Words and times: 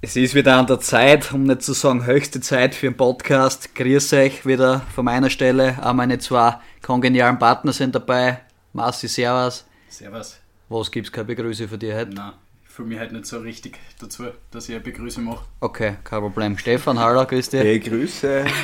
Es 0.00 0.14
ist 0.14 0.36
wieder 0.36 0.56
an 0.56 0.68
der 0.68 0.78
Zeit, 0.78 1.32
um 1.32 1.42
nicht 1.42 1.62
zu 1.62 1.72
sagen 1.72 2.06
höchste 2.06 2.40
Zeit 2.40 2.76
für 2.76 2.86
einen 2.86 2.96
Podcast. 2.96 3.74
Grüß 3.74 4.12
euch 4.12 4.46
wieder 4.46 4.82
von 4.94 5.04
meiner 5.04 5.28
Stelle. 5.28 5.76
Auch 5.82 5.92
meine 5.92 6.20
zwei 6.20 6.54
kongenialen 6.82 7.36
Partner 7.36 7.72
sind 7.72 7.96
dabei. 7.96 8.38
Marci, 8.72 9.08
Servus. 9.08 9.64
Servus. 9.88 10.38
Was 10.68 10.92
gibt's 10.92 11.10
keine 11.10 11.24
Begrüße 11.24 11.66
für 11.66 11.78
dich 11.78 11.92
heute? 11.92 12.14
Nein, 12.14 12.30
ich 12.62 12.68
fühle 12.68 12.90
mich 12.90 12.98
halt 13.00 13.10
nicht 13.10 13.26
so 13.26 13.38
richtig 13.38 13.76
dazu, 13.98 14.26
dass 14.52 14.68
ich 14.68 14.76
eine 14.76 14.84
Begrüße 14.84 15.20
mache. 15.20 15.44
Okay, 15.58 15.96
kein 16.04 16.20
Problem. 16.20 16.56
Stefan, 16.56 16.96
hallo, 17.00 17.26
grüß 17.26 17.50
dich. 17.50 17.60
Hey, 17.60 17.80
Grüße. 17.80 18.44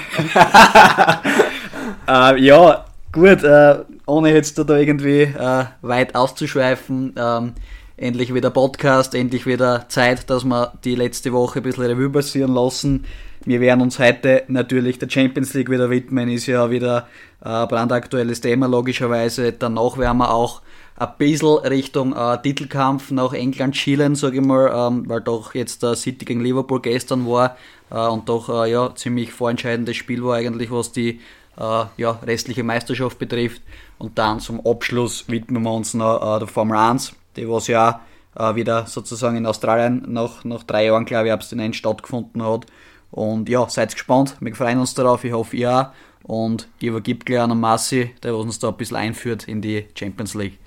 Äh, 2.06 2.40
ja, 2.42 2.84
gut, 3.12 3.42
äh, 3.44 3.84
ohne 4.06 4.32
jetzt 4.32 4.58
da 4.58 4.76
irgendwie 4.76 5.22
äh, 5.22 5.64
weit 5.82 6.14
auszuschweifen, 6.14 7.14
ähm, 7.16 7.54
endlich 7.96 8.34
wieder 8.34 8.50
Podcast, 8.50 9.14
endlich 9.14 9.46
wieder 9.46 9.88
Zeit, 9.88 10.28
dass 10.30 10.44
wir 10.44 10.72
die 10.84 10.94
letzte 10.94 11.32
Woche 11.32 11.60
ein 11.60 11.62
bisschen 11.62 11.84
Revue 11.84 12.10
passieren 12.10 12.52
lassen. 12.52 13.04
Wir 13.44 13.60
werden 13.60 13.82
uns 13.82 13.98
heute 13.98 14.44
natürlich 14.48 14.98
der 14.98 15.10
Champions 15.10 15.54
League 15.54 15.70
wieder 15.70 15.90
widmen, 15.90 16.28
ist 16.28 16.46
ja 16.46 16.70
wieder 16.70 17.06
ein 17.40 17.68
brandaktuelles 17.68 18.40
Thema 18.40 18.66
logischerweise. 18.66 19.52
Danach 19.52 19.98
werden 19.98 20.18
wir 20.18 20.32
auch 20.32 20.62
ein 20.96 21.08
bisschen 21.18 21.58
Richtung 21.58 22.14
äh, 22.14 22.40
Titelkampf 22.40 23.10
nach 23.10 23.32
England 23.32 23.76
schielen, 23.76 24.14
sage 24.14 24.38
ich 24.38 24.44
mal, 24.44 24.72
ähm, 24.74 25.08
weil 25.08 25.20
doch 25.20 25.54
jetzt 25.54 25.82
der 25.82 25.96
City 25.96 26.24
gegen 26.24 26.40
Liverpool 26.40 26.80
gestern 26.80 27.26
war 27.26 27.56
äh, 27.90 28.06
und 28.06 28.28
doch 28.28 28.48
äh, 28.48 28.70
ja 28.70 28.94
ziemlich 28.94 29.32
vorentscheidendes 29.32 29.96
Spiel 29.96 30.24
war 30.24 30.36
eigentlich, 30.36 30.70
was 30.70 30.92
die 30.92 31.20
äh, 31.58 31.84
ja, 31.96 32.10
restliche 32.24 32.62
Meisterschaft 32.62 33.18
betrifft. 33.18 33.62
Und 33.98 34.18
dann 34.18 34.40
zum 34.40 34.64
Abschluss 34.64 35.24
widmen 35.28 35.62
wir 35.62 35.72
uns 35.72 35.94
noch 35.94 36.36
äh, 36.36 36.38
der 36.38 36.48
Formel 36.48 36.76
1, 36.76 37.14
die 37.36 37.48
was 37.48 37.66
ja 37.66 38.00
äh, 38.36 38.54
wieder 38.54 38.86
sozusagen 38.86 39.36
in 39.36 39.46
Australien 39.46 40.04
nach, 40.08 40.44
nach 40.44 40.62
drei 40.62 40.86
Jahren, 40.86 41.04
glaube 41.04 41.28
ich, 41.28 41.32
abstinent 41.32 41.76
stattgefunden 41.76 42.42
hat. 42.42 42.66
Und 43.10 43.48
ja, 43.48 43.68
seid 43.68 43.92
gespannt, 43.92 44.36
wir 44.40 44.54
freuen 44.54 44.80
uns 44.80 44.94
darauf, 44.94 45.24
ich 45.24 45.32
hoffe 45.32 45.56
ihr 45.56 45.72
auch. 45.72 45.86
Und 46.24 46.68
ich 46.80 46.88
übergebe 46.88 47.24
gleich 47.24 47.40
an 47.40 47.58
Massi, 47.60 48.14
der 48.22 48.34
uns 48.34 48.58
da 48.58 48.68
ein 48.68 48.76
bisschen 48.76 48.96
einführt 48.96 49.46
in 49.46 49.60
die 49.60 49.86
Champions 49.94 50.34
League. 50.34 50.58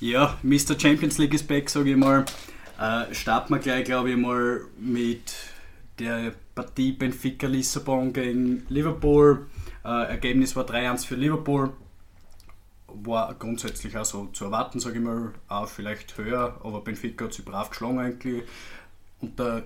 Ja, 0.00 0.36
Mr. 0.42 0.78
Champions 0.78 1.18
League 1.18 1.34
ist 1.34 1.48
back, 1.48 1.68
sage 1.68 1.90
ich 1.90 1.96
mal. 1.96 2.24
Äh, 2.78 3.14
starten 3.14 3.54
wir 3.54 3.58
gleich, 3.58 3.84
glaube 3.84 4.10
ich, 4.10 4.16
mal 4.16 4.60
mit 4.78 5.34
der 5.98 6.32
Partie 6.54 6.92
Benfica 6.92 7.46
Lissabon 7.46 8.12
gegen 8.12 8.64
Liverpool. 8.68 9.46
Äh, 9.84 10.10
Ergebnis 10.10 10.56
war 10.56 10.64
3-1 10.64 11.06
für 11.06 11.16
Liverpool. 11.16 11.72
War 13.02 13.34
grundsätzlich 13.34 13.96
auch 13.96 14.04
so 14.04 14.26
zu 14.26 14.46
erwarten, 14.46 14.80
sage 14.80 14.98
ich 14.98 15.04
mal, 15.04 15.32
auch 15.48 15.68
vielleicht 15.68 16.16
höher, 16.16 16.60
aber 16.62 16.80
Benfica 16.80 17.26
hat 17.26 17.32
sich 17.32 17.44
brav 17.44 17.70
geschlagen 17.70 17.98
eigentlich. 17.98 18.44
Unter 19.20 19.64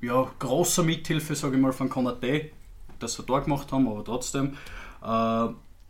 ja, 0.00 0.30
großer 0.38 0.82
Mithilfe, 0.82 1.34
sage 1.34 1.56
ich 1.56 1.62
mal, 1.62 1.72
von 1.72 1.88
Konate, 1.88 2.50
dass 2.98 3.14
sie 3.14 3.22
da 3.22 3.38
gemacht 3.40 3.72
haben, 3.72 3.88
aber 3.88 4.04
trotzdem. 4.04 4.56
Äh, 5.02 5.48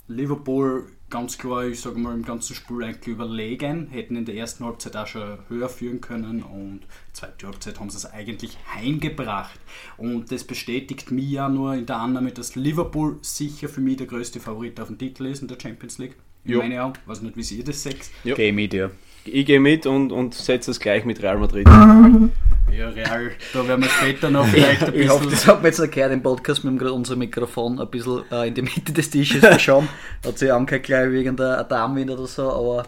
Liverpool 0.09 0.87
ganz 1.11 1.39
klar, 1.39 1.65
ich 1.65 1.81
sage 1.81 1.99
mal, 1.99 2.15
im 2.15 2.25
ganzen 2.25 2.55
Spiel 2.55 2.83
eigentlich 2.83 3.15
überlegen, 3.15 3.89
hätten 3.89 4.17
in 4.17 4.25
der 4.25 4.35
ersten 4.35 4.65
Halbzeit 4.65 4.97
auch 4.97 5.07
schon 5.07 5.39
höher 5.49 5.69
führen 5.69 6.01
können 6.01 6.43
und 6.43 6.81
zweite 7.13 7.47
Halbzeit 7.47 7.79
haben 7.79 7.91
sie 7.91 7.99
es 7.99 8.07
eigentlich 8.07 8.57
heimgebracht. 8.75 9.59
Und 9.97 10.33
das 10.33 10.45
bestätigt 10.45 11.11
mich 11.11 11.31
ja 11.31 11.49
nur 11.49 11.75
in 11.75 11.87
der 11.87 11.99
Annahme, 11.99 12.33
dass 12.33 12.57
Liverpool 12.57 13.19
sicher 13.23 13.69
für 13.69 13.81
mich 13.81 13.99
der 13.99 14.07
größte 14.07 14.41
Favorit 14.41 14.81
auf 14.81 14.89
dem 14.89 14.99
Titel 14.99 15.27
ist 15.27 15.43
in 15.43 15.49
der 15.49 15.61
Champions 15.61 15.99
League. 15.99 16.17
Ich 16.47 16.53
Jo. 16.53 16.61
meine 16.61 16.85
auch, 16.85 16.93
weiß 17.07 17.23
nicht, 17.23 17.37
wie 17.37 17.57
ihr 17.57 17.65
das 17.65 17.83
seht. 17.83 17.99
Ja. 18.23 18.37
Geh 18.37 18.53
mit 18.53 18.73
dir. 18.73 18.93
Ich 19.25 19.45
gehe 19.45 19.59
mit 19.59 19.85
und, 19.87 20.13
und 20.13 20.33
setze 20.35 20.71
es 20.71 20.79
gleich 20.79 21.05
mit 21.05 21.21
Real 21.21 21.37
Madrid. 21.39 21.67
Ja, 21.69 22.89
Real, 22.91 23.33
da 23.53 23.67
werden 23.67 23.83
wir 23.83 23.91
später 23.91 24.31
noch 24.31 24.47
vielleicht 24.53 24.85
ein 24.85 24.95
Ich 24.95 25.09
hoffe, 25.09 25.25
bisschen. 25.25 25.31
das 25.33 25.47
hat 25.49 25.57
man 25.63 25.73
jetzt 25.73 25.91
gehört 25.93 26.13
im 26.13 26.23
Podcast. 26.23 26.63
Wir 26.63 26.71
haben 26.71 26.79
gerade 26.79 26.93
unser 26.93 27.17
Mikrofon 27.17 27.81
ein 27.81 27.91
bisschen 27.91 28.23
äh, 28.31 28.47
in 28.47 28.55
die 28.55 28.63
Mitte 28.63 28.93
des 28.93 29.11
Tisches 29.11 29.41
verschoben. 29.41 29.89
Hat 30.25 30.39
sich 30.39 30.53
angehört 30.53 30.85
gleich 30.85 31.11
wegen 31.11 31.37
der 31.37 31.65
Darmwind 31.65 32.13
oder 32.13 32.27
so, 32.29 32.53
aber 32.53 32.87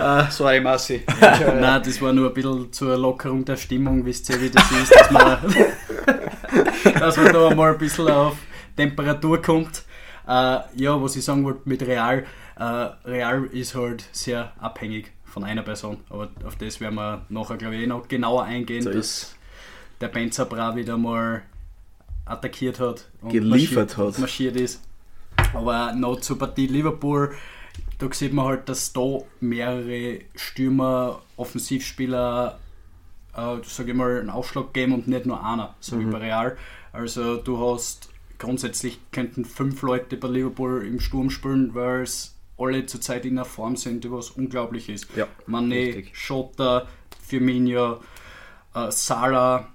ja. 0.00 0.24
äh, 0.26 0.30
sorry, 0.32 0.60
Massi. 0.60 1.02
Nein, 1.20 1.82
das 1.84 2.02
war 2.02 2.12
nur 2.12 2.28
ein 2.30 2.34
bisschen 2.34 2.72
zur 2.72 2.96
Lockerung 2.98 3.44
der 3.44 3.56
Stimmung, 3.56 4.04
wisst 4.04 4.28
ihr, 4.30 4.40
wie 4.40 4.50
das 4.50 4.64
ist, 4.72 4.92
dass 4.92 5.10
man, 5.12 5.38
dass 6.98 7.16
man 7.16 7.32
da 7.32 7.54
mal 7.54 7.72
ein 7.74 7.78
bisschen 7.78 8.08
auf 8.08 8.36
Temperatur 8.76 9.40
kommt. 9.40 9.84
Äh, 10.26 10.58
ja, 10.74 11.00
was 11.00 11.16
ich 11.16 11.24
sagen 11.24 11.44
wollte 11.44 11.60
mit 11.66 11.82
Real, 11.82 12.24
äh, 12.58 12.62
Real 12.62 13.44
ist 13.44 13.74
halt 13.74 14.04
sehr 14.12 14.52
abhängig 14.60 15.12
von 15.24 15.44
einer 15.44 15.62
Person, 15.62 15.98
aber 16.10 16.28
auf 16.44 16.56
das 16.56 16.80
werden 16.80 16.94
wir 16.96 17.24
nachher, 17.28 17.56
glaube 17.56 17.76
ich, 17.76 17.82
eh 17.82 17.86
noch 17.86 18.08
genauer 18.08 18.44
eingehen, 18.44 18.82
So 18.82 18.92
dass 18.92 19.34
der 20.00 20.08
Benzer 20.08 20.46
Bra 20.46 20.74
wieder 20.74 20.96
mal 20.96 21.42
attackiert 22.24 22.80
hat 22.80 23.08
und 23.22 23.30
Geliefert 23.32 23.96
marschiert, 23.96 24.14
hat. 24.14 24.18
marschiert 24.18 24.56
ist. 24.56 24.82
Aber 25.54 25.92
noch 25.92 26.20
zur 26.20 26.38
Partie 26.38 26.66
Liverpool, 26.66 27.34
da 27.98 28.08
sieht 28.12 28.32
man 28.32 28.46
halt, 28.46 28.68
dass 28.68 28.92
da 28.92 29.20
mehrere 29.40 30.20
Stürmer, 30.34 31.20
Offensivspieler, 31.36 32.58
äh, 33.36 33.56
sage 33.64 33.90
ich 33.90 33.96
mal, 33.96 34.18
einen 34.20 34.30
Aufschlag 34.30 34.72
geben 34.72 34.92
und 34.94 35.08
nicht 35.08 35.26
nur 35.26 35.44
einer, 35.44 35.74
so 35.80 35.96
Mhm. 35.96 36.00
wie 36.08 36.12
bei 36.12 36.18
Real. 36.18 36.56
Also 36.92 37.36
du 37.36 37.58
hast 37.74 38.08
grundsätzlich 38.38 38.98
könnten 39.12 39.44
fünf 39.44 39.82
Leute 39.82 40.16
bei 40.16 40.28
Liverpool 40.28 40.84
im 40.86 41.00
Sturm 41.00 41.30
spielen, 41.30 41.74
weil 41.74 42.02
es 42.02 42.34
alle 42.58 42.86
zurzeit 42.86 43.24
in 43.26 43.32
einer 43.38 43.44
Form 43.44 43.76
sind, 43.76 44.04
die 44.04 44.10
was 44.10 44.30
unglaublich 44.30 44.88
ist. 44.88 45.06
Ja, 45.16 45.26
Mané. 45.48 46.04
Schotter, 46.12 46.86
Firmino, 47.26 48.00
äh, 48.74 48.90
Salah 48.90 49.68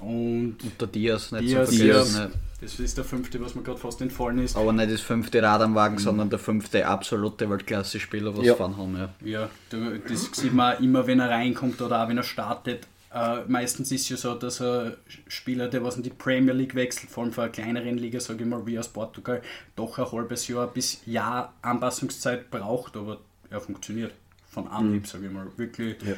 und 0.00 0.56
Und 0.62 0.80
der 0.80 0.88
Diaz, 0.88 1.32
nicht 1.32 1.48
Diaz, 1.48 1.70
zu 1.70 1.76
vergessen. 1.76 2.16
Diaz. 2.30 2.32
das 2.60 2.80
ist 2.80 2.96
der 2.96 3.04
fünfte, 3.04 3.40
was 3.40 3.54
mir 3.54 3.62
gerade 3.62 3.78
fast 3.78 4.00
entfallen 4.00 4.38
ist. 4.38 4.56
Aber 4.56 4.72
nicht 4.72 4.90
das 4.92 5.00
fünfte 5.00 5.42
Rad 5.42 5.60
am 5.62 5.74
Wagen, 5.74 5.98
sondern 5.98 6.30
der 6.30 6.38
fünfte 6.38 6.86
absolute 6.86 7.48
Weltklasse-Spieler, 7.50 8.36
was 8.36 8.44
Ja. 8.46 8.54
fahren 8.54 8.76
haben. 8.76 8.96
Ja. 8.96 9.08
Ja, 9.24 9.50
da- 9.70 9.92
das 10.08 10.30
sieht 10.32 10.54
man 10.54 10.82
immer, 10.82 11.06
wenn 11.06 11.20
er 11.20 11.30
reinkommt 11.30 11.80
oder 11.80 12.02
auch 12.04 12.08
wenn 12.08 12.16
er 12.16 12.22
startet. 12.24 12.86
Äh, 13.18 13.44
meistens 13.48 13.90
ist 13.90 14.02
es 14.02 14.08
ja 14.10 14.16
so, 14.16 14.34
dass 14.34 14.60
ein 14.60 14.94
Spieler, 15.26 15.68
der 15.68 15.82
was 15.82 15.96
in 15.96 16.02
die 16.02 16.10
Premier 16.10 16.52
League 16.54 16.74
wechselt, 16.74 17.10
vor 17.10 17.24
allem 17.24 17.32
von 17.32 17.44
einer 17.44 17.52
kleineren 17.52 17.98
Liga, 17.98 18.20
sage 18.20 18.44
ich 18.44 18.48
mal, 18.48 18.64
wie 18.66 18.78
aus 18.78 18.88
Portugal, 18.88 19.42
doch 19.74 19.98
ein 19.98 20.12
halbes 20.12 20.46
Jahr 20.48 20.68
bis 20.68 21.00
Jahr 21.06 21.52
Anpassungszeit 21.62 22.50
braucht, 22.50 22.96
aber 22.96 23.18
er 23.50 23.60
funktioniert 23.60 24.12
von 24.50 24.68
Anhieb, 24.68 25.06
sage 25.06 25.26
ich 25.26 25.32
mal. 25.32 25.46
Wirklich 25.56 25.96
Ja. 26.02 26.14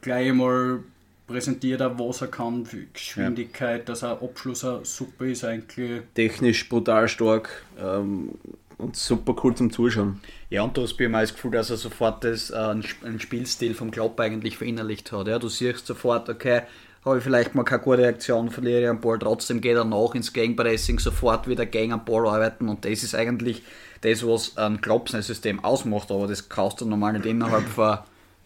gleich 0.00 0.32
mal 0.32 0.80
präsentiert 1.26 1.80
er, 1.80 1.98
was 1.98 2.20
er 2.20 2.28
kann, 2.28 2.66
für 2.66 2.84
Geschwindigkeit, 2.92 3.88
dass 3.88 4.02
er 4.02 4.22
Abschluss 4.22 4.64
super 4.82 5.24
ist 5.24 5.44
eigentlich. 5.44 6.02
technisch 6.14 6.68
brutal 6.68 7.08
stark 7.08 7.64
ähm, 7.78 8.30
und 8.78 8.96
super 8.96 9.34
cool 9.42 9.54
zum 9.54 9.70
Zuschauen. 9.70 10.20
Ja, 10.50 10.62
und 10.62 10.76
du 10.76 10.82
hast 10.82 10.96
bei 10.96 11.06
auch 11.06 11.12
das 11.20 11.34
Gefühl, 11.34 11.52
dass 11.52 11.70
er 11.70 11.76
sofort 11.76 12.24
das, 12.24 12.50
äh, 12.50 12.54
einen 12.54 12.82
Sp- 12.82 13.04
einen 13.04 13.20
Spielstil 13.20 13.74
vom 13.74 13.90
Klopp 13.90 14.18
eigentlich 14.20 14.58
verinnerlicht 14.58 15.12
hat. 15.12 15.28
Ja, 15.28 15.38
du 15.38 15.48
siehst 15.48 15.86
sofort, 15.86 16.28
okay, 16.28 16.62
habe 17.04 17.18
ich 17.18 17.24
vielleicht 17.24 17.54
mal 17.54 17.64
keine 17.64 17.82
gute 17.82 17.98
Reaktion, 17.98 18.50
verliere 18.50 18.82
ich 18.82 18.88
am 18.88 19.00
Ball, 19.00 19.18
trotzdem 19.18 19.60
geht 19.60 19.76
er 19.76 19.84
nach 19.84 20.14
ins 20.14 20.32
Gegenpressing, 20.32 20.98
sofort 20.98 21.46
wieder 21.46 21.66
gegen 21.66 21.92
am 21.92 22.04
Ball 22.04 22.26
arbeiten 22.26 22.68
und 22.68 22.84
das 22.84 23.02
ist 23.02 23.14
eigentlich 23.14 23.62
das, 24.00 24.26
was 24.26 24.56
ein 24.56 24.80
Klopp 24.80 25.10
sein 25.10 25.22
System 25.22 25.62
ausmacht, 25.62 26.10
aber 26.10 26.26
das 26.26 26.48
kannst 26.48 26.80
du 26.80 26.86
normal 26.86 27.12
nicht 27.12 27.26
innerhalb 27.26 27.68
von 27.68 27.98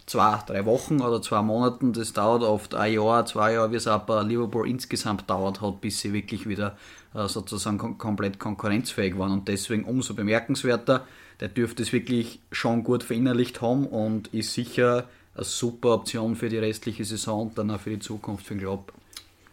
zwei, 0.07 0.41
drei 0.47 0.65
Wochen 0.65 1.01
oder 1.01 1.23
zwei 1.23 1.43
Monaten, 1.43 1.93
das 1.93 2.13
dauert 2.15 2.43
oft 2.43 2.75
ein 2.75 2.95
Jahr, 2.95 3.27
zwei 3.27 3.53
Jahre, 3.53 3.71
wie 3.71 3.77
es 3.77 3.85
bei 3.85 4.23
Liverpool 4.23 4.69
insgesamt 4.69 5.31
dauert 5.31 5.61
hat, 5.61 5.81
bis 5.81 6.01
sie 6.01 6.13
wirklich 6.13 6.49
wieder 6.49 6.77
sozusagen 7.15 7.79
kom 7.79 7.99
komplett 7.99 8.39
konkurrenzfähig 8.39 9.19
waren 9.19 9.33
und 9.33 9.49
deswegen 9.49 9.85
umso 9.85 10.15
bemerkenswerter, 10.15 11.07
der 11.41 11.49
dürfte 11.49 11.83
es 11.83 11.93
wirklich 11.93 12.41
schon 12.53 12.85
gut 12.85 13.03
verinnerlicht 13.03 13.61
haben 13.63 13.87
und 13.87 14.29
ist 14.35 14.53
sicher 14.55 15.09
eine 15.35 15.45
super 15.45 15.95
Option 15.95 16.37
für 16.37 16.49
die 16.49 16.59
restliche 16.59 17.05
Saison 17.05 17.49
und 17.49 17.59
dann 17.59 17.71
auch 17.71 17.81
für 17.81 17.91
die 17.91 17.99
Zukunft 18.01 18.47
für 18.47 18.55
den 18.55 18.61
Klopp. 18.61 18.93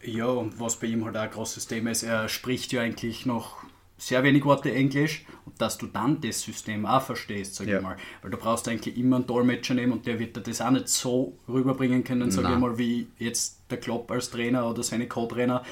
Ja, 0.02 0.26
und 0.26 0.60
was 0.60 0.76
bei 0.76 0.88
ihm 0.88 1.04
halt 1.04 1.16
auch 1.16 1.22
ein 1.22 1.30
großes 1.30 1.66
Thema 1.66 1.90
ist, 1.90 2.02
er 2.02 2.28
spricht 2.28 2.72
ja 2.72 2.82
eigentlich 2.82 3.26
noch 3.26 3.56
sehr 3.98 4.22
wenig 4.22 4.44
Worte 4.44 4.72
Englisch 4.72 5.24
und 5.46 5.60
dass 5.60 5.78
du 5.78 5.86
dann 5.86 6.20
das 6.20 6.42
System 6.42 6.84
auch 6.84 7.00
verstehst, 7.02 7.54
sag 7.54 7.66
Ja. 7.66 7.78
ich 7.78 7.82
mal. 7.82 7.96
Weil 8.20 8.30
du 8.30 8.36
brauchst 8.36 8.68
eigentlich 8.68 8.96
immer 8.98 9.16
einen 9.16 9.26
Dolmetscher 9.26 9.74
nehmen 9.74 9.92
und 9.92 10.06
der 10.06 10.18
wird 10.18 10.36
dir 10.36 10.42
das 10.42 10.60
auch 10.60 10.70
nicht 10.70 10.88
so 10.88 11.32
rüberbringen 11.48 12.04
können, 12.04 12.30
sag 12.30 12.44
ich 12.44 12.50
Nein. 12.50 12.60
mal, 12.60 12.76
wie 12.78 13.06
jetzt 13.18 13.60
der 13.70 13.78
Klopp 13.78 14.10
als 14.10 14.30
Trainer 14.30 14.68
oder 14.68 14.82
seine 14.82 15.08
Co-Trainer. 15.08 15.64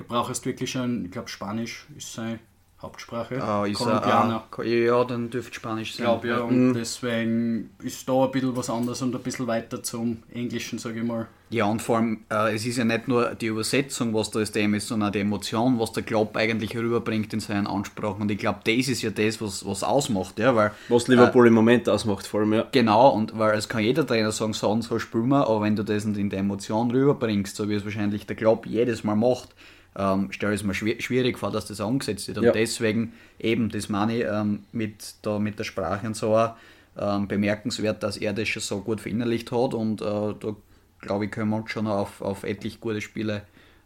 Du 0.00 0.06
brauchst 0.06 0.46
wirklich 0.46 0.70
schon, 0.70 1.04
ich 1.04 1.10
glaube 1.10 1.28
Spanisch 1.28 1.86
ist 1.94 2.14
sein 2.14 2.38
Hauptsprache. 2.80 3.34
Äh, 3.34 3.70
ist 3.70 3.76
Kolumbianer. 3.76 4.44
er, 4.56 4.64
äh, 4.64 4.86
ja, 4.86 5.04
dann 5.04 5.28
dürfte 5.28 5.52
Spanisch 5.52 5.90
Ich 5.90 5.96
sein. 5.96 6.06
glaube 6.06 6.28
ja, 6.28 6.38
und 6.40 6.72
deswegen 6.72 7.68
ist 7.82 8.08
da 8.08 8.24
ein 8.24 8.30
bisschen 8.30 8.56
was 8.56 8.70
anderes 8.70 9.02
und 9.02 9.14
ein 9.14 9.20
bisschen 9.22 9.46
weiter 9.46 9.82
zum 9.82 10.22
Englischen, 10.32 10.78
sage 10.78 11.00
ich 11.00 11.04
mal. 11.06 11.28
Ja, 11.50 11.66
und 11.66 11.82
vor 11.82 11.98
allem, 11.98 12.20
äh, 12.30 12.54
es 12.54 12.64
ist 12.64 12.78
ja 12.78 12.86
nicht 12.86 13.08
nur 13.08 13.34
die 13.34 13.48
Übersetzung, 13.48 14.14
was 14.14 14.30
da 14.30 14.40
das 14.40 14.52
Thema 14.52 14.78
ist, 14.78 14.88
sondern 14.88 15.10
auch 15.10 15.12
die 15.12 15.18
Emotion, 15.18 15.78
was 15.78 15.92
der 15.92 16.04
Klopp 16.04 16.34
eigentlich 16.34 16.74
rüberbringt 16.74 17.34
in 17.34 17.40
seinen 17.40 17.66
Ansprachen. 17.66 18.22
Und 18.22 18.30
ich 18.30 18.38
glaube, 18.38 18.60
das 18.64 18.88
ist 18.88 19.02
ja 19.02 19.10
das, 19.10 19.38
was, 19.42 19.66
was 19.66 19.82
ausmacht, 19.82 20.38
ja, 20.38 20.56
weil 20.56 20.70
Was 20.88 21.08
Liverpool 21.08 21.46
im 21.46 21.52
Moment 21.52 21.86
ausmacht, 21.90 22.26
vor 22.26 22.40
allem, 22.40 22.54
ja. 22.54 22.66
Genau, 22.72 23.10
und 23.10 23.38
weil 23.38 23.58
es 23.58 23.68
kann 23.68 23.82
jeder 23.82 24.06
Trainer 24.06 24.32
sagen, 24.32 24.54
so 24.54 24.70
und 24.70 24.80
so 24.80 24.98
spielen 24.98 25.28
wir, 25.28 25.46
aber 25.46 25.60
wenn 25.60 25.76
du 25.76 25.82
das 25.82 26.06
nicht 26.06 26.18
in 26.18 26.30
der 26.30 26.38
Emotion 26.38 26.90
rüberbringst, 26.90 27.54
so 27.54 27.68
wie 27.68 27.74
es 27.74 27.84
wahrscheinlich 27.84 28.24
der 28.24 28.36
Klopp 28.36 28.64
jedes 28.64 29.04
Mal 29.04 29.16
macht, 29.16 29.50
ähm, 29.96 30.30
stelle 30.32 30.54
ich 30.54 30.60
es 30.60 30.66
mir 30.66 30.72
schwi- 30.74 31.00
schwierig 31.00 31.38
vor, 31.38 31.50
dass 31.50 31.66
das 31.66 31.80
angesetzt 31.80 32.28
wird. 32.28 32.38
Und 32.38 32.44
Ja. 32.44 32.52
deswegen 32.52 33.12
eben, 33.38 33.68
das 33.70 33.88
meine 33.88 34.16
ich 34.18 34.24
ähm, 34.24 34.64
mit, 34.72 35.14
da, 35.22 35.38
mit 35.38 35.58
der 35.58 35.64
Sprache 35.64 36.06
und 36.06 36.14
so 36.16 36.36
auch, 36.36 36.54
ähm, 36.98 37.28
bemerkenswert, 37.28 38.02
dass 38.02 38.16
er 38.16 38.32
das 38.32 38.48
schon 38.48 38.62
so 38.62 38.80
gut 38.80 39.00
verinnerlicht 39.00 39.50
hat 39.52 39.74
und 39.74 40.00
äh, 40.00 40.04
da 40.04 40.56
glaube 41.00 41.24
ich, 41.26 41.30
können 41.30 41.50
wir 41.50 41.56
uns 41.56 41.70
schon 41.70 41.86
auf, 41.86 42.20
auf 42.20 42.44
etlich 42.44 42.80
gute 42.80 43.00
Spiele 43.00 43.42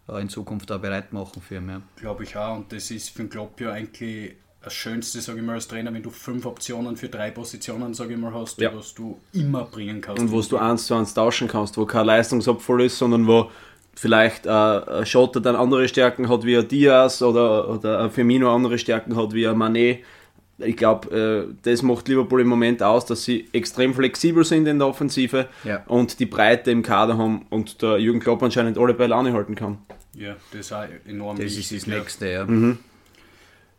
äh, 0.08 0.20
in 0.20 0.28
Zukunft 0.28 0.72
auch 0.72 0.80
bereit 0.80 1.12
machen 1.12 1.40
für 1.40 1.56
ihn. 1.56 1.68
Ja. 1.68 1.80
Glaube 1.96 2.24
ich 2.24 2.36
auch. 2.36 2.56
Und 2.56 2.72
das 2.72 2.90
ist 2.90 3.10
für 3.10 3.22
den 3.22 3.30
Klopp 3.30 3.60
ja 3.60 3.72
eigentlich 3.72 4.34
das 4.62 4.72
Schönste, 4.72 5.20
sage 5.20 5.40
ich 5.40 5.44
mal, 5.44 5.52
als 5.56 5.68
Trainer, 5.68 5.92
wenn 5.92 6.02
du 6.02 6.08
fünf 6.10 6.46
Optionen 6.46 6.96
für 6.96 7.08
drei 7.10 7.30
Positionen, 7.30 7.92
sage 7.94 8.14
ich 8.14 8.18
mal, 8.18 8.32
hast, 8.32 8.58
Ja. 8.60 8.74
was 8.74 8.94
du 8.94 9.20
immer 9.32 9.64
bringen 9.64 10.00
kannst. 10.00 10.20
Und 10.22 10.32
wo 10.32 10.40
du 10.40 10.56
eins 10.56 10.86
zu 10.86 10.94
eins 10.94 11.12
tauschen 11.14 11.48
kannst, 11.48 11.76
wo 11.76 11.84
kein 11.84 12.06
Leistungsabfall 12.06 12.80
ist, 12.80 12.96
sondern 12.98 13.26
wo 13.26 13.50
vielleicht 13.96 14.46
äh, 14.46 14.50
ein 14.50 15.06
Schotter 15.06 15.41
dann 15.41 15.56
andere 15.56 15.88
Stärken 15.88 16.29
hat 16.29 16.44
wie 16.44 16.56
ein 16.56 16.67
Diaz 16.69 17.23
oder, 17.23 17.69
oder 17.69 18.00
ein 18.00 18.11
Firmino 18.11 18.55
andere 18.55 18.79
Stärken 18.79 19.17
hat 19.17 19.32
wie 19.35 19.46
ein 19.46 19.56
Mané. 19.56 19.99
Ich 20.58 20.76
glaube, 20.76 21.49
äh, 21.50 21.55
das 21.69 21.82
macht 21.82 22.06
Liverpool 22.08 22.41
im 22.41 22.46
Moment 22.49 22.82
aus, 22.82 23.06
dass 23.06 23.25
sie 23.25 23.49
extrem 23.52 23.93
flexibel 23.93 24.44
sind 24.44 24.67
in 24.69 24.79
der 24.79 24.87
Offensive 24.88 25.49
Ja. 25.64 25.82
und 25.87 26.20
die 26.20 26.26
Breite 26.26 26.70
im 26.70 26.82
Kader 26.82 27.19
haben 27.19 27.46
und 27.50 27.82
der 27.82 27.99
Jürgen 27.99 28.20
Klopp 28.20 28.43
anscheinend 28.43 28.79
alle 28.79 28.94
Bälle 28.94 29.17
anhalten 29.17 29.56
kann. 29.56 29.79
Ja, 30.17 30.37
das 30.52 30.61
ist 30.67 30.73
auch 30.73 30.85
enorm 31.08 31.38
Das 31.38 31.56
ist 31.56 31.73
das 31.73 31.87
ja. 31.87 31.99
Nächste. 31.99 32.29
Ja. 32.31 32.46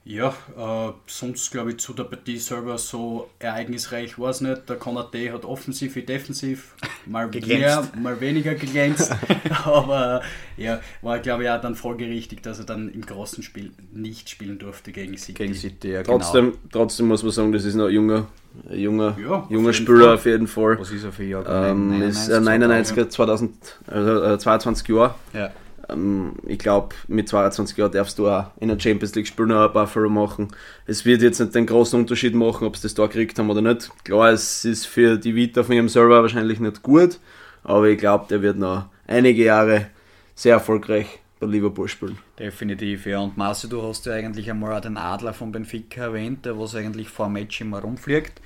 Ja, 0.08 0.36
äh, 0.56 0.92
sonst 1.08 1.50
glaube 1.50 1.72
ich 1.72 1.78
zu 1.80 1.92
der 1.94 2.04
Partie 2.04 2.38
selber 2.38 2.78
so 2.78 3.28
ereignisreich 3.40 4.20
war 4.20 4.30
es 4.30 4.40
nicht. 4.40 4.70
Der 4.70 4.76
Konate 4.76 5.34
hat 5.34 5.46
offensiv 5.46 5.96
wie 5.96 6.04
defensiv 6.04 6.76
mal 7.08 7.28
mehr, 7.28 7.88
mal 8.00 8.22
weniger 8.22 8.54
geglänzt. 8.54 9.12
Aber 9.66 10.22
ja, 10.58 10.80
war 11.02 11.18
glaube 11.18 11.44
ich 11.46 11.50
auch 11.50 11.60
dann 11.60 11.74
folgerichtig, 11.74 12.44
dass 12.44 12.60
er 12.60 12.66
dann 12.66 12.90
im 12.90 13.02
großen 13.04 13.42
Spiel 13.42 13.72
nicht 13.94 14.30
spielen 14.30 14.60
durfte 14.60 14.92
gegen 14.92 15.18
City. 15.18 15.34
Gegen 15.34 15.56
City, 15.56 15.94
ja, 15.94 16.04
genau. 16.04 16.20
Trotzdem, 16.20 16.54
trotzdem 16.72 17.08
muss 17.08 17.24
man 17.24 17.32
sagen, 17.32 17.52
das 17.52 17.66
ist 17.66 17.74
noch 17.74 17.88
ein 17.88 17.94
junger, 17.94 18.28
junger, 18.70 19.18
Ja, 19.20 19.30
auf 19.32 19.50
junger 19.50 19.72
jeden 19.72 19.86
Spieler 19.86 20.06
Fall. 20.06 20.14
auf 20.14 20.26
jeden 20.28 20.48
Fall. 20.48 20.80
Was 20.80 20.92
ist 20.92 21.04
er 21.04 21.14
für 21.14 21.24
Jahr? 21.24 21.50
Ähm, 21.50 22.04
ist 22.04 22.30
äh, 22.30 22.36
99er, 22.36 23.10
2000, 23.10 23.56
also 23.88 24.24
äh, 24.24 24.38
22 24.38 24.88
Jahre. 24.88 25.16
Ja. 25.34 25.50
Ähm, 25.90 26.34
ich 26.46 26.60
glaube, 26.60 26.96
mit 27.08 27.30
22 27.30 27.78
Jahren 27.78 27.92
darfst 27.92 28.20
du 28.20 28.30
auch 28.30 28.52
in 28.60 28.70
der 28.70 28.80
Champions 28.80 29.16
League 29.16 29.28
spielen, 29.28 29.50
noch 29.50 29.68
ein 29.68 29.74
Buffalo 29.74 30.10
machen. 30.10 30.50
Es 30.86 31.06
wird 31.06 31.22
jetzt 31.22 31.40
nicht 31.40 31.56
den 31.56 31.66
großen 31.66 32.00
Unterschied 32.00 32.36
machen, 32.36 32.68
ob 32.68 32.76
sie 32.78 32.84
das 32.84 32.94
da 32.94 33.08
gekriegt 33.08 33.38
haben 33.40 33.50
oder 33.50 33.62
nicht. 33.62 33.92
Klar, 34.04 34.32
es 34.32 34.66
ist 34.66 34.86
für 34.86 35.18
die 35.18 35.36
Vita 35.36 35.64
von 35.64 35.76
ihrem 35.76 35.90
Server 35.90 36.22
wahrscheinlich 36.22 36.60
nicht 36.60 36.84
gut, 36.84 37.20
aber 37.64 37.88
ich 37.88 37.98
glaube, 37.98 38.26
der 38.30 38.42
wird 38.42 38.58
noch 38.58 38.86
einige 39.08 39.44
Jahre 39.44 39.88
sehr 40.36 40.54
erfolgreich 40.54 41.20
bei 41.40 41.48
Liverpool 41.48 41.88
spielen. 41.88 42.18
Definitiv, 42.40 43.06
ja. 43.06 43.20
Und 43.20 43.38
Marci, 43.38 43.68
du 43.68 43.82
hast 43.82 44.06
ja 44.06 44.14
eigentlich 44.14 44.50
einmal 44.50 44.74
auch 44.74 44.82
den 44.82 44.98
Adler 44.98 45.34
von 45.34 45.52
Benfica 45.52 46.04
erwähnt, 46.04 46.46
der 46.46 46.58
was 46.60 46.76
eigentlich 46.76 47.10
vor 47.10 47.28
dem 47.28 47.34
Match 47.34 47.60
immer 47.62 47.80
rumfliegt. 47.80 48.42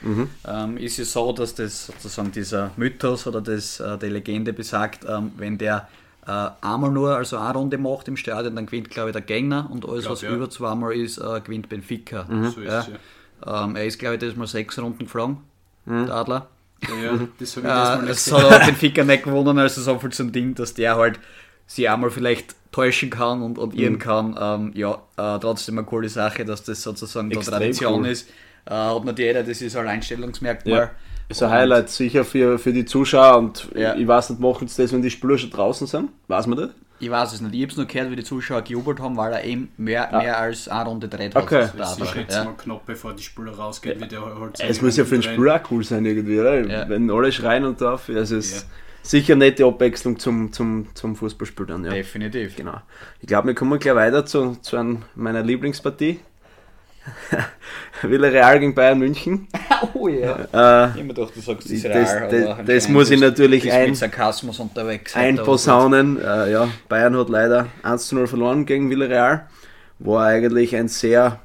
Ähm, 0.47 0.77
ist 0.77 0.99
es 0.99 1.13
so, 1.13 1.31
dass 1.31 1.55
das 1.55 1.87
sozusagen 1.87 2.31
dieser 2.31 2.71
Mythos 2.77 3.27
oder 3.27 3.41
das, 3.41 3.79
äh, 3.79 3.97
die 3.97 4.07
Legende 4.07 4.53
besagt, 4.53 5.05
ähm, 5.07 5.31
wenn 5.37 5.57
der 5.57 5.87
einmal 6.61 6.91
nur, 6.91 7.15
also 7.15 7.37
eine 7.37 7.53
Runde 7.53 7.77
macht 7.77 8.07
im 8.07 8.17
Stadion, 8.17 8.55
dann 8.55 8.65
gewinnt, 8.65 8.89
glaube 8.89 9.09
ich, 9.09 9.13
der 9.13 9.21
Gegner 9.21 9.69
und 9.71 9.87
alles, 9.87 10.03
Glaub, 10.05 10.13
was 10.13 10.21
ja. 10.21 10.31
über 10.31 10.49
zweimal 10.49 10.93
ist, 10.93 11.17
äh, 11.17 11.41
gewinnt 11.41 11.69
Benfica. 11.69 12.25
So 12.29 12.61
ist 12.61 12.67
ja. 12.67 12.79
es, 12.81 12.87
ja. 13.45 13.63
Ähm, 13.65 13.75
er 13.75 13.85
ist, 13.85 13.97
glaube 13.99 14.15
ich, 14.15 14.21
das 14.21 14.35
mal 14.35 14.47
sechs 14.47 14.77
Runden 14.77 14.99
geflogen, 15.05 15.37
der 15.85 16.13
Adler. 16.13 16.47
Ja, 16.81 17.19
das 17.39 17.55
habe 17.57 17.67
ich 17.67 17.73
das 17.73 17.89
mal 17.89 17.99
Äh, 17.99 18.01
nicht 18.01 18.11
es 18.11 18.25
gesehen. 18.25 18.37
hat 18.43 18.51
aber 18.53 18.65
Benfica 18.65 19.03
nicht 19.03 19.23
gewonnen, 19.23 19.59
also 19.59 19.81
so 19.81 19.97
viel 19.99 20.11
zum 20.11 20.31
Ding, 20.31 20.55
dass 20.55 20.73
der 20.73 20.95
halt 20.97 21.19
sich 21.67 21.89
einmal 21.89 22.09
vielleicht 22.09 22.55
täuschen 22.71 23.09
kann 23.09 23.41
und, 23.41 23.57
und 23.57 23.73
Mhm. 23.73 23.79
irren 23.79 23.99
kann. 23.99 24.35
Ähm, 24.39 24.71
ja, 24.75 24.93
äh, 25.17 25.39
trotzdem 25.39 25.77
eine 25.77 25.85
coole 25.87 26.09
Sache, 26.09 26.45
dass 26.45 26.63
das 26.63 26.81
sozusagen 26.83 27.31
Extrem 27.31 27.53
Tradition 27.59 28.01
cool. 28.01 28.07
ist. 28.07 28.29
Äh, 28.65 28.73
hat 28.73 29.03
nicht 29.05 29.19
jeder, 29.19 29.43
das 29.43 29.61
ist 29.61 29.75
ein 29.75 29.81
Alleinstellungsmerkmal. 29.87 30.91
Ja. 31.29 31.35
Ist 31.35 31.43
ein 31.43 31.49
Highlight 31.51 31.89
sicher 31.89 32.25
für, 32.25 32.57
für 32.57 32.73
die 32.73 32.85
Zuschauer 32.85 33.37
und 33.37 33.69
Ja. 33.75 33.95
ich 33.95 34.07
weiß 34.07 34.31
nicht, 34.31 34.39
machen 34.41 34.67
sie 34.67 34.81
das, 34.81 34.91
wenn 34.91 35.01
die 35.03 35.11
Spieler 35.11 35.37
schon 35.37 35.51
draußen 35.51 35.85
sind? 35.87 36.09
Weiß 36.27 36.47
man 36.47 36.57
das? 36.57 36.69
Ich 37.01 37.09
weiß 37.09 37.31
es 37.33 37.39
nicht, 37.41 37.53
ich 37.55 37.61
habe 37.61 37.71
es 37.71 37.77
nur 37.77 37.85
gehört, 37.85 38.11
wie 38.11 38.15
die 38.17 38.23
Zuschauer 38.25 38.61
gejubelt 38.61 38.99
haben, 38.99 39.15
weil 39.15 39.31
er 39.31 39.43
eben 39.45 39.69
mehr, 39.77 40.09
mehr 40.11 40.37
als 40.37 40.67
eine 40.67 40.89
Runde 40.89 41.07
dreht 41.07 41.33
Okay. 41.35 41.63
hat. 41.63 41.73
der 41.73 41.79
Das 41.79 41.97
ist 41.99 42.15
jetzt 42.15 42.35
Ja. 42.35 42.43
mal 42.45 42.55
knapp, 42.57 42.85
bevor 42.85 43.13
die 43.13 43.23
Spieler 43.23 43.51
rausgehen, 43.53 44.01
wie 44.01 44.07
der 44.07 44.19
halt 44.25 44.59
Es 44.59 44.81
muss 44.81 44.97
ja 44.97 45.05
für 45.05 45.15
den 45.15 45.23
Spieler 45.23 45.55
auch 45.63 45.71
cool 45.71 45.83
sein 45.83 46.05
irgendwie, 46.05 46.39
oder? 46.39 46.59
Ja. 46.67 46.89
Wenn 46.89 47.09
alle 47.09 47.31
schreien 47.31 47.63
und 47.63 47.79
darf. 47.79 48.09
Also 48.09 48.35
es 48.35 48.47
ist 48.51 48.61
Ja. 48.63 48.69
sicher 49.03 49.33
eine 49.33 49.45
nette 49.45 49.63
Abwechslung 49.65 50.19
zum, 50.19 50.51
zum, 50.51 50.87
zum 50.93 51.15
Fußballspiel 51.15 51.67
dann, 51.67 51.85
ja. 51.85 51.91
Definitiv. 51.91 52.55
Genau. 52.57 52.81
Ich 53.21 53.27
glaube, 53.27 53.47
wir 53.47 53.55
kommen 53.55 53.79
gleich 53.79 53.95
weiter 53.95 54.25
zu, 54.25 54.57
zu 54.61 54.75
einem, 54.75 55.03
meiner 55.15 55.41
Lieblingspartie. 55.43 56.19
Villarreal 58.01 58.59
gegen 58.59 58.73
Bayern 58.75 58.99
München. 58.99 59.47
Oh 59.93 60.09
ja. 60.09 60.33
Äh, 60.35 60.37
Ich 60.41 60.51
hab 60.53 60.95
mir 60.97 61.07
gedacht, 61.13 61.31
du 61.35 61.39
sagst 61.39 61.71
Das- 61.71 61.83
Real, 61.85 62.27
das- 62.29 62.65
das 62.65 62.89
muss 62.89 63.09
ich 63.11 63.19
natürlich 63.19 63.71
ein- 63.71 63.91
mit 63.91 63.97
Sarkasmus 63.97 64.59
unterwegs. 64.59 65.15
heute, 65.15 65.25
ein 65.25 65.37
aber 65.37 65.45
Posaunen. 65.45 66.19
Äh, 66.21 66.51
ja, 66.51 66.67
Bayern 66.89 67.15
hat 67.17 67.29
leider 67.29 67.67
1 67.83 68.07
zu 68.09 68.15
0 68.15 68.27
verloren 68.27 68.65
gegen 68.65 68.89
Villarreal. 68.89 69.47
War 69.99 70.25
eigentlich 70.25 70.75
ein 70.75 70.89
sehr 70.89 71.39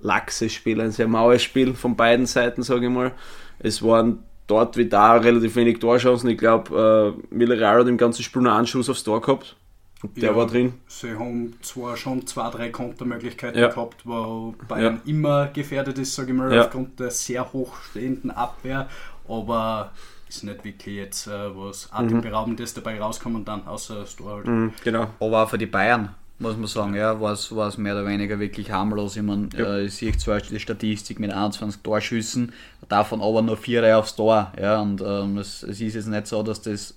laxes 0.00 0.54
Spiel, 0.54 0.80
ein 0.80 0.92
sehr 0.92 1.08
maues 1.08 1.42
Spiel 1.42 1.74
von 1.74 1.94
beiden 1.94 2.24
Seiten, 2.26 2.62
sage 2.62 2.86
ich 2.86 2.92
mal. 2.92 3.12
Es 3.58 3.82
waren 3.82 4.20
dort 4.46 4.76
wie 4.78 4.86
da 4.88 5.16
relativ 5.16 5.56
wenig 5.56 5.78
Torchancen. 5.78 6.30
Ich 6.30 6.38
glaube, 6.38 7.14
äh, 7.30 7.38
Villarreal 7.38 7.80
hat 7.80 7.88
im 7.88 7.98
ganzen 7.98 8.22
Spiel 8.22 8.42
nur 8.42 8.52
einen 8.54 8.66
Schuss 8.66 8.88
aufs 8.88 9.04
Tor 9.04 9.20
gehabt. 9.20 9.56
Und 10.02 10.16
der 10.16 10.30
Ja. 10.30 10.36
war 10.36 10.46
drin. 10.46 10.74
Sie 10.86 11.10
haben 11.18 11.54
zwar 11.62 11.96
schon 11.96 12.26
zwei, 12.26 12.50
drei 12.50 12.68
Kontermöglichkeiten 12.68 13.58
Ja. 13.60 13.68
gehabt, 13.68 14.02
wo 14.04 14.54
Bayern 14.68 15.00
immer 15.06 15.46
gefährdet 15.48 15.98
ist, 15.98 16.14
sage 16.14 16.32
ich 16.32 16.36
mal, 16.36 16.52
Ja. 16.54 16.62
aufgrund 16.64 17.00
der 17.00 17.10
sehr 17.10 17.50
hochstehenden 17.52 18.30
Abwehr, 18.30 18.88
aber 19.28 19.92
ist 20.28 20.44
nicht 20.44 20.64
wirklich 20.64 20.96
jetzt 20.96 21.26
äh, 21.28 21.30
was 21.56 21.88
Atemberaubendes 21.92 22.74
dabei 22.74 23.00
rauskommen 23.00 23.44
dann, 23.44 23.66
außer 23.66 24.00
das 24.00 24.16
Tor 24.16 24.36
halt. 24.36 24.46
Mhm, 24.46 24.72
genau. 24.84 25.06
Aber 25.20 25.44
auch 25.44 25.48
für 25.50 25.56
die 25.58 25.66
Bayern, 25.66 26.10
muss 26.38 26.56
man 26.56 26.66
sagen, 26.66 26.94
ja, 26.94 27.18
war 27.20 27.32
es 27.32 27.54
war 27.54 27.68
es 27.68 27.78
mehr 27.78 27.94
oder 27.94 28.06
weniger 28.06 28.38
wirklich 28.38 28.70
harmlos. 28.70 29.16
Ich, 29.16 29.22
mein, 29.22 29.48
äh, 29.56 29.84
ich 29.84 29.94
sehe 29.94 30.14
zwar 30.18 30.40
die 30.40 30.60
Statistik 30.60 31.18
mit 31.20 31.32
21 31.32 31.80
Torschüssen, 31.82 32.52
davon 32.88 33.22
aber 33.22 33.40
nur 33.40 33.56
vier 33.56 33.96
aufs 33.98 34.14
Tor. 34.16 34.52
Ja, 34.60 34.80
und 34.82 35.00
ähm, 35.00 35.38
es, 35.38 35.62
es 35.62 35.80
ist 35.80 35.94
jetzt 35.94 36.08
nicht 36.08 36.26
so, 36.26 36.42
dass 36.42 36.60
das 36.60 36.96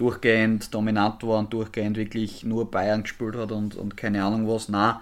durchgehend 0.00 0.72
dominant 0.72 1.22
war 1.24 1.38
und 1.38 1.52
durchgehend 1.52 1.96
wirklich 1.98 2.42
nur 2.42 2.70
Bayern 2.70 3.02
gespielt 3.02 3.36
hat 3.36 3.52
und, 3.52 3.76
und 3.76 3.98
keine 3.98 4.24
Ahnung 4.24 4.48
was. 4.48 4.70
Nein, 4.70 4.96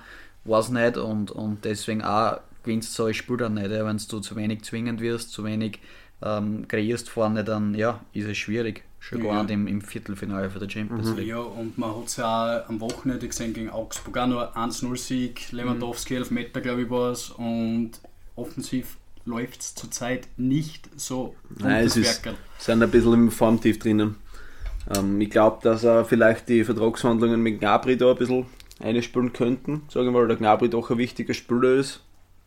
war 0.45 0.59
es 0.59 0.71
nicht 0.71 0.97
und, 0.97 1.31
und 1.31 1.65
deswegen 1.65 2.03
auch 2.03 2.41
gewinnst 2.65 2.91
du 2.91 3.03
so 3.03 3.07
ein 3.07 3.15
Spiel 3.15 3.37
dann 3.37 3.55
nicht. 3.55 3.71
Ja. 3.71 3.87
Wenn 3.87 3.97
du 3.97 4.21
zu 4.21 4.35
wenig 4.35 4.65
zwingend 4.65 5.01
wirst, 5.01 5.31
zu 5.31 5.45
wenig 5.45 5.79
ähm, 6.21 6.67
kreierst 6.67 7.09
vorne, 7.11 7.45
dann 7.45 7.75
ja, 7.75 8.01
ist 8.13 8.27
es 8.27 8.37
schwierig. 8.37 8.83
Schon 8.99 9.25
Ja. 9.25 9.35
gar 9.35 9.43
nicht 9.45 9.53
im, 9.53 9.69
im 9.69 9.81
Viertelfinale 9.81 10.51
für 10.51 10.59
der 10.59 10.69
Champions 10.69 11.15
League. 11.15 11.29
Ja, 11.29 11.39
und 11.39 11.79
man 11.79 11.97
hat 11.97 12.07
es 12.07 12.17
ja 12.17 12.65
auch 12.65 12.69
am 12.69 12.81
Wochenende 12.81 13.29
gesehen 13.29 13.55
gegen 13.55 13.71
Augsburg 13.71 14.19
auch 14.19 14.27
nur 14.27 14.57
1-0-Sieg, 14.57 15.53
Lewandowski 15.53 16.17
11 16.17 16.33
Meter, 16.33 16.61
glaube 16.61 16.83
ich, 16.83 16.91
war 16.91 17.13
es, 17.13 17.31
und 17.31 17.93
offensiv 18.35 18.97
läuft 19.25 19.61
es 19.61 19.75
zurzeit 19.77 20.27
nicht 20.37 20.89
so 20.97 21.37
Nein, 21.57 21.85
es 21.85 21.97
ist, 21.97 22.23
sind 22.59 22.83
ein 22.83 22.91
bisschen 22.91 23.15
im 23.15 23.31
Formtief 23.31 23.79
drinnen. 23.79 24.17
Ähm, 24.97 25.21
ich 25.21 25.31
glaube, 25.31 25.59
dass 25.63 25.85
er 25.85 26.05
vielleicht 26.05 26.49
die 26.49 26.65
Vertragsverhandlungen 26.65 27.43
mit 27.43 27.61
Gnabry 27.61 27.97
da 27.97 28.11
ein 28.11 28.17
bisschen 28.17 28.47
einspielen 28.81 29.33
könnten. 29.33 29.83
Sagen 29.89 30.07
wir 30.07 30.13
mal, 30.13 30.29
der 30.29 30.37
Gnabry 30.37 30.69
doch 30.71 30.91
ein 30.91 30.99
wichtiger 30.99 31.35
Spieler 31.35 31.75
ist. 31.75 32.01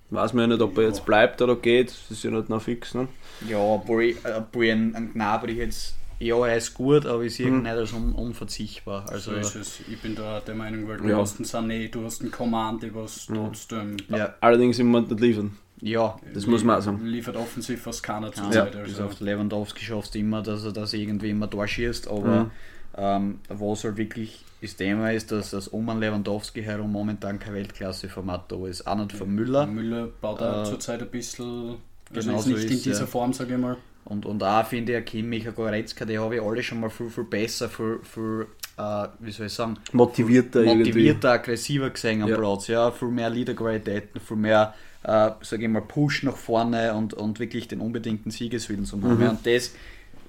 Weiß 0.10 0.34
man 0.34 0.42
ja 0.50 0.56
nicht, 0.56 0.62
ob 0.62 0.78
er 0.78 0.86
jetzt 0.86 1.06
bleibt 1.06 1.42
oder 1.42 1.56
geht. 1.56 1.88
Das 1.90 2.12
ist 2.12 2.24
ja 2.24 2.32
nicht 2.32 2.50
noch 2.50 2.62
fix. 2.62 2.94
Ne? 2.94 3.08
Ja, 3.48 3.58
obwohl, 3.60 4.04
ich- 4.04 4.18
obwohl 4.26 4.66
ich 4.66 4.72
einen, 4.72 5.14
Gnabry 5.14 5.54
jetzt, 5.54 5.96
ja, 6.20 6.36
er 6.46 6.58
ist 6.58 6.74
gut, 6.74 7.06
aber 7.06 7.24
ich 7.24 7.36
sehe 7.36 7.48
ihn 7.48 7.62
nicht 7.64 7.72
als 7.72 7.94
un, 7.94 8.12
unverzichtbar. 8.14 9.06
Also, 9.10 9.32
So 9.32 9.38
ist 9.38 9.56
es. 9.56 9.80
Ich 9.90 10.00
bin 10.02 10.16
da 10.16 10.40
der 10.42 10.56
Meinung, 10.56 10.88
weil 10.88 10.98
du 10.98 11.08
Ja. 11.08 11.18
hast 11.18 11.38
einen 11.38 11.46
Sané, 11.46 11.90
du 11.90 12.04
hast 12.04 12.22
einen 12.22 12.32
Command, 12.32 12.84
was 12.94 13.28
trotzdem 13.28 13.98
ja, 14.10 14.34
Allerdings 14.42 14.80
im 14.80 14.88
Moment 14.88 15.12
nicht 15.12 15.22
liefern. 15.22 15.58
Ja, 15.82 16.18
Das 16.34 16.46
muss 16.48 16.64
man 16.64 16.78
auch 16.78 16.82
sagen. 16.82 17.06
liefert 17.06 17.36
offensiv 17.36 17.82
fast 17.82 18.04
keiner 18.04 18.28
ja, 18.28 18.34
zurzeit. 18.34 18.72
bis 18.72 18.94
also. 18.94 19.06
auf 19.06 19.20
Lewandowski 19.20 19.84
schaffst 19.86 20.16
du 20.16 20.20
immer, 20.20 20.42
dass 20.42 20.64
er, 20.64 20.72
dass 20.72 20.94
er 20.94 21.00
irgendwie 21.00 21.30
immer 21.32 21.48
da 21.48 21.68
schießt, 21.68 22.08
aber 22.08 22.44
Mhm. 22.46 22.52
Ähm, 22.98 23.40
was 23.48 23.86
halt 23.86 23.96
wirklich 23.96 24.44
das 24.62 24.76
Thema 24.76 25.14
ist, 25.14 25.32
dass 25.32 25.52
das 25.52 25.70
um 25.70 25.88
an 25.88 26.02
Lewandowski 26.02 26.62
herum 26.62 26.92
momentan 26.92 27.40
kein 27.40 27.54
Weltklasse-Format 27.54 28.52
da 28.52 28.68
ist. 28.68 28.86
Auch 28.86 28.98
nicht 28.98 29.14
von 29.14 29.30
Müller. 29.34 29.66
Müller 29.66 30.10
baut 30.20 30.42
auch 30.42 30.64
Äh, 30.64 30.66
zurzeit 30.66 31.02
ein 31.02 31.08
bisschen, 31.10 31.78
also 32.14 32.28
genau 32.30 32.40
ist 32.40 32.44
so 32.44 32.50
nicht 32.52 32.66
in 32.66 32.72
ist, 32.74 32.86
dieser 32.86 33.00
ja. 33.00 33.06
Form, 33.06 33.32
sage 33.32 33.54
ich 33.54 33.60
mal. 33.62 33.78
Und, 34.04 34.26
und 34.26 34.44
auch 34.44 34.66
finde 34.66 34.92
ich, 34.92 34.98
ein 34.98 35.06
Kimmich, 35.06 35.48
ein 35.48 35.56
Goretzka, 35.56 36.04
die 36.04 36.20
habe 36.20 36.36
ich 36.36 36.42
alle 36.42 36.62
schon 36.62 36.82
mal 36.82 36.90
viel, 36.90 37.10
viel 37.10 37.24
besser, 37.24 37.70
viel, 37.70 38.00
viel 38.04 38.48
äh, 38.78 39.08
wie 39.20 39.32
soll 39.32 39.46
ich 39.46 39.54
sagen, 39.54 39.78
Motivierter, 39.94 40.60
irgendwie. 40.62 40.80
motivierter, 40.90 41.32
aggressiver 41.32 41.90
gesehen 41.92 42.24
am 42.24 42.30
Ja. 42.30 42.36
Platz. 42.38 42.68
Ja, 42.68 42.92
viel 42.92 43.08
mehr 43.08 43.30
Leaderqualitäten, 43.30 44.20
viel 44.20 44.36
mehr, 44.38 44.74
äh, 45.03 45.31
sage 45.41 45.63
ich 45.63 45.70
mal, 45.70 45.81
Push 45.81 46.24
nach 46.24 46.38
vorne 46.38 46.93
und, 46.93 47.13
und 47.13 47.39
wirklich 47.39 47.67
den 47.67 47.79
unbedingten 47.79 48.31
Siegeswillen 48.31 48.86
zu 48.86 49.01
haben. 49.01 49.20
Mhm. 49.20 49.29
Und 49.29 49.46
das 49.46 49.74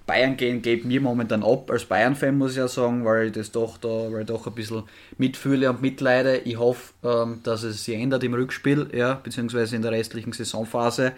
Bayern 0.07 0.37
gehen 0.37 0.63
geht 0.63 0.85
mir 0.85 1.01
momentan 1.01 1.45
ab 1.45 1.71
als 1.71 1.85
Bayern-Fan, 1.85 2.37
muss 2.37 2.53
ich 2.53 2.57
ja 2.59 2.67
sagen, 2.67 3.05
weil 3.05 3.27
ich 3.27 3.33
das 3.33 3.53
doch 3.53 3.79
da, 3.79 3.89
weil 4.11 4.23
ich 4.23 4.27
doch 4.27 4.47
ein 4.47 4.55
bisschen 4.55 4.83
mitfühle 5.17 5.71
und 5.71 5.81
mitleide. 5.81 6.39
Ich 6.39 6.59
hoffe, 6.59 6.93
ähm, 7.05 7.41
dass 7.45 7.63
es 7.63 7.85
sich 7.85 7.97
ändert 7.97 8.25
im 8.25 8.35
Rückspiel, 8.35 8.89
ja, 8.93 9.15
beziehungsweise 9.15 9.77
in 9.77 9.83
der 9.83 9.93
restlichen 9.93 10.33
Saisonphase. 10.33 11.13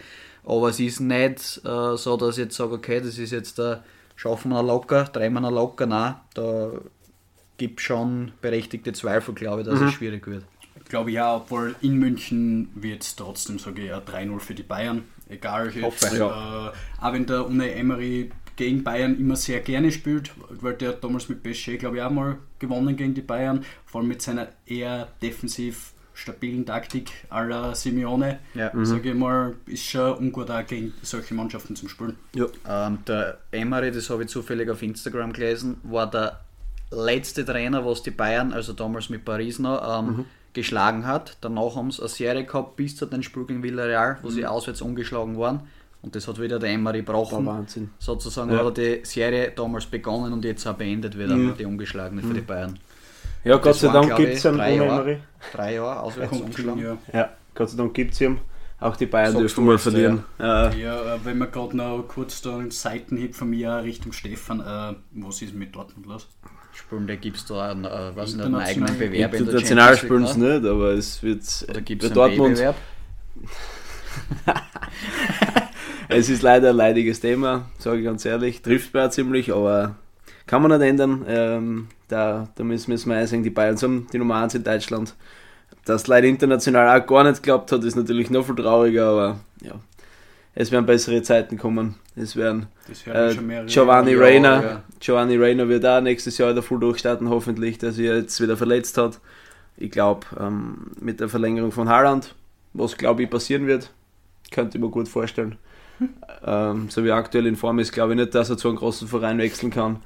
Aber 0.44 0.68
es 0.68 0.78
ist 0.80 1.00
nicht 1.00 1.62
äh, 1.64 1.96
so, 1.96 2.16
dass 2.18 2.36
ich 2.36 2.44
jetzt 2.44 2.56
sage, 2.56 2.74
okay, 2.74 3.00
das 3.00 3.16
ist 3.18 3.30
jetzt 3.30 3.58
der 3.58 3.82
schaffen 4.16 4.50
wir 4.50 4.62
noch 4.62 4.68
locker, 4.68 5.04
drehen 5.04 5.32
wir 5.32 5.40
noch 5.40 5.50
locker. 5.50 5.86
Nein, 5.86 6.14
da 6.34 6.70
gibt 7.56 7.80
schon 7.80 8.32
berechtigte 8.42 8.92
Zweifel, 8.92 9.34
glaube 9.34 9.62
ich, 9.62 9.66
dass 9.66 9.80
Mhm. 9.80 9.86
es 9.86 9.92
schwierig 9.92 10.26
wird. 10.26 10.44
Glaube 10.94 11.10
ja, 11.10 11.34
obwohl 11.34 11.74
in 11.80 11.96
München 11.96 12.68
wird 12.76 13.02
es 13.02 13.16
trotzdem, 13.16 13.58
sage 13.58 13.82
ich, 13.86 13.92
ein 13.92 14.02
3-0 14.02 14.38
für 14.38 14.54
die 14.54 14.62
Bayern. 14.62 15.02
Egal, 15.28 15.72
jetzt, 15.74 15.82
Hoffe, 15.82 16.14
äh, 16.14 16.18
ja. 16.20 16.72
auch 17.00 17.12
wenn 17.12 17.26
der 17.26 17.44
Unai 17.48 17.70
Emery 17.72 18.30
gegen 18.54 18.84
Bayern 18.84 19.18
immer 19.18 19.34
sehr 19.34 19.58
gerne 19.58 19.90
spielt, 19.90 20.30
weil 20.50 20.74
der 20.74 20.90
hat 20.90 21.02
damals 21.02 21.28
mit 21.28 21.42
PSG, 21.42 21.78
glaube 21.78 21.96
ich, 21.96 22.02
auch 22.04 22.10
mal 22.12 22.38
gewonnen 22.60 22.96
gegen 22.96 23.12
die 23.12 23.22
Bayern, 23.22 23.64
vor 23.86 24.02
allem 24.02 24.08
mit 24.08 24.22
seiner 24.22 24.46
eher 24.66 25.08
defensiv 25.20 25.94
stabilen 26.14 26.64
Taktik 26.64 27.10
aller 27.28 27.74
Simeone, 27.74 28.38
Ja. 28.54 28.70
sage 28.84 29.08
ich 29.10 29.16
mal, 29.16 29.56
ist 29.66 29.82
schon 29.84 30.16
ungut 30.18 30.48
auch 30.48 30.64
gegen 30.64 30.94
solche 31.02 31.34
Mannschaften 31.34 31.74
zum 31.74 31.88
Spielen. 31.88 32.16
Ja. 32.36 32.46
Ähm, 32.68 32.98
der 33.08 33.38
Emery, 33.50 33.90
das 33.90 34.10
habe 34.10 34.22
ich 34.22 34.28
zufällig 34.28 34.70
auf 34.70 34.80
Instagram 34.80 35.32
gelesen, 35.32 35.78
war 35.82 36.08
der 36.08 36.38
letzte 36.92 37.44
Trainer, 37.44 37.84
was 37.84 38.04
die 38.04 38.12
Bayern, 38.12 38.52
also 38.52 38.72
damals 38.74 39.08
mit 39.10 39.24
Paris 39.24 39.58
noch, 39.58 39.98
ähm, 39.98 40.06
Mhm. 40.18 40.24
Geschlagen 40.54 41.06
hat. 41.06 41.36
Danach 41.40 41.76
haben 41.76 41.90
sie 41.90 42.00
eine 42.00 42.08
Serie 42.08 42.44
gehabt 42.44 42.76
bis 42.76 42.96
zu 42.96 43.06
den 43.06 43.22
Spiel 43.22 43.44
gegen 43.44 43.62
Villarreal, 43.62 44.18
wo 44.22 44.30
sie 44.30 44.46
auswärts 44.46 44.80
umgeschlagen 44.82 45.36
waren. 45.38 45.60
Und 46.02 46.14
das 46.14 46.28
hat 46.28 46.40
wieder 46.40 46.58
der 46.58 46.70
Emery 46.70 47.00
Mhm. 47.02 47.06
Gebrochen. 47.06 47.46
Wahnsinn. 47.46 47.90
Sozusagen 47.98 48.50
Ja. 48.52 48.58
hat 48.64 48.78
er 48.78 48.98
die 48.98 49.04
Serie 49.04 49.52
damals 49.56 49.86
begonnen 49.86 50.32
und 50.32 50.44
jetzt 50.44 50.66
auch 50.66 50.74
beendet 50.74 51.18
wieder, 51.18 51.34
Mhm. 51.34 51.56
die 51.58 51.64
ungeschlagene 51.64 52.22
für 52.22 52.34
die 52.34 52.40
Bayern. 52.42 52.78
Ja, 53.42 53.56
Gott 53.56 53.74
sei 53.76 53.88
Dank 53.92 54.14
gibt 54.16 54.34
es 54.34 54.46
einen 54.46 54.56
drei 54.58 54.74
Jahre. 54.76 55.00
Emery. 55.02 55.18
Drei 55.52 55.74
Jahre 55.74 56.00
auswärts 56.00 56.40
umgeschlagen. 56.40 56.82
ja. 56.82 56.96
Ja, 57.12 57.30
Gott 57.54 57.70
sei 57.70 57.76
Dank 57.76 57.94
gibt 57.94 58.14
es 58.14 58.20
ihn. 58.20 58.38
Auch 58.80 58.96
die 58.96 59.06
Bayern 59.06 59.32
Sagst 59.32 59.40
dürfen 59.42 59.64
mal 59.64 59.78
verlieren. 59.78 60.24
Äh, 60.38 60.42
Ja, 60.82 61.14
äh, 61.14 61.18
wenn 61.24 61.38
wir 61.38 61.46
gerade 61.46 61.74
noch 61.76 62.02
kurz 62.06 62.42
da 62.42 62.58
einen 62.58 62.70
Seitenhieb 62.70 63.34
von 63.34 63.48
mir 63.48 63.82
Richtung 63.82 64.12
Stefan, 64.12 64.60
äh, 64.60 64.94
was 65.12 65.40
ist 65.40 65.54
mit 65.54 65.74
Dortmund 65.74 66.06
los? 66.06 66.26
Spielen, 66.74 67.06
da 67.06 67.14
gibt 67.16 67.36
es 67.36 67.46
da 67.46 67.70
einen, 67.70 67.84
äh, 67.84 68.16
weiß 68.16 68.34
nicht, 68.34 68.44
einen 68.44 68.54
eigenen 68.56 68.98
Bewerb 68.98 69.34
in 69.34 69.46
der 69.46 69.54
international 69.54 69.96
Champions 69.96 70.36
League, 70.36 70.36
spielen 70.36 70.52
sie 70.52 70.60
nicht, 70.60 70.72
aber 70.72 70.90
es 70.92 71.22
wird 71.22 71.66
Oder 71.68 71.80
bei 71.80 71.94
es 71.94 72.04
einen 72.04 72.14
Dortmund. 72.14 72.62
Es 76.08 76.28
ist 76.28 76.42
leider 76.42 76.70
ein 76.70 76.76
leidiges 76.76 77.20
Thema, 77.20 77.66
sage 77.78 77.98
ich 77.98 78.04
ganz 78.04 78.24
ehrlich. 78.24 78.62
Trifft 78.62 78.94
mir 78.94 79.06
auch 79.06 79.10
ziemlich, 79.10 79.52
aber 79.52 79.96
kann 80.46 80.62
man 80.62 80.70
nicht 80.70 80.86
ändern. 80.86 81.24
Ähm, 81.26 81.88
da, 82.08 82.48
da 82.54 82.64
müssen, 82.64 82.90
müssen 82.90 83.10
wir 83.10 83.16
einsehen, 83.16 83.42
die 83.42 83.50
Bayern 83.50 83.76
sind 83.76 84.12
die 84.12 84.18
Nummer 84.18 84.36
1 84.36 84.54
in 84.54 84.64
Deutschland. 84.64 85.14
Dass 85.84 86.06
leider 86.06 86.26
international 86.26 87.00
auch 87.00 87.06
gar 87.06 87.24
nicht 87.24 87.42
geklappt 87.42 87.72
hat, 87.72 87.84
ist 87.84 87.96
natürlich 87.96 88.30
noch 88.30 88.46
viel 88.46 88.54
trauriger, 88.54 89.06
aber 89.06 89.40
ja. 89.62 89.72
Es 90.54 90.70
werden 90.70 90.86
bessere 90.86 91.22
Zeiten 91.22 91.58
kommen. 91.58 91.96
Es 92.16 92.36
werden 92.36 92.66
äh. 93.06 93.34
Giovanni 93.66 94.14
Reina. 94.14 94.62
ja. 94.62 94.82
Giovanni 95.00 95.36
Reina 95.36 95.68
wird 95.68 95.84
auch 95.84 96.00
nächstes 96.00 96.38
Jahr 96.38 96.50
wieder 96.50 96.62
voll 96.62 96.78
durchstarten, 96.78 97.28
hoffentlich, 97.28 97.78
dass 97.78 97.98
er 97.98 98.16
jetzt 98.16 98.40
wieder 98.40 98.56
verletzt 98.56 98.96
hat. 98.96 99.20
Ich 99.76 99.90
glaube, 99.90 100.26
ähm, 100.38 100.92
mit 101.00 101.18
der 101.18 101.28
Verlängerung 101.28 101.72
von 101.72 101.88
Haaland, 101.88 102.34
was 102.72 102.96
glaube 102.96 103.24
ich 103.24 103.30
passieren 103.30 103.66
wird, 103.66 103.90
könnte 104.52 104.78
ich 104.78 104.82
mir 104.82 104.90
gut 104.90 105.08
vorstellen. 105.08 105.56
ähm, 106.44 106.88
so 106.88 107.02
wie 107.02 107.08
er 107.08 107.16
aktuell 107.16 107.46
in 107.46 107.56
Form 107.56 107.78
ist, 107.80 107.92
glaube 107.92 108.12
ich 108.12 108.18
nicht, 108.18 108.34
dass 108.34 108.50
er 108.50 108.56
zu 108.56 108.68
einem 108.68 108.76
großen 108.76 109.08
Verein 109.08 109.38
wechseln 109.38 109.70
kann. 109.70 110.02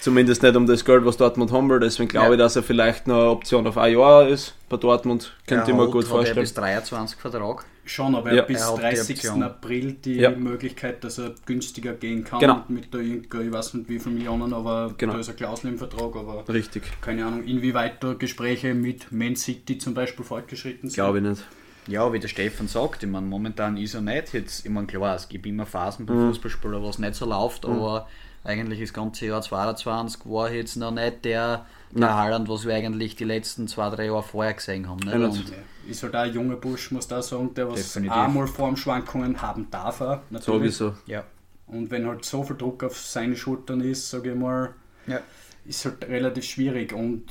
Zumindest 0.00 0.42
nicht 0.42 0.56
um 0.56 0.66
das 0.66 0.84
Geld, 0.84 1.04
was 1.04 1.16
Dortmund 1.16 1.52
haben 1.52 1.68
will. 1.68 1.80
Deswegen 1.80 2.08
glaube 2.08 2.26
Ja. 2.28 2.32
ich, 2.32 2.38
dass 2.38 2.56
er 2.56 2.62
vielleicht 2.62 3.06
noch 3.06 3.16
eine 3.20 3.30
Option 3.30 3.66
auf 3.66 3.76
ein 3.76 3.92
Jahr 3.92 4.26
ist 4.28 4.54
bei 4.68 4.76
Dortmund. 4.76 5.32
Könnte 5.46 5.70
ich 5.70 5.76
mir 5.76 5.86
gut 5.86 6.04
hat 6.04 6.10
er 6.10 6.16
vorstellen. 6.16 6.40
bis 6.40 6.54
23 6.54 7.18
Vertrag. 7.18 7.64
Schon, 7.84 8.14
aber 8.16 8.32
Ja. 8.34 8.42
bis 8.42 8.60
Er 8.60 8.66
hat 8.68 8.76
die 8.78 8.80
30. 8.80 9.16
Option. 9.18 9.42
April 9.42 9.92
die 9.92 10.14
Ja. 10.16 10.30
Möglichkeit, 10.30 11.04
dass 11.04 11.18
er 11.18 11.34
günstiger 11.44 11.92
gehen 11.92 12.24
kann. 12.24 12.40
Genau. 12.40 12.64
Mit 12.68 12.92
der, 12.92 13.00
ich 13.00 13.30
weiß 13.30 13.74
nicht 13.74 13.88
wie 13.88 13.98
viele 13.98 14.14
Millionen, 14.16 14.52
aber 14.52 14.94
Genau. 14.98 15.12
da 15.14 15.18
ist 15.20 15.28
eine 15.28 15.36
Klausel 15.36 15.70
im 15.70 15.78
Vertrag. 15.78 16.16
Aber 16.16 16.44
Richtig, 16.48 16.82
keine 17.00 17.24
Ahnung, 17.26 17.44
inwieweit 17.44 18.02
da 18.02 18.14
Gespräche 18.14 18.74
mit 18.74 19.12
Man 19.12 19.36
City 19.36 19.78
zum 19.78 19.94
Beispiel 19.94 20.24
fortgeschritten 20.24 20.88
sind. 20.88 20.94
glaube 20.96 21.18
ich 21.18 21.24
nicht. 21.24 21.44
Ja, 21.88 22.12
wie 22.12 22.18
der 22.18 22.26
Stefan 22.26 22.66
sagt, 22.66 23.04
ich 23.04 23.08
meine, 23.08 23.26
momentan 23.26 23.76
ist 23.76 23.94
er 23.94 24.00
nicht. 24.00 24.32
Jetzt, 24.32 24.64
ich 24.66 24.70
meine, 24.72 24.88
klar, 24.88 25.14
es 25.14 25.28
gibt 25.28 25.46
immer 25.46 25.66
Phasen 25.66 26.06
beim 26.06 26.24
Mhm. 26.24 26.28
Fußballspieler, 26.30 26.82
wo 26.82 26.88
es 26.88 26.98
nicht 26.98 27.14
so 27.14 27.26
läuft, 27.26 27.64
aber 27.64 28.08
eigentlich 28.46 28.80
das 28.80 28.92
ganze 28.92 29.26
Jahr 29.26 29.42
22 29.42 30.22
war 30.26 30.50
jetzt 30.50 30.76
noch 30.76 30.90
nicht 30.90 31.24
der, 31.24 31.66
der 31.90 32.14
Haaland, 32.14 32.48
was 32.48 32.66
wir 32.66 32.74
eigentlich 32.74 33.16
die 33.16 33.24
letzten 33.24 33.68
zwei, 33.68 33.90
drei 33.90 34.06
Jahre 34.06 34.22
vorher 34.22 34.54
gesehen 34.54 34.88
haben. 34.88 34.98
Nicht? 35.00 35.12
Ja, 35.14 35.26
Und 35.26 35.52
Ist 35.88 36.02
halt 36.02 36.14
auch 36.14 36.20
ein 36.20 36.32
junger 36.32 36.56
Busch, 36.56 36.90
muss 36.90 37.08
da 37.08 37.22
sagen, 37.22 37.52
der 37.54 37.68
was 37.70 37.80
Definitiv. 37.82 38.16
auch 38.16 38.28
mal 38.28 38.46
Formschwankungen 38.46 39.40
haben 39.42 39.68
darf. 39.70 40.00
auch, 40.00 40.18
Natürlich. 40.30 40.76
Sowieso. 40.76 40.94
ja, 41.06 41.24
Und 41.66 41.90
wenn 41.90 42.06
halt 42.06 42.24
so 42.24 42.42
viel 42.42 42.56
Druck 42.56 42.84
auf 42.84 42.96
seine 42.98 43.36
Schultern 43.36 43.80
ist, 43.80 44.10
sage 44.10 44.32
ich 44.32 44.36
mal, 44.38 44.74
ja. 45.06 45.20
ist 45.64 45.84
halt 45.84 46.04
relativ 46.08 46.44
schwierig. 46.44 46.92
Und 46.92 47.24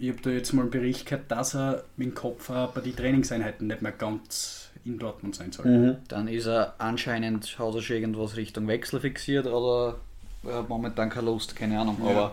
ich 0.00 0.10
habe 0.10 0.20
da 0.22 0.30
jetzt 0.30 0.52
mal 0.52 0.62
einen 0.62 0.70
Bericht 0.70 1.06
gehört, 1.06 1.30
dass 1.30 1.54
er 1.54 1.84
mit 1.96 2.08
dem 2.08 2.14
Kopf 2.14 2.48
bei 2.48 2.80
den 2.80 2.94
Trainingseinheiten 2.94 3.66
nicht 3.66 3.82
mehr 3.82 3.92
ganz 3.92 4.70
in 4.84 4.98
Dortmund 4.98 5.34
sein 5.34 5.52
soll. 5.52 5.66
Mhm. 5.66 5.96
Dann 6.08 6.28
ist 6.28 6.46
er 6.46 6.74
anscheinend, 6.78 7.58
hat 7.58 7.74
er 7.74 7.82
schon 7.82 7.96
irgendwas 7.96 8.36
Richtung 8.36 8.66
Wechsel 8.68 9.00
fixiert 9.00 9.46
oder 9.46 9.96
hat 10.52 10.68
momentan 10.68 11.10
keine 11.10 11.26
Lust, 11.26 11.54
keine 11.56 11.80
Ahnung. 11.80 11.96
Ja. 12.04 12.32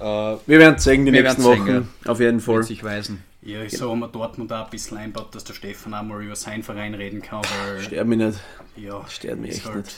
Aber 0.00 0.40
Wir 0.46 0.58
werden 0.58 0.74
es 0.76 0.84
sehen 0.84 1.04
die 1.06 1.12
Wir 1.12 1.22
nächsten 1.22 1.44
Wochen. 1.44 1.64
sehen, 1.66 1.88
Auf 2.06 2.20
jeden 2.20 2.38
äh, 2.38 2.42
Fall. 2.42 2.62
sich 2.62 2.82
weisen. 2.82 3.22
Ja, 3.42 3.62
ich 3.62 3.76
so 3.76 3.90
haben 3.90 4.00
wir 4.00 4.08
Dortmund 4.08 4.52
auch 4.52 4.64
ein 4.64 4.70
bisschen 4.70 4.96
einbaut, 4.96 5.34
dass 5.34 5.44
der 5.44 5.52
Stefan 5.52 5.92
auch 5.94 6.02
mal 6.02 6.22
über 6.24 6.34
seinen 6.34 6.62
Verein 6.62 6.94
reden 6.94 7.20
kann, 7.20 7.42
weil 7.66 7.80
Sterb 7.82 8.06
mich 8.06 8.18
nicht. 8.18 8.40
ja, 8.76 9.06
stört 9.06 9.38
mich 9.38 9.50
ist 9.50 9.56
echt 9.58 9.66
halt 9.66 9.76
nicht. 9.84 9.96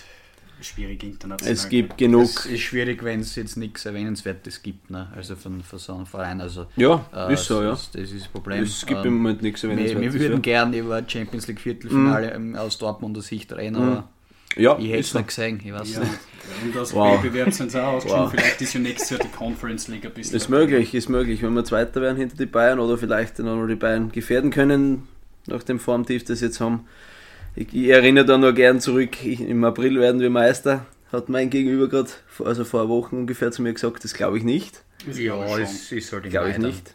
schwierig 0.62 1.02
international. 1.04 1.52
Es 1.54 1.68
gibt 1.68 1.96
genug. 1.96 2.24
Es 2.24 2.46
ist 2.46 2.60
schwierig, 2.62 3.04
wenn 3.04 3.20
es 3.20 3.36
jetzt 3.36 3.56
nichts 3.56 3.86
Erwähnenswertes 3.86 4.62
gibt, 4.62 4.90
ne? 4.90 5.06
also 5.14 5.36
von, 5.36 5.62
von 5.62 5.78
so 5.78 5.94
einem 5.94 6.06
Verein. 6.06 6.40
Also, 6.40 6.66
Ja, 6.74 7.04
äh, 7.14 7.34
ist 7.34 7.44
so, 7.44 7.62
ja. 7.62 7.70
Das, 7.70 7.88
das 7.92 8.10
ist 8.10 8.22
das 8.22 8.28
Problem. 8.28 8.64
Es 8.64 8.84
gibt 8.84 9.00
Ähm, 9.02 9.06
im 9.06 9.16
Moment 9.18 9.42
nichts 9.42 9.62
wir, 9.62 9.70
wir 9.70 9.78
Erwähnenswertes. 9.78 10.20
würden 10.20 10.32
ja. 10.34 10.38
gern 10.40 10.72
über 10.74 11.02
Champions 11.06 11.46
League 11.46 11.60
Viertelfinale 11.60 12.32
ähm, 12.32 12.56
aus 12.56 12.78
Dortmunder 12.78 13.22
Sicht 13.22 13.52
reden, 13.52 13.76
aber 13.76 14.08
Ja, 14.56 14.76
ich 14.78 14.86
hätte 14.88 14.98
ist 14.98 15.08
es 15.08 15.14
nicht 15.14 15.26
gesehen. 15.28 15.60
Ich 15.64 15.72
weiß 15.72 15.94
Ja, 15.94 16.00
nicht. 16.00 16.12
und 16.64 16.76
aus 16.78 16.94
Wow. 16.94 17.22
Wettbewerb 17.22 17.52
sind 17.52 17.70
sie 17.72 17.82
auch 17.82 17.94
ausgeschieden. 17.94 18.22
Wow. 18.24 18.30
Vielleicht 18.30 18.60
ist 18.62 18.74
ja 18.74 18.80
nächstes 18.80 19.10
Jahr 19.10 19.20
die 19.20 19.28
Conference 19.28 19.88
League 19.88 20.04
ein 20.06 20.12
bisschen. 20.12 20.36
Ist 20.36 20.48
möglich, 20.48 20.94
ist 20.94 21.08
möglich. 21.08 21.42
Wenn 21.42 21.52
wir 21.54 21.64
Zweiter 21.64 22.00
werden 22.00 22.16
hinter 22.16 22.36
die 22.36 22.46
Bayern 22.46 22.78
oder 22.78 22.96
vielleicht 22.98 23.38
dann 23.38 23.48
auch 23.48 23.56
noch 23.56 23.66
die 23.66 23.74
Bayern 23.74 24.10
gefährden 24.12 24.50
können, 24.50 25.06
nach 25.46 25.62
dem 25.62 25.78
Formtief, 25.78 26.24
das 26.24 26.38
sie 26.40 26.46
jetzt 26.46 26.60
haben. 26.60 26.86
Ich, 27.54 27.72
ich 27.74 27.88
erinnere 27.88 28.24
da 28.24 28.38
nur 28.38 28.52
gern 28.52 28.80
zurück, 28.80 29.24
ich, 29.24 29.40
im 29.40 29.62
April 29.64 29.98
werden 30.00 30.20
wir 30.20 30.30
Meister. 30.30 30.86
Hat 31.12 31.28
mein 31.28 31.50
Gegenüber 31.50 31.88
gerade, 31.88 32.10
also 32.44 32.64
vor 32.64 32.80
einer 32.80 32.88
Woche 32.88 33.14
ungefähr 33.14 33.50
zu 33.52 33.62
mir 33.62 33.72
gesagt, 33.72 34.02
das 34.04 34.12
glaube 34.12 34.38
ich 34.38 34.44
nicht. 34.44 34.82
Das 35.06 35.18
Ja, 35.18 35.56
es 35.58 35.92
ist 35.92 36.12
halt 36.12 36.24
im 36.24 36.30
Glaube 36.30 36.50
ich 36.50 36.56
Mai 36.58 36.62
dann. 36.62 36.70
nicht. 36.70 36.94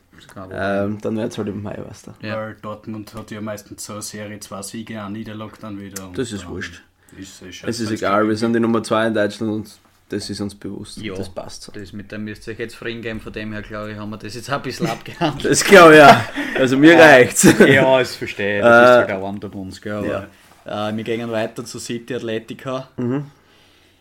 Ähm, 0.53 0.97
dann 1.01 1.17
wird 1.17 1.31
es 1.31 1.37
halt 1.37 1.47
im 1.47 1.63
Mai, 1.63 1.79
weißt 1.87 2.07
du. 2.07 2.11
Ja. 2.27 2.35
Weil 2.35 2.57
Dortmund 2.61 3.13
hat 3.15 3.31
ja 3.31 3.41
meistens 3.41 3.85
so 3.85 3.93
eine 3.93 4.01
Serie, 4.03 4.39
zwei 4.39 4.61
Siege, 4.61 5.01
eine 5.01 5.11
Niederlage 5.17 5.53
dann 5.61 5.79
wieder. 5.79 6.11
Das 6.13 6.31
ist 6.31 6.43
dann 6.43 6.51
wurscht. 6.51 6.83
Ist, 7.17 7.41
ist 7.41 7.63
Es 7.65 7.79
ist 7.79 7.91
egal, 7.91 8.27
wir 8.27 8.35
sind 8.35 8.53
die 8.53 8.59
Nummer 8.59 8.81
2 8.83 9.07
in 9.07 9.13
Deutschland 9.13 9.51
und 9.51 9.71
das 10.09 10.29
ist 10.29 10.41
uns 10.41 10.55
bewusst. 10.55 10.97
Ja. 10.97 11.13
Das 11.15 11.29
passt 11.29 11.63
so. 11.63 11.71
Das 11.71 11.93
mit 11.93 12.11
dem 12.11 12.25
müsst 12.25 12.45
ihr 12.47 12.53
euch 12.53 12.59
jetzt 12.59 12.73
zufrieden 12.73 13.01
geben, 13.01 13.21
von 13.21 13.31
dem 13.31 13.53
her 13.53 13.61
glaube 13.61 13.91
ich, 13.93 13.97
haben 13.97 14.09
wir 14.09 14.17
das 14.17 14.35
jetzt 14.35 14.49
ein 14.49 14.61
bisschen 14.61 14.87
abgehandelt. 14.87 15.45
Das 15.51 15.63
glaube 15.63 15.93
ich 15.93 15.99
ja. 15.99 16.25
Also 16.57 16.77
mir 16.77 16.97
reicht's. 16.99 17.43
ja, 17.43 17.97
das 17.99 18.15
verstehe 18.15 18.57
ich. 18.57 18.63
Das 18.63 18.89
Äh, 18.89 19.03
ist 19.03 19.09
halt 19.09 19.23
auch 19.23 19.49
bei 19.49 19.57
uns, 19.59 19.81
gell? 19.81 19.93
Aber, 19.93 20.27
ja. 20.65 20.89
äh, 20.89 20.95
wir 20.97 21.03
gehen 21.03 21.31
weiter 21.31 21.63
zu 21.63 21.79
City 21.79 22.15
Athletica. 22.15 22.89
Mhm. 22.97 23.25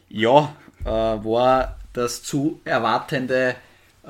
Ja, 0.09 0.53
äh, 0.85 0.89
war 0.89 1.77
das 1.93 2.23
zu 2.23 2.61
erwartende 2.65 3.55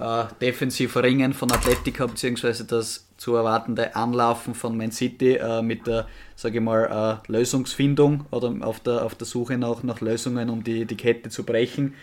äh, 0.00 0.24
defensive 0.40 1.02
Ringen 1.02 1.34
von 1.34 1.52
Athletica, 1.52 2.06
beziehungsweise 2.06 2.64
das 2.64 3.06
zu 3.16 3.34
erwartende 3.34 3.94
Anlaufen 3.94 4.54
von 4.54 4.76
Man 4.76 4.92
City 4.92 5.34
äh, 5.34 5.60
mit 5.60 5.86
der, 5.86 6.06
sage 6.36 6.58
ich 6.58 6.64
mal, 6.64 7.20
äh, 7.28 7.30
Lösungsfindung 7.30 8.24
oder 8.30 8.54
auf 8.62 8.80
der, 8.80 9.04
auf 9.04 9.14
der 9.14 9.26
Suche 9.26 9.58
nach, 9.58 9.82
nach 9.82 10.00
Lösungen, 10.00 10.48
um 10.48 10.64
die, 10.64 10.86
die 10.86 10.96
Kette 10.96 11.28
zu 11.28 11.44
brechen. 11.44 11.94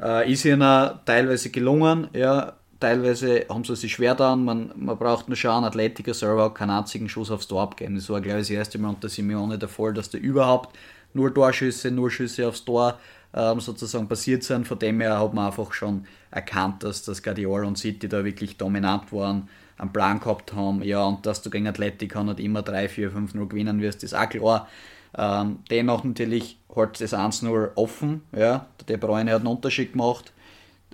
Äh, 0.00 0.32
ist 0.32 0.46
ihnen 0.46 0.90
teilweise 1.04 1.50
gelungen, 1.50 2.08
ja, 2.14 2.54
teilweise 2.80 3.46
haben 3.48 3.64
sie 3.64 3.76
sich 3.76 3.92
schwer 3.92 4.12
getan. 4.12 4.44
Man, 4.44 4.72
man 4.74 4.98
braucht 4.98 5.28
nur 5.28 5.36
schauen, 5.36 5.64
Athletiker 5.64 6.14
selber 6.14 6.46
hat 6.46 6.54
keinen 6.54 6.70
einzigen 6.70 7.08
Schuss 7.08 7.30
aufs 7.30 7.46
Tor 7.46 7.62
abgeben. 7.62 7.94
Das 7.94 8.08
war, 8.08 8.20
glaube 8.20 8.40
ich, 8.40 8.48
das 8.48 8.56
erste 8.56 8.78
Mal 8.78 8.88
unter 8.88 9.08
Simeone 9.08 9.58
der 9.58 9.68
Fall, 9.68 9.92
dass 9.92 10.10
da 10.10 10.18
überhaupt 10.18 10.76
nur 11.14 11.32
Torschüsse, 11.32 11.90
nur 11.90 12.10
Schüsse 12.10 12.48
aufs 12.48 12.64
Tor 12.64 12.98
ähm, 13.34 13.60
sozusagen 13.60 14.08
passiert 14.08 14.42
sind. 14.42 14.66
Von 14.66 14.78
dem 14.78 15.00
her 15.00 15.20
hat 15.20 15.34
man 15.34 15.46
einfach 15.46 15.72
schon 15.72 16.06
erkannt, 16.30 16.82
dass 16.82 17.02
das 17.02 17.22
Guardiola 17.22 17.66
und 17.66 17.78
City 17.78 18.08
da 18.08 18.24
wirklich 18.24 18.56
dominant 18.56 19.12
waren, 19.12 19.48
einen 19.78 19.92
Plan 19.92 20.20
gehabt 20.20 20.52
haben. 20.52 20.82
Ja, 20.82 21.04
und 21.04 21.26
dass 21.26 21.42
du 21.42 21.50
gegen 21.50 21.66
Atletico 21.68 22.22
nicht 22.22 22.40
immer 22.40 22.62
3, 22.62 22.88
4, 22.88 23.10
5, 23.10 23.34
0 23.34 23.48
gewinnen 23.48 23.80
wirst, 23.80 24.04
ist 24.04 24.14
auch 24.14 24.28
klar. 24.28 24.68
Ähm, 25.16 25.58
dennoch 25.70 26.04
natürlich 26.04 26.58
hat 26.74 27.00
das 27.00 27.12
1-0 27.12 27.70
offen. 27.74 28.22
Ja. 28.34 28.66
Der 28.80 28.86
De 28.86 28.96
Bruyne 28.96 29.30
hat 29.32 29.40
einen 29.40 29.48
Unterschied 29.48 29.92
gemacht 29.92 30.32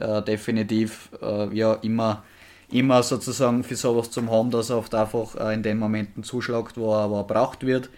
äh, 0.00 0.22
definitiv 0.22 1.10
äh, 1.22 1.54
ja 1.54 1.74
immer, 1.74 2.22
immer 2.70 3.02
sozusagen 3.02 3.64
für 3.64 3.76
sowas 3.76 4.10
zum 4.10 4.30
haben, 4.30 4.50
dass 4.50 4.70
er 4.70 4.78
oft 4.78 4.94
einfach 4.94 5.34
äh, 5.36 5.54
in 5.54 5.62
den 5.62 5.78
Momenten 5.78 6.22
zuschlagt, 6.22 6.76
wo 6.76 6.94
er, 6.94 7.10
wo 7.10 7.16
er 7.16 7.24
braucht 7.24 7.64
wird. 7.66 7.90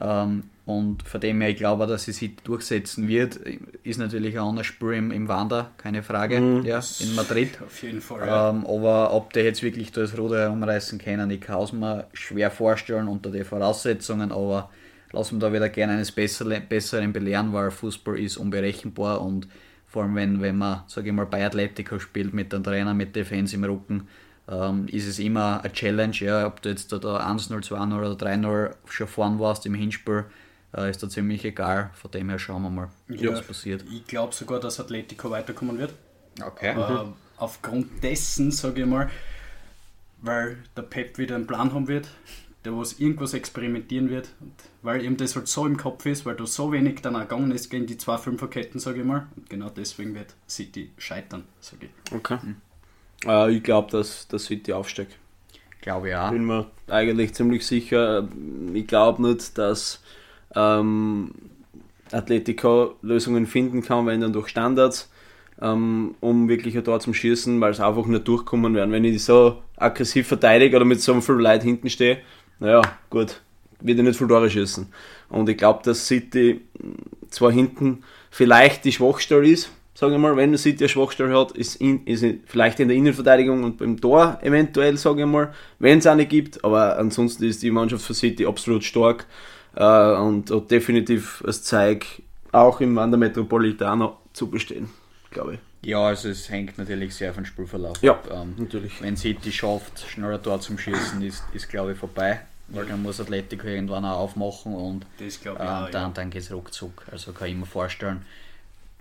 Ähm, 0.00 0.44
und 0.68 1.02
von 1.02 1.20
dem 1.20 1.40
her, 1.40 1.48
ich 1.48 1.56
glaube, 1.56 1.86
dass 1.86 2.04
sie 2.04 2.12
sich 2.12 2.36
durchsetzen 2.44 3.08
wird, 3.08 3.36
ist 3.84 3.98
natürlich 3.98 4.38
ein 4.38 4.44
anderes 4.44 4.66
Spiel 4.66 4.92
im, 4.92 5.10
im 5.10 5.26
Wander, 5.26 5.70
keine 5.78 6.02
Frage, 6.02 6.40
mhm. 6.40 6.62
ja, 6.62 6.82
in 7.00 7.14
Madrid. 7.14 7.58
Auf 7.64 7.82
jeden 7.82 8.02
Fall. 8.02 8.26
Ja. 8.26 8.50
Ähm, 8.50 8.66
aber 8.66 9.14
ob 9.14 9.32
die 9.32 9.40
jetzt 9.40 9.62
wirklich 9.62 9.92
das 9.92 10.18
Ruder 10.18 10.40
herumreißen 10.40 10.98
können, 10.98 11.30
ich 11.30 11.40
kann 11.40 11.62
es 11.62 11.72
mir 11.72 12.06
schwer 12.12 12.50
vorstellen 12.50 13.08
unter 13.08 13.30
den 13.30 13.46
Voraussetzungen, 13.46 14.30
aber 14.30 14.70
lassen 15.12 15.40
wir 15.40 15.48
da 15.48 15.54
wieder 15.54 15.70
gerne 15.70 15.94
eines 15.94 16.12
Besseren, 16.12 16.62
Besseren 16.68 17.14
belehren, 17.14 17.54
weil 17.54 17.70
Fußball 17.70 18.18
ist 18.18 18.36
unberechenbar 18.36 19.22
und 19.22 19.48
vor 19.86 20.02
allem 20.02 20.16
wenn, 20.16 20.42
wenn 20.42 20.58
man, 20.58 20.82
sage 20.86 21.08
ich 21.08 21.14
mal, 21.14 21.24
bei 21.24 21.46
Atletico 21.46 21.98
spielt 21.98 22.34
mit 22.34 22.52
dem 22.52 22.62
Trainer, 22.62 22.92
mit 22.92 23.16
den 23.16 23.24
Fans 23.24 23.54
im 23.54 23.64
Rücken, 23.64 24.06
ähm, 24.48 24.86
ist 24.88 25.06
es 25.06 25.18
immer 25.18 25.60
eine 25.62 25.72
Challenge. 25.72 26.14
Ja, 26.16 26.46
ob 26.46 26.62
du 26.62 26.70
jetzt 26.70 26.92
da, 26.92 26.98
da 26.98 27.28
1-0, 27.28 27.52
2-0 27.52 27.98
oder 27.98 28.12
3-0 28.12 28.74
schon 28.86 29.06
vorn 29.06 29.38
warst 29.38 29.66
im 29.66 29.74
Hinspiel, 29.74 30.24
äh, 30.76 30.90
ist 30.90 31.02
da 31.02 31.08
ziemlich 31.08 31.44
egal. 31.44 31.90
Von 31.94 32.10
dem 32.10 32.28
her 32.30 32.38
schauen 32.38 32.62
wir 32.62 32.70
mal, 32.70 32.88
ja, 33.08 33.32
was 33.32 33.42
passiert. 33.42 33.84
Ich 33.92 34.06
glaube 34.06 34.34
sogar, 34.34 34.60
dass 34.60 34.80
Atletico 34.80 35.30
weiterkommen 35.30 35.78
wird. 35.78 35.94
Okay. 36.42 36.70
Äh, 36.70 37.04
mhm. 37.04 37.14
Aufgrund 37.36 38.02
dessen, 38.02 38.50
sage 38.50 38.82
ich 38.82 38.86
mal, 38.86 39.10
weil 40.22 40.58
der 40.76 40.82
Pep 40.82 41.18
wieder 41.18 41.36
einen 41.36 41.46
Plan 41.46 41.72
haben 41.72 41.86
wird, 41.86 42.08
der 42.64 42.76
was 42.76 42.98
irgendwas 42.98 43.34
experimentieren 43.34 44.10
wird, 44.10 44.30
und 44.40 44.52
weil 44.82 45.04
ihm 45.04 45.16
das 45.16 45.36
halt 45.36 45.46
so 45.46 45.64
im 45.66 45.76
Kopf 45.76 46.04
ist, 46.06 46.26
weil 46.26 46.34
da 46.34 46.46
so 46.46 46.72
wenig 46.72 47.00
dann 47.00 47.14
ergangen 47.14 47.52
ist 47.52 47.70
gegen 47.70 47.86
die 47.86 47.96
zwei 47.96 48.18
Fünferketten, 48.18 48.80
sage 48.80 49.00
ich 49.00 49.06
mal. 49.06 49.28
Und 49.36 49.48
genau 49.48 49.70
deswegen 49.70 50.14
wird 50.14 50.34
City 50.48 50.90
scheitern, 50.98 51.44
sage 51.60 51.86
ich. 51.86 52.12
Okay. 52.12 52.38
Mhm. 52.42 52.56
Äh, 53.26 53.52
ich 53.52 53.62
glaube, 53.62 53.90
dass, 53.90 54.28
dass 54.28 54.44
City 54.44 54.72
aufsteigt. 54.72 55.16
Glaube 55.80 56.10
ja. 56.10 56.30
Bin 56.30 56.44
mir 56.44 56.66
eigentlich 56.88 57.34
ziemlich 57.34 57.66
sicher. 57.66 58.28
Ich 58.74 58.86
glaube 58.86 59.22
nicht, 59.22 59.56
dass 59.56 60.02
ähm, 60.54 61.32
Atletico 62.12 62.96
Lösungen 63.02 63.46
finden 63.46 63.82
kann, 63.82 64.06
wenn 64.06 64.20
dann 64.20 64.32
durch 64.32 64.48
Standards, 64.48 65.10
ähm, 65.60 66.14
um 66.20 66.48
wirklich 66.48 66.76
ein 66.76 66.84
Tor 66.84 67.00
zum 67.00 67.14
Schießen, 67.14 67.60
weil 67.60 67.72
es 67.72 67.80
einfach 67.80 68.06
nicht 68.06 68.26
durchkommen 68.26 68.74
werden. 68.74 68.92
Wenn 68.92 69.04
ich 69.04 69.24
so 69.24 69.62
aggressiv 69.76 70.28
verteidige 70.28 70.76
oder 70.76 70.84
mit 70.84 71.00
so 71.00 71.20
viel 71.20 71.36
Leid 71.36 71.62
hinten 71.62 71.90
stehe, 71.90 72.18
naja, 72.60 72.82
gut, 73.10 73.40
wird 73.80 73.98
er 73.98 74.04
nicht 74.04 74.18
viel 74.18 74.28
Tore 74.28 74.50
schießen. 74.50 74.86
Und 75.28 75.48
ich 75.48 75.56
glaube, 75.56 75.80
dass 75.84 76.06
City 76.06 76.62
zwar 77.30 77.52
hinten 77.52 78.02
vielleicht 78.30 78.84
die 78.84 78.92
Schwachstelle 78.92 79.48
ist, 79.48 79.70
sage 79.98 80.14
ich 80.14 80.20
mal, 80.20 80.36
wenn 80.36 80.56
City 80.56 80.84
eine 80.84 80.88
Schwachstelle 80.88 81.36
hat, 81.36 81.50
ist, 81.52 81.74
in, 81.80 82.06
ist 82.06 82.24
vielleicht 82.46 82.78
in 82.78 82.86
der 82.86 82.96
Innenverteidigung 82.96 83.64
und 83.64 83.78
beim 83.78 84.00
Tor 84.00 84.38
eventuell, 84.42 84.96
sage 84.96 85.22
ich 85.22 85.26
mal, 85.26 85.52
wenn 85.80 85.98
es 85.98 86.06
eine 86.06 86.24
gibt, 86.24 86.64
aber 86.64 86.96
ansonsten 86.98 87.42
ist 87.42 87.64
die 87.64 87.72
Mannschaft 87.72 88.04
für 88.04 88.14
City 88.14 88.46
absolut 88.46 88.84
stark 88.84 89.26
äh, 89.74 89.82
und 89.82 90.52
hat 90.52 90.70
definitiv 90.70 91.42
das 91.44 91.64
Zeug 91.64 92.06
auch 92.52 92.80
im 92.80 92.94
Wander 92.94 93.18
Metropolitano 93.18 94.18
zu 94.32 94.48
bestehen, 94.48 94.88
glaube 95.32 95.54
ich. 95.54 95.60
Ja, 95.88 96.06
also 96.06 96.28
es 96.28 96.48
hängt 96.48 96.78
natürlich 96.78 97.16
sehr 97.16 97.34
von 97.34 97.44
Spielverlauf 97.44 98.00
ja, 98.00 98.12
ab. 98.12 98.28
Ähm, 98.32 98.54
natürlich. 98.56 99.02
Wenn 99.02 99.16
City 99.16 99.50
schafft, 99.50 100.06
schneller 100.08 100.40
Tor 100.40 100.60
zum 100.60 100.78
Schießen, 100.78 101.20
ist, 101.22 101.42
ist 101.54 101.68
glaube 101.68 101.92
ich 101.92 101.98
vorbei. 101.98 102.42
Weil 102.68 102.86
dann 102.86 103.02
muss 103.02 103.18
Atletico 103.18 103.66
irgendwann 103.66 104.04
auch 104.04 104.18
aufmachen 104.18 104.74
und 104.74 105.06
das 105.18 105.38
ich 105.38 105.46
äh, 105.46 105.48
auch, 105.48 105.90
dann, 105.90 106.02
ja. 106.02 106.10
dann 106.14 106.30
geht 106.30 106.42
es 106.42 106.52
ruckzuck. 106.52 107.04
Also 107.10 107.32
kann 107.32 107.48
ich 107.48 107.56
mir 107.56 107.66
vorstellen. 107.66 108.22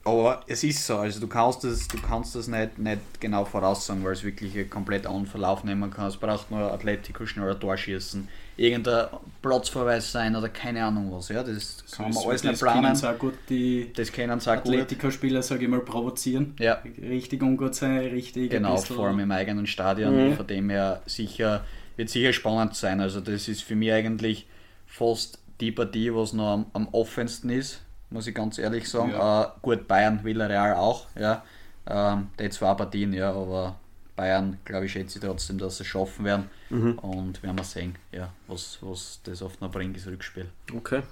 Aber 0.07 0.41
es 0.47 0.63
ist 0.63 0.85
so, 0.85 0.97
also 0.97 1.19
du 1.19 1.27
kannst 1.27 1.65
das, 1.65 1.85
du 1.87 1.97
kannst 1.97 2.33
das 2.33 2.47
nicht, 2.47 2.77
nicht 2.77 3.01
genau 3.19 3.43
voraussagen, 3.43 4.05
weil 4.05 4.13
es 4.13 4.23
wirklich 4.23 4.55
einen 4.55 4.69
komplett 4.69 5.05
anderen 5.05 5.27
Verlauf 5.27 5.65
nehmen 5.65 5.91
kann. 5.91 6.07
Es 6.07 6.15
braucht 6.15 6.49
nur 6.49 6.71
Atletico 6.71 7.25
schneller 7.25 7.59
Tor 7.59 7.75
schießen 7.75 8.25
irgendein 8.55 9.07
Platzverweis 9.41 10.09
sein 10.09 10.33
oder 10.35 10.47
keine 10.47 10.85
Ahnung 10.85 11.11
was. 11.11 11.27
Ja, 11.27 11.43
das 11.43 11.83
so 11.85 11.97
kann 11.97 12.13
man 12.13 12.25
alles 12.25 12.43
nicht 12.43 12.57
planen. 12.57 12.83
Das 12.83 13.01
können 13.01 13.19
gut 13.19 13.33
die 13.49 13.91
das 13.93 14.11
können 14.13 14.39
auch 14.39 14.47
Atletico-Spieler, 14.47 15.43
sage 15.43 15.65
ich 15.65 15.69
mal, 15.69 15.81
provozieren. 15.81 16.55
Ja. 16.57 16.81
Richtig 17.01 17.43
ungut 17.43 17.75
sein, 17.75 17.99
richtig. 18.07 18.49
Genau, 18.49 18.77
vor 18.77 19.07
allem 19.07 19.19
im 19.19 19.31
eigenen 19.31 19.67
Stadion. 19.67 20.29
Mhm. 20.29 20.35
Von 20.37 20.47
dem 20.47 20.69
her 20.69 21.01
sicher, 21.05 21.65
wird 21.97 22.09
sicher 22.09 22.31
spannend 22.31 22.75
sein. 22.75 23.01
Also 23.01 23.19
das 23.19 23.49
ist 23.49 23.61
für 23.61 23.75
mich 23.75 23.91
eigentlich 23.91 24.47
fast 24.85 25.39
die 25.59 25.73
Partie, 25.73 26.13
was 26.13 26.31
noch 26.31 26.53
am, 26.53 26.65
am 26.71 26.87
offensten 26.93 27.49
ist, 27.49 27.81
muss 28.09 28.27
ich 28.27 28.35
ganz 28.35 28.57
ehrlich 28.57 28.89
sagen. 28.89 29.11
Ja. 29.11 29.45
Uh, 29.45 29.51
gut, 29.61 29.87
Bayern, 29.87 30.23
Villarreal 30.23 30.75
auch, 30.75 31.07
ja. 31.19 31.43
Ähm, 31.89 32.27
die 32.39 32.49
zwei 32.49 32.73
Partien, 32.73 33.13
ja, 33.13 33.31
aber 33.31 33.75
Bayern, 34.15 34.57
glaube 34.65 34.85
ich, 34.85 34.91
schätze 34.91 35.19
ich 35.19 35.25
trotzdem, 35.25 35.57
dass 35.57 35.77
sie 35.77 35.83
es 35.83 35.87
schaffen 35.87 36.25
werden. 36.25 36.49
Mhm. 36.69 36.99
Und 36.99 37.43
werden 37.43 37.57
wir 37.57 37.63
sehen, 37.63 37.95
ja, 38.11 38.29
was, 38.47 38.79
was 38.81 39.21
das 39.23 39.41
oft 39.41 39.61
noch 39.61 39.71
bringt, 39.71 39.95
das 39.95 40.07
Rückspiel. 40.07 40.47
Okay. 40.75 41.03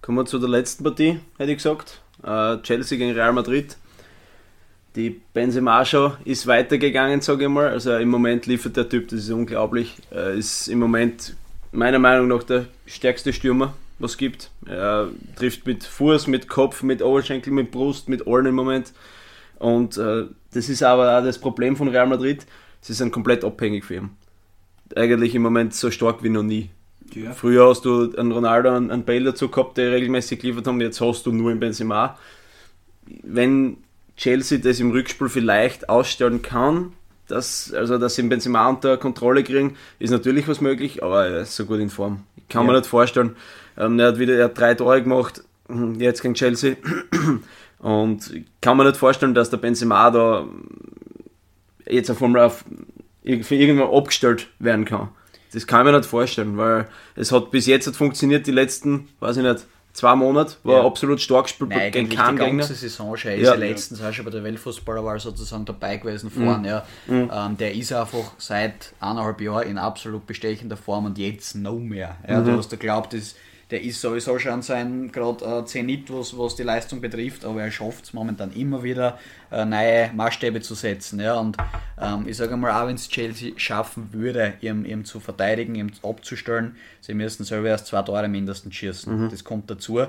Kommen 0.00 0.18
wir 0.18 0.26
zu 0.26 0.38
der 0.38 0.48
letzten 0.48 0.84
Partie, 0.84 1.20
hätte 1.38 1.50
ich 1.50 1.58
gesagt. 1.58 2.00
Uh, 2.22 2.56
Chelsea 2.62 2.98
gegen 2.98 3.12
Real 3.12 3.32
Madrid. 3.32 3.76
Die 4.96 5.10
Benzema 5.32 5.84
show 5.84 6.14
ist 6.24 6.46
weitergegangen, 6.46 7.20
sage 7.20 7.44
ich 7.44 7.50
mal. 7.50 7.68
Also 7.68 7.96
im 7.96 8.08
Moment 8.08 8.46
liefert 8.46 8.76
der 8.76 8.88
Typ, 8.88 9.08
das 9.08 9.20
ist 9.20 9.30
unglaublich. 9.30 9.96
Er 10.10 10.30
ist 10.30 10.66
im 10.66 10.80
Moment 10.80 11.36
meiner 11.70 11.98
Meinung 11.98 12.28
nach 12.28 12.42
der 12.42 12.66
stärkste 12.86 13.32
Stürmer, 13.32 13.74
was 13.98 14.12
es 14.12 14.16
gibt. 14.16 14.50
Er 14.66 15.08
trifft 15.36 15.66
mit 15.66 15.84
Fuß, 15.84 16.26
mit 16.26 16.48
Kopf, 16.48 16.82
mit 16.82 17.02
Oberschenkel, 17.02 17.52
mit 17.52 17.70
Brust, 17.70 18.08
mit 18.08 18.26
allen 18.26 18.46
im 18.46 18.54
Moment. 18.54 18.92
Und 19.58 19.98
äh, 19.98 20.26
das 20.52 20.68
ist 20.68 20.82
aber 20.82 21.18
auch 21.18 21.24
das 21.24 21.38
Problem 21.38 21.76
von 21.76 21.88
Real 21.88 22.06
Madrid. 22.06 22.46
Sie 22.80 22.92
sind 22.92 23.12
komplett 23.12 23.44
abhängig 23.44 23.84
von 23.84 23.96
ihm. 23.96 24.10
Eigentlich 24.96 25.34
im 25.34 25.42
Moment 25.42 25.74
so 25.74 25.90
stark 25.90 26.22
wie 26.22 26.28
noch 26.28 26.42
nie. 26.42 26.70
Ja. 27.14 27.32
Früher 27.32 27.68
hast 27.68 27.84
du 27.84 28.14
einen 28.16 28.32
Ronaldo, 28.32 28.74
einen, 28.74 28.90
einen 28.90 29.04
Bale 29.04 29.24
dazu 29.24 29.48
gehabt, 29.48 29.78
der 29.78 29.92
regelmäßig 29.92 30.40
geliefert 30.40 30.66
haben, 30.66 30.80
jetzt 30.80 31.00
hast 31.00 31.26
du 31.26 31.32
nur 31.32 31.50
einen 31.50 31.60
Benzema. 31.60 32.18
Wenn 33.22 33.78
Chelsea 34.16 34.58
das 34.58 34.80
im 34.80 34.90
Rückspiel 34.90 35.28
vielleicht 35.28 35.88
ausstellen 35.88 36.42
kann, 36.42 36.92
dass, 37.28 37.72
also 37.72 37.98
dass 37.98 38.14
sie 38.14 38.22
den 38.22 38.28
Benzema 38.28 38.68
unter 38.68 38.96
Kontrolle 38.96 39.44
kriegen, 39.44 39.76
ist 39.98 40.10
natürlich 40.10 40.48
was 40.48 40.60
möglich, 40.60 41.02
aber 41.02 41.26
er 41.26 41.40
ist 41.42 41.56
so 41.56 41.66
gut 41.66 41.78
in 41.78 41.90
Form. 41.90 42.24
Ich 42.36 42.48
kann 42.48 42.66
ja. 42.66 42.72
mir 42.72 42.78
nicht 42.78 42.88
vorstellen. 42.88 43.36
Ähm, 43.78 43.98
er 43.98 44.08
hat 44.08 44.18
wieder 44.18 44.34
er 44.34 44.46
hat 44.46 44.58
drei 44.58 44.74
Tore 44.74 45.02
gemacht, 45.02 45.42
jetzt 45.98 46.22
gegen 46.22 46.34
Chelsea. 46.34 46.76
Und 47.78 48.34
ich 48.34 48.44
kann 48.60 48.76
mir 48.76 48.84
nicht 48.84 48.96
vorstellen, 48.96 49.34
dass 49.34 49.50
der 49.50 49.58
Benzema 49.58 50.10
da 50.10 50.46
jetzt 51.86 52.10
auf 52.10 52.22
einmal 52.22 52.42
auf, 52.42 52.64
für 53.22 53.54
irgendwann 53.54 53.94
abgestellt 53.94 54.48
werden 54.58 54.84
kann. 54.84 55.08
Das 55.52 55.66
kann 55.66 55.86
ich 55.86 55.92
mir 55.92 55.98
nicht 55.98 56.08
vorstellen, 56.08 56.56
weil 56.58 56.88
es 57.14 57.32
hat 57.32 57.50
bis 57.50 57.66
jetzt 57.66 57.86
hat 57.86 57.96
funktioniert, 57.96 58.46
die 58.46 58.52
letzten, 58.52 59.08
weiß 59.20 59.38
ich 59.38 59.42
nicht, 59.42 59.64
zwei 59.92 60.14
Monate, 60.14 60.56
war 60.62 60.80
ja. 60.80 60.86
absolut 60.86 61.20
stark 61.20 61.44
gespielt 61.44 61.70
Nein, 61.70 61.90
gegen 61.90 62.08
keinen 62.08 62.36
die 62.36 62.44
ganze 62.44 62.74
Saison 62.74 63.16
schon. 63.16 63.32
Ist 63.32 63.46
ja, 63.46 63.54
letztens 63.54 64.02
auch 64.02 64.12
schon 64.12 64.24
bei 64.24 64.30
der 64.30 64.44
Weltfußballer 64.44 65.04
war 65.04 65.18
sozusagen 65.18 65.64
dabei 65.64 65.96
gewesen 65.96 66.30
vorne. 66.30 66.58
Mhm. 66.58 66.64
Ja. 66.64 66.86
Mhm. 67.06 67.30
Ähm, 67.32 67.56
der 67.56 67.74
ist 67.74 67.92
einfach 67.92 68.32
seit 68.38 68.92
eineinhalb 69.00 69.40
Jahren 69.40 69.68
in 69.68 69.78
absolut 69.78 70.26
bestechender 70.26 70.76
Form 70.76 71.06
und 71.06 71.18
jetzt 71.18 71.54
noch 71.54 71.78
mehr. 71.78 72.16
Ja, 72.28 72.40
mhm. 72.40 72.44
Du 72.44 72.58
hast 72.58 72.70
geglaubt, 72.70 73.14
das 73.14 73.34
der 73.70 73.82
ist 73.82 74.00
sowieso 74.00 74.38
schon 74.38 74.62
sein 74.62 75.12
gerade 75.12 75.44
äh, 75.44 75.64
Zenit, 75.64 76.12
was, 76.12 76.36
was 76.38 76.56
die 76.56 76.62
Leistung 76.62 77.00
betrifft, 77.00 77.44
aber 77.44 77.62
er 77.62 77.70
schafft 77.70 78.04
es 78.04 78.12
momentan 78.12 78.52
immer 78.52 78.82
wieder, 78.82 79.18
äh, 79.50 79.64
neue 79.64 80.10
Maßstäbe 80.14 80.60
zu 80.60 80.74
setzen. 80.74 81.20
Ja? 81.20 81.34
Und 81.34 81.56
ähm, 82.00 82.26
ich 82.26 82.36
sage 82.36 82.56
mal, 82.56 82.72
auch 82.72 82.88
wenn 82.88 82.94
es 82.94 83.08
Chelsea 83.08 83.52
schaffen 83.56 84.08
würde, 84.12 84.54
ihm, 84.62 84.84
ihm 84.86 85.04
zu 85.04 85.20
verteidigen, 85.20 85.74
ihm 85.74 85.90
abzustellen, 86.02 86.76
sie 87.00 87.14
müssen 87.14 87.44
selber 87.44 87.68
erst 87.68 87.88
zwei 87.88 88.02
Tore 88.02 88.28
mindestens 88.28 88.74
schießen. 88.74 89.24
Mhm. 89.24 89.30
Das 89.30 89.44
kommt 89.44 89.70
dazu. 89.70 90.00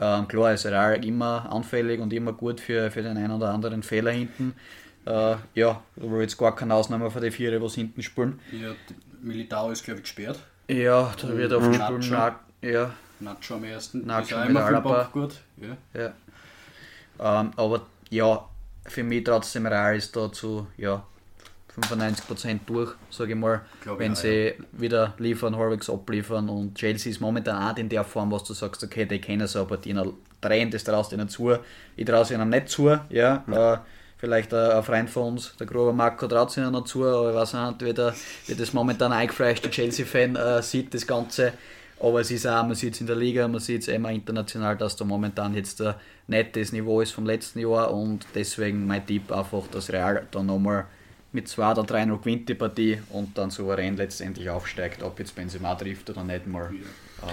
Ähm, 0.00 0.28
klar 0.28 0.52
ist 0.52 0.66
Real 0.66 1.04
immer 1.04 1.52
anfällig 1.52 2.00
und 2.00 2.12
immer 2.12 2.32
gut 2.32 2.60
für, 2.60 2.90
für 2.90 3.02
den 3.02 3.16
einen 3.16 3.32
oder 3.32 3.50
anderen 3.50 3.82
Fehler 3.82 4.12
hinten. 4.12 4.54
Äh, 5.06 5.36
ja, 5.54 5.82
aber 6.00 6.20
jetzt 6.20 6.38
gar 6.38 6.54
keine 6.54 6.74
Ausnahme 6.74 7.10
für 7.10 7.20
die 7.20 7.32
Viere, 7.32 7.60
was 7.60 7.74
hinten 7.74 8.00
spielen. 8.02 8.38
Ja, 8.52 8.74
Militao 9.20 9.72
ist, 9.72 9.84
glaube 9.84 9.98
ich, 9.98 10.04
gesperrt. 10.04 10.38
Ja, 10.68 11.12
da 11.20 11.36
wird 11.36 11.52
auf 11.52 11.66
mhm. 11.66 12.02
Spielen. 12.02 12.34
Ja, 12.60 12.94
Nacho 13.20 13.54
am 13.54 13.64
ersten. 13.64 14.06
Nacho 14.06 14.36
ist 14.36 14.48
immer 14.48 14.66
viel 14.66 14.80
Bock 14.80 15.12
gut. 15.12 15.34
Ja. 15.56 15.76
ja. 16.00 17.40
Ähm, 17.40 17.50
aber 17.56 17.82
ja, 18.10 18.44
für 18.86 19.02
mich 19.02 19.24
trotzdem 19.24 19.66
Real 19.66 19.96
ist 19.96 20.14
da 20.16 20.30
zu 20.32 20.66
ja, 20.76 21.02
95% 21.80 22.60
durch, 22.66 22.92
sage 23.10 23.32
ich 23.32 23.38
mal, 23.38 23.62
Glaub 23.82 23.96
ich 23.96 24.00
wenn 24.00 24.12
auch, 24.12 24.16
sie 24.16 24.46
ja. 24.46 24.52
wieder 24.72 25.14
liefern, 25.18 25.56
halbwegs 25.56 25.90
abliefern 25.90 26.48
und 26.48 26.74
Chelsea 26.74 27.10
ist 27.10 27.20
momentan 27.20 27.62
auch 27.62 27.76
in 27.76 27.88
der 27.88 28.04
Form, 28.04 28.30
was 28.32 28.44
du 28.44 28.54
sagst, 28.54 28.82
okay, 28.82 29.04
die 29.04 29.20
kennen 29.20 29.46
so 29.46 29.60
eine 29.60 29.68
Partie, 29.68 29.96
drehen, 30.40 30.70
das 30.70 30.84
traust 30.84 31.12
ihnen 31.12 31.28
zu, 31.28 31.56
ich 31.96 32.04
traue 32.04 32.22
es 32.22 32.30
ihnen 32.30 32.48
nicht 32.48 32.68
zu, 32.68 32.96
ja, 33.08 33.44
äh, 33.50 33.78
vielleicht 34.16 34.52
ein, 34.54 34.82
Freund 34.82 35.10
von 35.10 35.34
uns, 35.34 35.54
der 35.58 35.66
grobe 35.66 35.92
Marco, 35.92 36.26
traut 36.26 36.50
es 36.50 36.56
ihnen 36.56 36.72
noch 36.72 36.84
zu, 36.84 37.04
aber 37.04 37.30
ich 37.30 37.36
weiß 37.36 37.54
nicht, 37.54 37.84
wie, 37.84 37.94
der, 37.94 38.14
wie 38.46 38.54
das 38.54 38.72
momentan 38.72 39.12
eingefleischte 39.12 39.70
Chelsea-Fan 39.70 40.36
äh, 40.36 40.62
sieht, 40.62 40.94
das 40.94 41.06
Ganze, 41.06 41.52
aber 42.00 42.20
es 42.20 42.30
ist 42.30 42.46
auch, 42.46 42.64
man 42.64 42.74
sieht 42.74 42.94
es 42.94 43.00
in 43.00 43.06
der 43.06 43.16
Liga, 43.16 43.48
man 43.48 43.60
sieht 43.60 43.82
es 43.82 43.88
immer 43.88 44.10
international, 44.10 44.76
dass 44.76 44.96
da 44.96 45.04
momentan 45.04 45.54
jetzt 45.54 45.80
äh, 45.80 45.94
nicht 46.26 46.56
das 46.56 46.72
Niveau 46.72 47.00
ist 47.00 47.12
vom 47.12 47.26
letzten 47.26 47.60
Jahr 47.60 47.92
und 47.92 48.26
deswegen 48.34 48.86
mein 48.86 49.04
Tipp 49.06 49.32
einfach, 49.32 49.66
dass 49.68 49.92
Real 49.92 50.26
da 50.30 50.42
nochmal 50.42 50.86
mit 51.32 51.48
2 51.48 51.72
oder 51.72 51.82
3 51.84 52.06
noch 52.06 52.20
gewinnt 52.20 52.48
die 52.48 52.54
Partie 52.54 53.00
und 53.10 53.36
dann 53.36 53.50
souverän 53.50 53.96
letztendlich 53.96 54.48
aufsteigt, 54.48 55.02
ob 55.02 55.18
jetzt 55.18 55.34
Benzema 55.34 55.74
trifft 55.74 56.08
oder 56.10 56.24
nicht 56.24 56.46
mal. 56.46 56.70
Äh, 56.72 57.26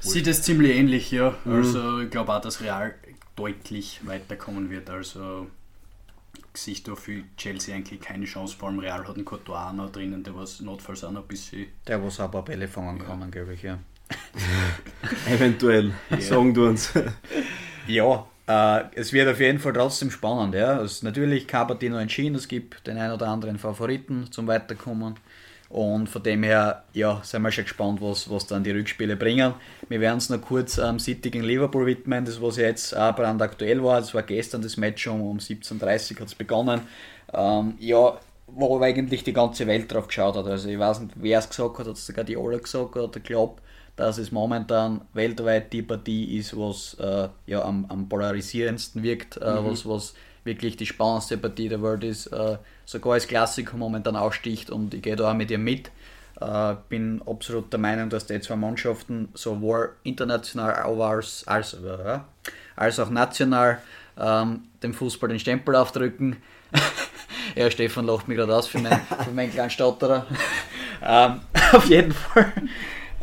Sieht 0.00 0.26
es 0.28 0.42
ziemlich 0.42 0.76
ähnlich, 0.76 1.10
ja. 1.10 1.36
Also 1.44 2.00
ich 2.00 2.10
glaube 2.10 2.32
auch, 2.32 2.40
dass 2.40 2.60
Real 2.62 2.94
deutlich 3.36 4.00
weiterkommen 4.04 4.70
wird. 4.70 4.88
Also 4.90 5.48
sich 6.64 6.82
da 6.82 6.94
für 6.94 7.22
Chelsea 7.36 7.74
eigentlich 7.74 8.00
keine 8.00 8.24
Chance. 8.24 8.56
Vor 8.56 8.68
allem 8.68 8.78
Real 8.78 9.06
hat 9.06 9.14
einen 9.14 9.24
Courtois 9.24 9.72
noch 9.72 9.90
drinnen, 9.90 10.22
der 10.22 10.34
was 10.34 10.60
notfalls 10.60 11.04
auch 11.04 11.10
noch 11.10 11.22
ein 11.22 11.28
bisschen. 11.28 11.66
der, 11.86 12.02
was 12.02 12.20
auch 12.20 12.26
ein 12.26 12.30
paar 12.30 12.44
Bälle 12.44 12.68
fangen 12.68 12.98
kann, 12.98 13.30
glaube 13.30 13.54
ich, 13.54 13.62
ja. 13.62 13.78
Eventuell. 15.28 15.92
Sagen 16.18 16.54
du 16.54 16.66
uns. 16.68 16.92
Ja, 17.88 18.26
äh, 18.46 18.84
es 18.96 19.14
wird 19.14 19.28
auf 19.28 19.40
jeden 19.40 19.58
Fall 19.58 19.72
trotzdem 19.72 20.10
spannend. 20.10 20.54
Ja. 20.54 20.82
Es 20.82 20.92
ist 20.92 21.04
natürlich 21.04 21.46
noch 21.50 21.98
entschieden, 21.98 22.34
es 22.34 22.46
gibt 22.46 22.86
den 22.86 22.98
einen 22.98 23.14
oder 23.14 23.28
anderen 23.28 23.58
Favoriten 23.58 24.30
zum 24.30 24.46
Weiterkommen. 24.46 25.14
Und 25.70 26.08
von 26.08 26.22
dem 26.22 26.42
her, 26.44 26.84
ja, 26.94 27.20
sind 27.22 27.42
wir 27.42 27.52
schon 27.52 27.64
gespannt, 27.64 28.00
was, 28.00 28.30
was 28.30 28.46
dann 28.46 28.64
die 28.64 28.70
Rückspiele 28.70 29.16
bringen. 29.16 29.52
Wir 29.88 30.00
werden 30.00 30.16
es 30.16 30.30
noch 30.30 30.40
kurz 30.40 30.78
am 30.78 30.94
ähm, 30.94 30.98
City 30.98 31.30
gegen 31.30 31.44
Liverpool 31.44 31.84
widmen, 31.84 32.24
das 32.24 32.40
was 32.40 32.56
jetzt 32.56 32.96
auch 32.96 33.14
brandaktuell 33.14 33.82
war. 33.82 34.00
Das 34.00 34.14
war 34.14 34.22
gestern 34.22 34.62
das 34.62 34.78
Match 34.78 35.06
um, 35.06 35.20
um 35.20 35.38
17.30 35.38 36.14
Uhr 36.14 36.20
hat 36.20 36.28
es 36.28 36.34
begonnen. 36.34 36.80
Ähm, 37.34 37.74
ja, 37.78 38.18
wo 38.46 38.80
eigentlich 38.80 39.24
die 39.24 39.34
ganze 39.34 39.66
Welt 39.66 39.92
drauf 39.92 40.08
geschaut 40.08 40.36
hat. 40.36 40.46
Also 40.46 40.68
ich 40.68 40.78
weiß 40.78 41.00
nicht, 41.00 41.12
wer 41.16 41.38
es 41.38 41.48
gesagt 41.48 41.78
hat, 41.78 41.86
hat 41.86 41.94
es 41.94 42.06
sogar 42.06 42.24
die 42.24 42.36
alle 42.36 42.58
gesagt 42.58 42.96
oder 42.96 43.20
glaubt, 43.20 43.62
dass 43.96 44.16
es 44.16 44.32
momentan 44.32 45.02
weltweit 45.12 45.72
die 45.72 45.82
Partie 45.82 46.38
ist, 46.38 46.56
was 46.56 46.94
äh, 46.94 47.28
ja, 47.46 47.62
am, 47.62 47.84
am 47.88 48.08
polarisierendsten 48.08 49.02
wirkt, 49.02 49.36
äh, 49.36 49.64
was, 49.64 49.84
was 49.86 50.14
wirklich 50.48 50.76
die 50.76 50.86
spannendste 50.86 51.36
Partie 51.38 51.68
der 51.68 51.82
Welt 51.82 52.02
ist, 52.02 52.26
äh, 52.28 52.56
sogar 52.84 53.12
als 53.12 53.28
Klassiker 53.28 53.76
momentan 53.76 54.16
aussticht 54.16 54.70
und 54.70 54.94
ich 54.94 55.02
gehe 55.02 55.14
da 55.14 55.30
auch 55.30 55.34
mit 55.34 55.50
ihr 55.50 55.58
mit. 55.58 55.90
Äh, 56.40 56.74
bin 56.88 57.22
absolut 57.26 57.72
der 57.72 57.78
Meinung, 57.78 58.10
dass 58.10 58.26
die 58.26 58.40
zwei 58.40 58.56
Mannschaften 58.56 59.28
sowohl 59.34 59.90
international 60.02 60.72
als, 60.72 61.46
als, 61.46 61.74
äh, 61.74 62.18
als 62.76 62.98
auch 62.98 63.10
national 63.10 63.78
ähm, 64.18 64.64
dem 64.82 64.94
Fußball 64.94 65.28
den 65.28 65.38
Stempel 65.38 65.76
aufdrücken. 65.76 66.36
ja, 67.56 67.70
Stefan 67.70 68.06
lacht 68.06 68.28
mich 68.28 68.36
gerade 68.36 68.54
aus 68.54 68.68
für, 68.68 68.78
mein, 68.78 69.00
meinen 69.34 69.52
kleinen 69.52 69.70
Stotterer. 69.70 70.26
ähm, 71.02 71.40
auf 71.72 71.86
jeden 71.86 72.12
Fall 72.12 72.52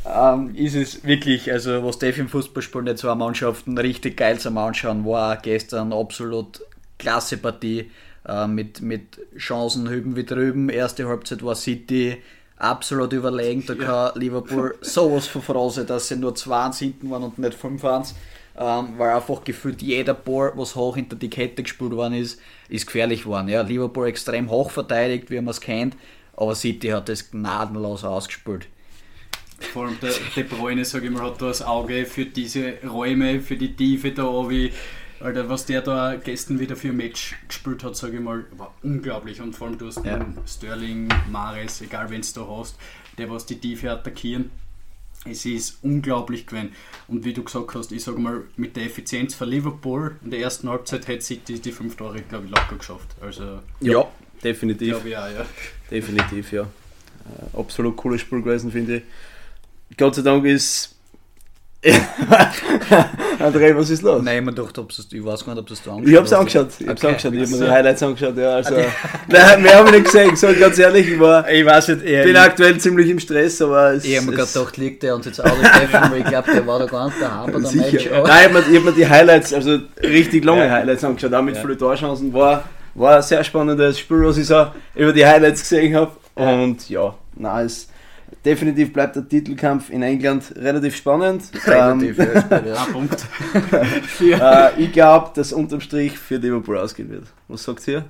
ähm, 0.06 0.54
ist 0.56 0.76
es 0.76 1.04
wirklich, 1.04 1.52
also 1.52 1.84
was 1.84 2.00
Dave 2.00 2.20
im 2.20 2.30
Fußball 2.30 2.62
spielen, 2.62 2.86
die 2.86 2.96
zwei 2.96 3.16
Mannschaften 3.16 3.78
richtig 3.78 4.18
geil 4.18 4.40
zum 4.40 4.58
Anschauen, 4.58 5.06
war 5.06 5.38
gestern 5.38 5.94
absolut 5.94 6.62
klasse 6.98 7.38
Partie 7.38 7.92
äh, 8.28 8.48
mit, 8.48 8.82
mit 8.82 9.20
Chancen 9.38 9.90
hüben 9.90 10.16
wie 10.16 10.26
drüben. 10.26 10.70
Erste 10.70 11.08
Halbzeit 11.08 11.44
war 11.44 11.56
City 11.56 12.18
absolut 12.58 13.14
überlegen, 13.14 13.66
da 13.66 13.76
kann 13.76 14.12
Liverpool 14.16 14.78
sowas 14.82 15.28
von 15.28 15.42
Phrase, 15.42 15.86
dass 15.86 16.08
sie 16.08 16.16
nur 16.16 16.36
2 16.36 16.72
hinten 16.72 17.10
waren 17.10 17.24
und 17.24 17.38
nicht 17.38 17.58
5-1. 17.58 18.14
Ähm, 18.58 18.94
weil 18.98 19.10
einfach 19.10 19.44
gefühlt 19.44 19.82
jeder 19.82 20.14
Ball, 20.14 20.54
was 20.56 20.76
hoch 20.76 20.96
hinter 20.96 21.18
die 21.18 21.30
Kette 21.30 21.62
gespielt 21.62 21.92
worden 21.92 22.14
ist, 22.14 22.40
ist 22.70 22.86
gefährlich 22.86 23.24
geworden. 23.24 23.50
Ja, 23.50 23.62
Liverpool 23.62 24.08
extrem 24.08 24.50
hoch 24.50 24.72
verteidigt, 24.72 25.30
wie 25.30 25.36
man 25.36 25.50
es 25.50 25.60
kennt, 25.60 25.98
aber 26.38 26.56
City 26.56 26.88
hat 26.88 27.10
das 27.10 27.32
gnadenlos 27.32 28.06
ausgespielt. 28.06 28.68
Vor 29.74 29.88
allem 29.88 29.98
der 30.02 30.14
De 30.36 30.44
Bruyne, 30.44 30.86
sag 30.86 31.04
ich 31.04 31.10
mal, 31.10 31.24
hat 31.24 31.42
da 31.42 31.48
das 31.48 31.62
Auge 31.62 32.06
für 32.06 32.26
diese 32.26 32.76
Räume, 32.88 33.42
für 33.42 33.58
die 33.58 33.76
Tiefe 33.76 34.12
da, 34.12 34.50
wie, 34.50 34.72
Alter, 35.20 35.50
was 35.50 35.66
der 35.66 35.82
da 35.82 36.16
gestern 36.16 36.60
wieder 36.60 36.76
für 36.76 36.90
ein 36.90 36.98
Match 36.98 37.36
gespielt 37.48 37.84
hat, 37.84 37.96
sag 37.96 38.14
ich 38.14 38.20
mal, 38.20 38.46
war 38.58 38.74
unglaublich. 38.84 39.42
Und 39.42 39.56
vor 39.56 39.68
allem 39.68 39.78
du 39.78 39.88
hast 39.88 40.06
Ja. 40.06 40.26
Sterling, 40.48 41.08
Mares, 41.32 41.82
egal 41.82 42.10
wen 42.10 42.22
du 42.22 42.28
da 42.42 42.48
hast, 42.48 42.78
der 43.18 43.30
was 43.30 43.46
die 43.46 43.58
Tiefe 43.60 43.92
attackieren. 43.92 44.52
Es 45.28 45.46
ist 45.46 45.80
unglaublich 45.82 46.46
gewesen. 46.46 46.74
Und 47.08 47.26
wie 47.26 47.34
du 47.34 47.44
gesagt 47.44 47.74
hast, 47.74 47.92
ich 47.92 48.04
sag 48.04 48.18
mal, 48.20 48.44
mit 48.58 48.76
der 48.76 48.84
Effizienz 48.86 49.34
von 49.34 49.50
Liverpool 49.50 50.18
in 50.24 50.30
der 50.32 50.40
ersten 50.42 50.70
Halbzeit 50.70 51.08
hätte 51.08 51.22
City 51.24 51.60
die 51.60 51.72
fünf 51.72 51.96
Tore, 51.96 52.22
glaube 52.22 52.46
ich, 52.46 52.52
locker 52.52 52.76
geschafft. 52.78 53.16
Also, 53.22 53.60
Ja, 53.80 54.06
definitiv. 54.44 54.92
glaube 54.92 55.10
ich 55.10 55.18
auch, 55.18 55.28
ja. 55.32 55.46
Definitiv, 55.90 56.52
ja. 56.52 56.64
Äh, 56.64 57.58
absolut 57.60 57.96
cooles 57.98 58.22
Spiel 58.22 58.42
gewesen, 58.44 58.72
finde 58.72 58.98
ich. 58.98 59.98
Gott 59.98 60.14
sei 60.16 60.22
Dank 60.22 60.46
ist. 60.46 60.95
André, 63.40 63.76
was 63.78 63.90
ist 63.90 64.02
los? 64.02 64.22
Nein, 64.24 64.40
ich, 64.40 64.44
mir 64.46 64.54
gedacht, 64.54 64.78
ob's 64.80 64.98
das, 64.98 65.08
ich 65.12 65.24
weiß 65.24 65.46
gar 65.46 65.54
nicht, 65.54 65.62
ob 65.62 65.68
das 65.68 65.84
du 65.84 65.92
angeschaut 65.92 66.12
Ich 66.12 66.18
hab's 66.18 66.34
angeschaut, 66.34 66.68
ich 66.80 66.88
hab's 66.88 67.04
Okay. 67.04 67.08
angeschaut, 67.14 67.34
ich 67.34 67.42
hab 67.42 67.50
mir 67.50 67.66
die 67.66 67.72
Highlights 67.72 68.04
angeschaut, 68.04 68.38
ja, 68.38 68.50
also. 68.56 68.74
Nein, 69.28 69.64
wir 69.64 69.76
haben 69.76 69.92
nicht 69.92 70.06
gesehen, 70.06 70.36
so 70.36 70.48
ganz 70.60 70.80
ehrlich, 70.80 71.08
ich 71.12 71.20
war, 71.20 71.48
Ich 71.50 71.66
weiß 71.66 71.88
nicht, 71.90 72.04
ich, 72.06 72.24
bin 72.24 72.36
aktuell 72.38 72.78
ziemlich 72.80 73.10
im 73.10 73.20
Stress, 73.20 73.62
aber 73.62 73.94
es 73.94 74.06
ich 74.06 74.18
habe 74.18 74.28
mir 74.28 74.36
gerade 74.38 74.52
gedacht, 74.52 74.78
liegt 74.78 75.04
der 75.04 75.16
uns 75.16 75.26
jetzt 75.28 75.44
auch 75.44 75.58
nicht 75.58 75.72
treffen, 75.72 76.12
weil 76.12 76.20
ich 76.22 76.26
glaube, 76.26 76.52
der 76.52 76.66
war 76.68 76.80
da 76.80 76.86
gar 76.86 77.06
nicht 77.06 77.22
daheim 77.22 77.46
bei 77.52 77.60
der 77.60 77.62
Match. 77.62 77.76
Nein, 77.76 77.96
ich 77.96 78.12
habe 78.12 78.54
mir, 78.54 78.60
ich 78.72 78.78
hab 78.78 78.84
mir 78.84 78.92
die 78.94 79.08
Highlights, 79.08 79.54
also 79.54 79.80
richtig 80.02 80.44
lange 80.44 80.66
Ja. 80.66 80.72
Highlights 80.72 81.04
angeschaut, 81.04 81.34
auch 81.34 81.42
mit 81.44 81.56
Ja. 81.56 81.62
vielen 81.62 81.78
Torchancen. 81.78 82.34
War, 82.34 82.64
war 82.96 83.18
ein 83.18 83.22
sehr 83.22 83.44
spannendes 83.44 84.00
Spiel, 84.00 84.24
was 84.26 84.38
ich 84.38 84.48
so 84.48 84.68
über 84.96 85.14
die 85.14 85.26
Highlights 85.26 85.62
gesehen 85.62 85.96
habe. 85.96 86.12
Und 86.36 86.90
ja, 86.90 87.14
es 87.64 87.90
definitiv 88.46 88.94
bleibt 88.94 89.16
der 89.16 89.28
Titelkampf 89.28 89.90
in 89.90 90.04
England 90.04 90.54
relativ 90.56 90.96
spannend. 90.96 91.44
Relativ, 91.66 92.20
Ähm, 92.20 92.26
ja, 92.50 92.66
ja. 92.66 92.84
Ein 92.86 92.92
Punkt. 92.94 93.26
äh, 94.22 94.82
ich 94.82 94.92
glaube, 94.92 95.32
dass 95.36 95.52
unterm 95.52 95.82
Strich 95.82 96.18
für 96.18 96.36
Liverpool 96.38 96.78
ausgehen 96.78 97.10
wird. 97.10 97.26
Was 97.48 97.64
sagt 97.64 97.88
ihr? 97.88 98.06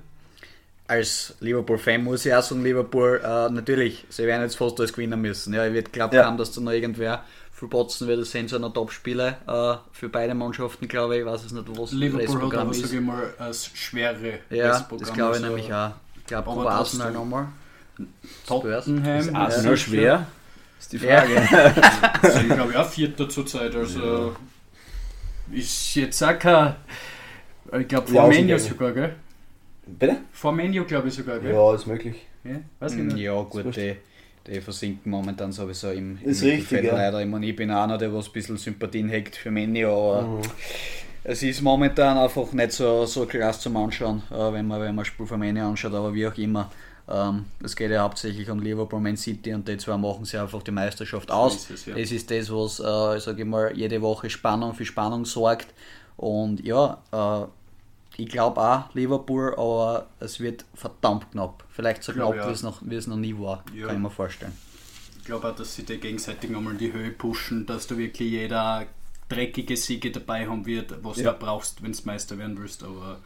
als 0.88 1.34
Liverpool-Fan 1.40 2.04
muss 2.04 2.26
ich 2.26 2.34
auch 2.34 2.44
sagen, 2.44 2.64
Liverpool, 2.64 3.20
äh, 3.24 3.50
natürlich, 3.50 4.06
sie 4.10 4.26
werden 4.26 4.44
jetzt 4.44 4.56
fast 4.56 4.80
alles 4.80 4.94
gewinnen 4.94 5.20
müssen. 5.20 5.54
Ja, 5.54 5.66
ich 5.66 5.74
würde 5.74 5.90
glauben, 5.90 6.16
Ja. 6.16 6.24
kaum, 6.26 6.38
dass 6.38 6.52
da 6.52 6.62
noch 6.62 6.72
irgendwer 6.72 7.24
verbotzen 7.52 8.08
wird. 8.08 8.22
Das 8.22 8.32
sind 8.32 8.50
so 8.50 8.60
noch 8.60 8.74
Top-Spiele 8.74 9.38
äh, 9.48 9.76
für 9.94 10.10
beide 10.10 10.36
Mannschaften, 10.36 10.88
glaube 10.88 11.16
ich. 11.16 11.22
Ich 11.22 11.26
weiß 11.26 11.46
es 11.46 11.52
nicht, 11.54 11.68
was 11.70 11.90
das 11.90 11.92
Liverpool 11.94 12.22
hat 12.22 12.30
Restprogramm 12.30 12.62
aber, 12.68 12.72
ist. 12.72 12.82
sag 12.84 12.94
ich 12.94 13.02
mal, 13.02 13.34
ein 13.40 13.54
schwere 13.74 14.40
Ja, 14.52 14.68
das 14.68 14.88
glaube 14.88 15.12
ich 15.12 15.22
Also 15.22 15.48
nämlich 15.48 15.74
auch. 15.74 15.92
Ich 16.18 16.26
glaube, 16.28 16.52
aber 16.52 16.70
Arsenal 16.72 17.12
nochmal. 17.14 17.48
Tottenham. 18.48 19.20
Ist 19.20 19.28
ja, 19.32 19.34
Arsenal 19.34 19.78
sicher. 19.78 19.90
schwer? 19.90 20.28
Ist 20.80 20.94
die 20.94 20.98
Ja. 20.98 21.22
Frage. 21.22 22.32
sind, 22.32 22.50
glaube 22.54 22.72
ich, 22.72 22.78
auch 22.78 22.90
Vierter 22.90 23.30
zurzeit. 23.30 23.76
Also 23.76 24.36
ist 25.52 25.96
jetzt 25.96 26.22
auch 26.24 26.38
kein. 26.40 26.76
Ich 27.80 27.88
glaube, 27.88 28.08
vor 28.08 28.24
Ja, 28.24 28.28
Menu 28.28 28.58
sogar, 28.58 28.92
gell? 28.92 29.16
Bitte? 29.88 30.18
Vor 30.32 30.52
Menu, 30.52 30.84
glaube 30.86 31.08
ich 31.08 31.14
sogar, 31.14 31.40
gell? 31.40 31.54
Ja, 31.54 31.74
ist 31.76 31.88
möglich. 31.88 32.16
Ja, 32.44 32.60
weiß 32.80 32.94
ich 32.94 33.00
nicht. 33.04 33.18
Ja, 33.18 33.42
gut, 33.42 33.76
die, 33.76 33.96
die 34.48 34.62
versinken 34.62 35.12
momentan 35.12 35.52
sowieso 35.52 35.90
im, 35.92 36.20
im 36.22 36.30
Ist 36.30 36.44
richtig, 36.44 36.72
Mittelfeld 36.72 36.86
ja. 36.86 36.96
leider. 36.96 37.22
Ich, 37.22 37.28
meine, 37.28 37.46
ich 37.48 37.56
bin 37.56 37.72
auch 37.72 37.84
einer, 37.84 37.98
der 37.98 38.14
was 38.14 38.28
ein 38.28 38.34
bisschen 38.34 38.58
Sympathien 38.58 39.10
hegt 39.10 39.36
für 39.36 39.50
Manny, 39.52 39.84
aber 39.86 40.22
Mhm. 40.24 40.42
es 41.24 41.42
ist 41.44 41.62
momentan 41.62 42.18
einfach 42.18 42.52
nicht 42.54 42.72
so, 42.72 43.06
so 43.06 43.26
klasse 43.26 43.62
zum 43.62 43.78
Anschauen, 43.78 44.22
äh, 44.32 44.54
wenn 44.54 44.68
man, 44.68 44.82
wenn 44.82 44.94
man 44.96 45.06
Spiel 45.06 45.26
von 45.26 45.40
Manny 45.40 45.60
anschaut, 45.60 45.94
aber 45.94 46.14
wie 46.14 46.28
auch 46.28 46.38
immer. 46.38 46.72
Ähm, 47.08 47.46
es 47.64 47.76
geht 47.76 47.92
ja 47.92 48.02
hauptsächlich 48.02 48.50
um 48.50 48.60
Liverpool, 48.60 49.00
Man 49.00 49.16
City 49.18 49.54
und 49.54 49.68
die 49.68 49.78
zwei 49.78 49.96
machen 49.98 50.26
sich 50.26 50.40
einfach 50.40 50.64
die 50.64 50.72
Meisterschaft 50.72 51.30
aus. 51.30 51.70
es, 51.70 51.86
ja. 51.86 51.96
Das 51.96 52.12
ist 52.12 52.32
das, 52.32 52.50
was, 52.52 52.80
äh, 52.80 53.20
sage 53.20 53.44
ich 53.44 53.48
mal, 53.48 53.72
jede 53.76 54.02
Woche 54.02 54.30
Spannung 54.30 54.74
für 54.74 54.86
Spannung 54.86 55.26
sorgt. 55.26 55.68
Und 56.18 56.64
ja, 56.66 56.98
äh, 57.12 57.46
ich 58.18 58.30
glaube 58.30 58.62
auch 58.62 58.94
Liverpool, 58.96 59.54
aber 59.54 60.08
es 60.20 60.40
wird 60.40 60.66
verdammt 60.74 61.30
knapp. 61.32 61.64
Vielleicht 61.70 62.04
so 62.04 62.14
knapp, 62.14 62.34
wie 62.34 62.52
es 62.52 62.64
noch, 62.64 62.80
wie 62.82 62.96
es 62.96 63.08
noch 63.08 63.18
nie 63.18 63.38
war, 63.38 63.64
Ja. 63.76 63.88
kann 63.88 63.98
ich 63.98 64.02
mir 64.02 64.10
vorstellen. 64.10 64.54
Ich 65.20 65.26
glaube 65.26 65.50
auch, 65.50 65.56
dass 65.56 65.76
sie 65.76 65.84
die 65.84 65.98
gegenseitig 65.98 66.50
nochmal 66.50 66.74
in 66.74 66.80
die 66.80 66.94
Höhe 66.94 67.12
pushen, 67.12 67.66
dass 67.66 67.88
du 67.88 67.98
wirklich 67.98 68.32
jeder 68.32 68.86
dreckige 69.30 69.76
Siege 69.78 70.12
dabei 70.12 70.48
haben 70.48 70.66
wird, 70.66 71.04
was 71.04 71.18
Ja. 71.18 71.32
du 71.32 71.40
brauchst, 71.40 71.82
wenn 71.84 71.92
du 71.92 71.98
Meister 72.06 72.38
werden 72.38 72.58
willst. 72.58 72.84
Aber 72.84 73.20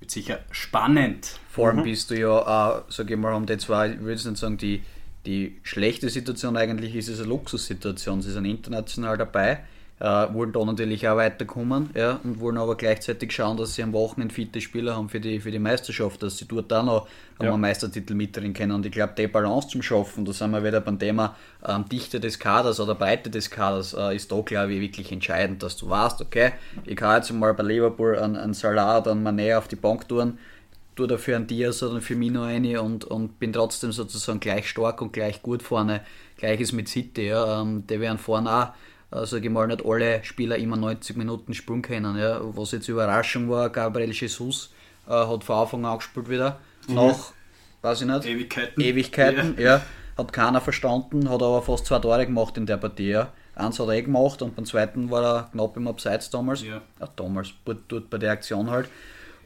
wird 0.00 0.10
sicher 0.10 0.40
spannend. 0.50 1.38
Vor 1.50 1.68
allem 1.68 1.82
bist 1.82 2.10
du 2.10 2.18
ja 2.18 2.28
auch, 2.28 2.84
sag 2.90 3.10
ich 3.10 3.16
mal, 3.16 3.32
haben 3.32 3.46
die 3.46 3.56
zwei, 3.58 3.92
ich 3.92 4.00
würde 4.00 4.28
nicht 4.28 4.36
sagen, 4.38 4.58
die, 4.58 4.82
die 5.24 5.58
schlechte 5.62 6.08
Situation 6.10 6.56
eigentlich 6.56 6.94
ist 6.94 7.08
es 7.08 7.18
eine 7.20 7.28
Luxussituation. 7.28 8.20
Sie 8.22 8.30
sind 8.30 8.44
international 8.44 9.16
dabei. 9.16 9.60
Äh, 9.98 10.04
wollen 10.04 10.52
da 10.52 10.64
natürlich 10.64 11.08
auch 11.08 11.16
weiterkommen 11.16 11.90
ja, 11.94 12.20
und 12.22 12.38
wollen 12.40 12.58
aber 12.58 12.76
gleichzeitig 12.76 13.32
schauen, 13.32 13.56
dass 13.56 13.74
sie 13.74 13.82
am 13.82 13.94
Wochenende 13.94 14.34
fitte 14.34 14.60
Spieler 14.60 14.94
haben 14.94 15.08
für 15.08 15.20
die, 15.20 15.40
für 15.40 15.50
die 15.50 15.58
Meisterschaft, 15.58 16.22
dass 16.22 16.36
sie 16.36 16.44
dort 16.46 16.70
auch 16.72 16.84
noch 16.84 17.08
ja. 17.40 17.50
einen 17.50 17.60
Meistertitel 17.60 18.14
mitdrehen 18.14 18.52
können. 18.52 18.72
Und 18.72 18.84
ich 18.84 18.92
glaube, 18.92 19.14
die 19.16 19.26
Balance 19.26 19.68
zum 19.68 19.80
Schaffen, 19.80 20.26
da 20.26 20.32
sind 20.32 20.50
wir 20.50 20.62
wieder 20.62 20.82
beim 20.82 20.98
Thema 20.98 21.34
ähm, 21.66 21.88
Dichte 21.88 22.20
des 22.20 22.38
Kaders 22.38 22.78
oder 22.78 22.94
Breite 22.94 23.30
des 23.30 23.50
Kaders, 23.50 23.94
äh, 23.94 24.14
ist 24.14 24.30
da, 24.30 24.40
glaube 24.42 24.74
ich, 24.74 24.80
wirklich 24.82 25.10
entscheidend, 25.12 25.62
dass 25.62 25.78
du 25.78 25.88
weißt, 25.88 26.20
okay, 26.20 26.52
ich 26.84 26.96
kann 26.96 27.16
jetzt 27.16 27.32
mal 27.32 27.54
bei 27.54 27.62
Liverpool 27.62 28.18
einen, 28.18 28.36
einen 28.36 28.54
Salah 28.54 28.98
oder 28.98 29.12
einen 29.12 29.26
Mané 29.26 29.56
auf 29.56 29.66
die 29.66 29.76
Bank 29.76 30.08
tun, 30.08 30.38
tue 30.94 31.06
dafür 31.06 31.36
einen 31.36 31.46
Diaz 31.46 31.82
oder 31.82 31.92
einen 31.92 32.02
Firmino 32.02 32.42
rein 32.42 32.76
und, 32.76 33.06
und 33.06 33.38
bin 33.38 33.52
trotzdem 33.52 33.92
sozusagen 33.92 34.40
gleich 34.40 34.68
stark 34.68 35.00
und 35.00 35.14
gleich 35.14 35.40
gut 35.40 35.62
vorne. 35.62 36.02
Gleiches 36.36 36.72
mit 36.72 36.88
City, 36.88 37.28
ja. 37.28 37.62
Ähm, 37.62 37.86
die 37.86 37.98
werden 37.98 38.18
vorne 38.18 38.50
auch 38.50 38.68
also 39.10 39.36
ich 39.36 39.48
mal, 39.48 39.66
nicht 39.66 39.84
alle 39.84 40.24
Spieler 40.24 40.56
immer 40.56 40.76
90 40.76 41.16
Minuten 41.16 41.54
spielen 41.54 41.82
können. 41.82 42.16
Ja. 42.18 42.40
Was 42.42 42.72
jetzt 42.72 42.88
Überraschung 42.88 43.48
war, 43.48 43.70
Gabriel 43.70 44.12
Jesus 44.12 44.72
äh, 45.06 45.12
hat 45.12 45.44
von 45.44 45.56
Anfang 45.56 45.84
an 45.84 45.98
gespielt 45.98 46.28
wieder. 46.28 46.58
Mhm. 46.88 46.94
Nach, 46.94 47.32
weiß 47.82 48.02
ich 48.02 48.06
nicht, 48.06 48.26
Ewigkeiten. 48.26 48.82
Ewigkeiten, 48.82 49.54
ja. 49.58 49.76
ja. 49.76 49.82
Hat 50.18 50.32
keiner 50.32 50.60
verstanden, 50.60 51.28
hat 51.28 51.42
aber 51.42 51.62
fast 51.62 51.86
zwei 51.86 51.98
Tore 51.98 52.26
gemacht 52.26 52.56
in 52.56 52.66
der 52.66 52.78
Partie. 52.78 53.10
Ja. 53.10 53.32
Eins 53.54 53.78
hat 53.78 53.88
er 53.88 53.94
eh 53.94 54.02
gemacht 54.02 54.42
und 54.42 54.56
beim 54.56 54.66
zweiten 54.66 55.10
war 55.10 55.24
er 55.24 55.48
knapp 55.52 55.76
im 55.76 55.88
Abseits 55.88 56.28
damals. 56.30 56.62
Ja. 56.62 56.82
ja 57.00 57.08
damals, 57.16 57.52
dort 57.64 58.10
bei 58.10 58.18
der 58.18 58.32
Aktion 58.32 58.70
halt. 58.70 58.88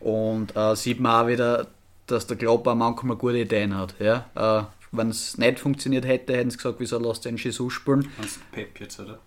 Und 0.01 0.57
äh, 0.57 0.75
sieht 0.75 1.01
man 1.01 1.25
auch 1.25 1.29
wieder, 1.29 1.67
dass 2.07 2.27
der 2.27 2.37
Klopp 2.37 2.67
auch 2.67 2.75
manchmal 2.75 3.17
gute 3.17 3.39
Ideen 3.39 3.77
hat. 3.77 3.95
Ja. 4.01 4.27
Äh, 4.35 4.65
Wenn 4.91 5.11
es 5.11 5.39
nicht 5.39 5.61
funktioniert 5.61 6.07
hätte, 6.07 6.35
hätten 6.35 6.51
sie 6.51 6.57
gesagt, 6.57 6.81
wieso 6.81 6.99
lässt 6.99 7.25
den 7.25 7.37
Jesus 7.37 7.73
spielen. 7.73 8.09
Pep 8.51 8.81
jetzt, 8.81 8.99
oder? 8.99 9.21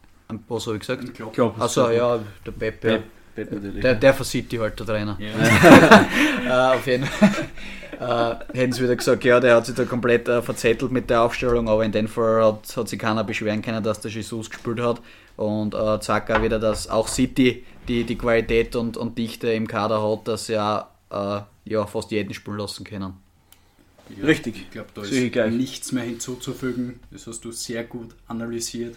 Was 0.48 0.66
habe 0.68 0.78
ich 0.78 0.82
gesagt? 0.82 1.04
Ich 1.04 1.14
glaube. 1.14 1.62
Achso, 1.62 1.90
ja, 1.90 2.20
der 2.46 2.52
Pep, 2.52 2.82
Pep, 2.82 3.04
Pep 3.36 3.82
der, 3.82 3.96
der 3.96 4.14
von 4.14 4.26
City 4.26 4.58
halt, 4.58 4.80
der 4.80 4.86
Trainer. 4.86 5.18
Ja. 5.20 6.72
äh, 6.74 6.78
auf 6.78 6.86
jeden 6.86 7.06
Fall. 7.06 7.32
äh, 8.00 8.58
hätten 8.58 8.74
sie 8.74 8.84
wieder 8.84 8.96
gesagt, 8.96 9.24
ja, 9.24 9.40
der 9.40 9.56
hat 9.56 9.66
sich 9.66 9.76
da 9.76 9.86
komplett 9.86 10.28
äh, 10.28 10.42
verzettelt 10.42 10.92
mit 10.92 11.10
der 11.10 11.24
Aufstellung, 11.24 11.68
aber 11.68 11.84
in 11.84 11.92
dem 11.92 12.08
Fall 12.08 12.44
hat, 12.44 12.76
hat 12.76 12.90
sich 12.90 13.00
keiner 13.00 13.24
beschweren 13.24 13.62
können, 13.62 13.84
dass 13.84 14.02
der 14.02 14.12
Jesus 14.12 14.50
gespielt 14.50 14.80
hat. 14.80 15.02
Und 15.36 15.74
äh, 15.74 16.00
zack, 16.00 16.30
auch 16.30 16.44
wieder, 16.44 16.60
dass 16.60 16.88
auch 16.88 17.08
City 17.08 17.66
die, 17.88 18.04
die 18.04 18.18
Qualität 18.18 18.76
und, 18.76 18.98
und 18.98 19.18
Dichte 19.18 19.52
im 19.52 19.68
Kader 19.68 20.02
hat, 20.02 20.28
dass 20.28 20.46
sie 20.46 20.58
auch 20.58 20.86
äh, 21.10 21.42
ja, 21.66 21.86
fast 21.86 22.12
jeden 22.12 22.34
spielen 22.34 22.58
lassen 22.58 22.84
können. 22.84 23.14
Ja, 24.18 24.26
Richtig. 24.26 24.58
Ich 24.58 24.72
glaube, 24.72 24.90
da 24.94 25.02
ist 25.02 25.52
nichts 25.52 25.92
mehr 25.92 26.04
hinzuzufügen. 26.04 27.00
Das 27.12 27.26
hast 27.26 27.44
du 27.46 27.52
sehr 27.52 27.84
gut 27.84 28.10
analysiert. 28.28 28.96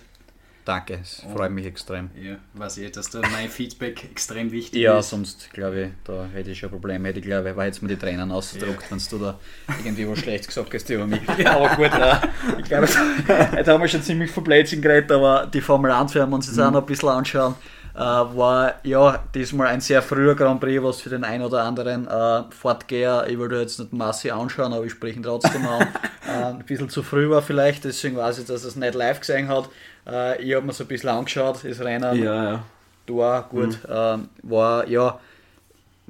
Danke, 0.66 0.98
es 1.00 1.22
freut 1.33 1.52
mich 1.52 1.64
extrem. 1.64 2.11
Ja, 2.20 2.38
weiß 2.55 2.79
ich, 2.79 2.90
dass 2.90 3.09
da 3.09 3.20
mein 3.31 3.48
Feedback 3.48 4.02
extrem 4.02 4.50
wichtig 4.50 4.83
ja, 4.83 4.98
ist. 4.98 5.12
Ja, 5.12 5.16
sonst 5.16 5.50
glaube 5.52 5.81
ich, 5.81 5.88
da 6.02 6.26
hätte 6.35 6.50
ich 6.50 6.59
schon 6.59 6.70
Probleme. 6.70 7.09
Hätte 7.09 7.20
ich 7.20 7.24
glaube, 7.24 7.50
ich 7.50 7.57
war 7.57 7.66
jetzt 7.66 7.83
mir 7.83 7.88
die 7.88 7.96
Tränen 7.96 8.33
ausgedruckt, 8.33 8.83
ja. 8.83 8.90
wenn 8.90 8.98
du 9.09 9.18
da 9.24 9.38
irgendwie 9.85 10.09
was 10.09 10.18
Schlechtes 10.22 10.48
gesagt 10.48 10.74
hast 10.74 10.90
über 10.90 11.07
mich. 11.07 11.20
Ja. 11.38 11.55
Aber 11.55 11.68
gut, 11.76 11.92
äh, 11.92 12.16
ich 12.59 12.64
glaube, 12.64 12.88
jetzt 13.57 13.68
haben 13.68 13.81
wir 13.81 13.87
schon 13.87 14.02
ziemlich 14.02 14.33
Blödsinn 14.33 14.83
geredet, 14.83 15.12
aber 15.12 15.46
die 15.46 15.61
Formel 15.61 15.92
1 15.92 16.16
werden 16.16 16.31
wir 16.31 16.35
uns 16.35 16.48
jetzt 16.48 16.57
mhm. 16.57 16.64
auch 16.64 16.72
noch 16.72 16.81
ein 16.81 16.87
bisschen 16.87 17.11
anschauen. 17.11 17.55
Äh, 17.96 18.00
war 18.00 18.74
ja 18.82 19.24
diesmal 19.35 19.68
ein 19.68 19.80
sehr 19.80 20.02
früher 20.02 20.35
Grand 20.35 20.61
Prix, 20.61 20.82
was 20.82 21.00
für 21.00 21.09
den 21.09 21.24
einen 21.24 21.42
oder 21.42 21.64
anderen 21.64 22.06
äh, 22.06 22.42
Fortgeher, 22.50 23.26
ich 23.26 23.38
würde 23.38 23.59
jetzt 23.62 23.78
nicht 23.78 23.94
Massi 23.94 24.30
anschauen, 24.30 24.74
aber 24.74 24.85
ich 24.85 24.92
spreche 24.92 25.16
ihn 25.16 25.22
trotzdem 25.22 25.66
an, 25.66 25.88
äh, 26.28 26.44
ein 26.44 26.59
bisschen 26.66 26.90
zu 26.90 27.02
früh 27.02 27.30
war 27.30 27.40
vielleicht, 27.40 27.85
deswegen 27.85 28.18
weiß 28.18 28.40
ich, 28.40 28.46
dass 28.46 28.64
er 28.64 28.68
es 28.68 28.76
nicht 28.76 28.94
live 28.94 29.20
gesehen 29.20 29.48
hat. 29.48 29.70
Äh, 30.06 30.42
ich 30.42 30.54
habe 30.54 30.66
mir 30.66 30.74
so 30.74 30.85
ein 30.85 30.88
bisschen 30.88 31.09
angeschaut, 31.09 31.61
das 31.64 31.80
Rennen. 31.80 32.22
Ja, 32.22 32.44
ja. 32.44 32.64
Auch, 33.09 33.48
gut. 33.48 33.78
Mhm. 33.88 33.88
Ähm, 33.88 34.28
war, 34.42 34.87
ja, 34.88 35.18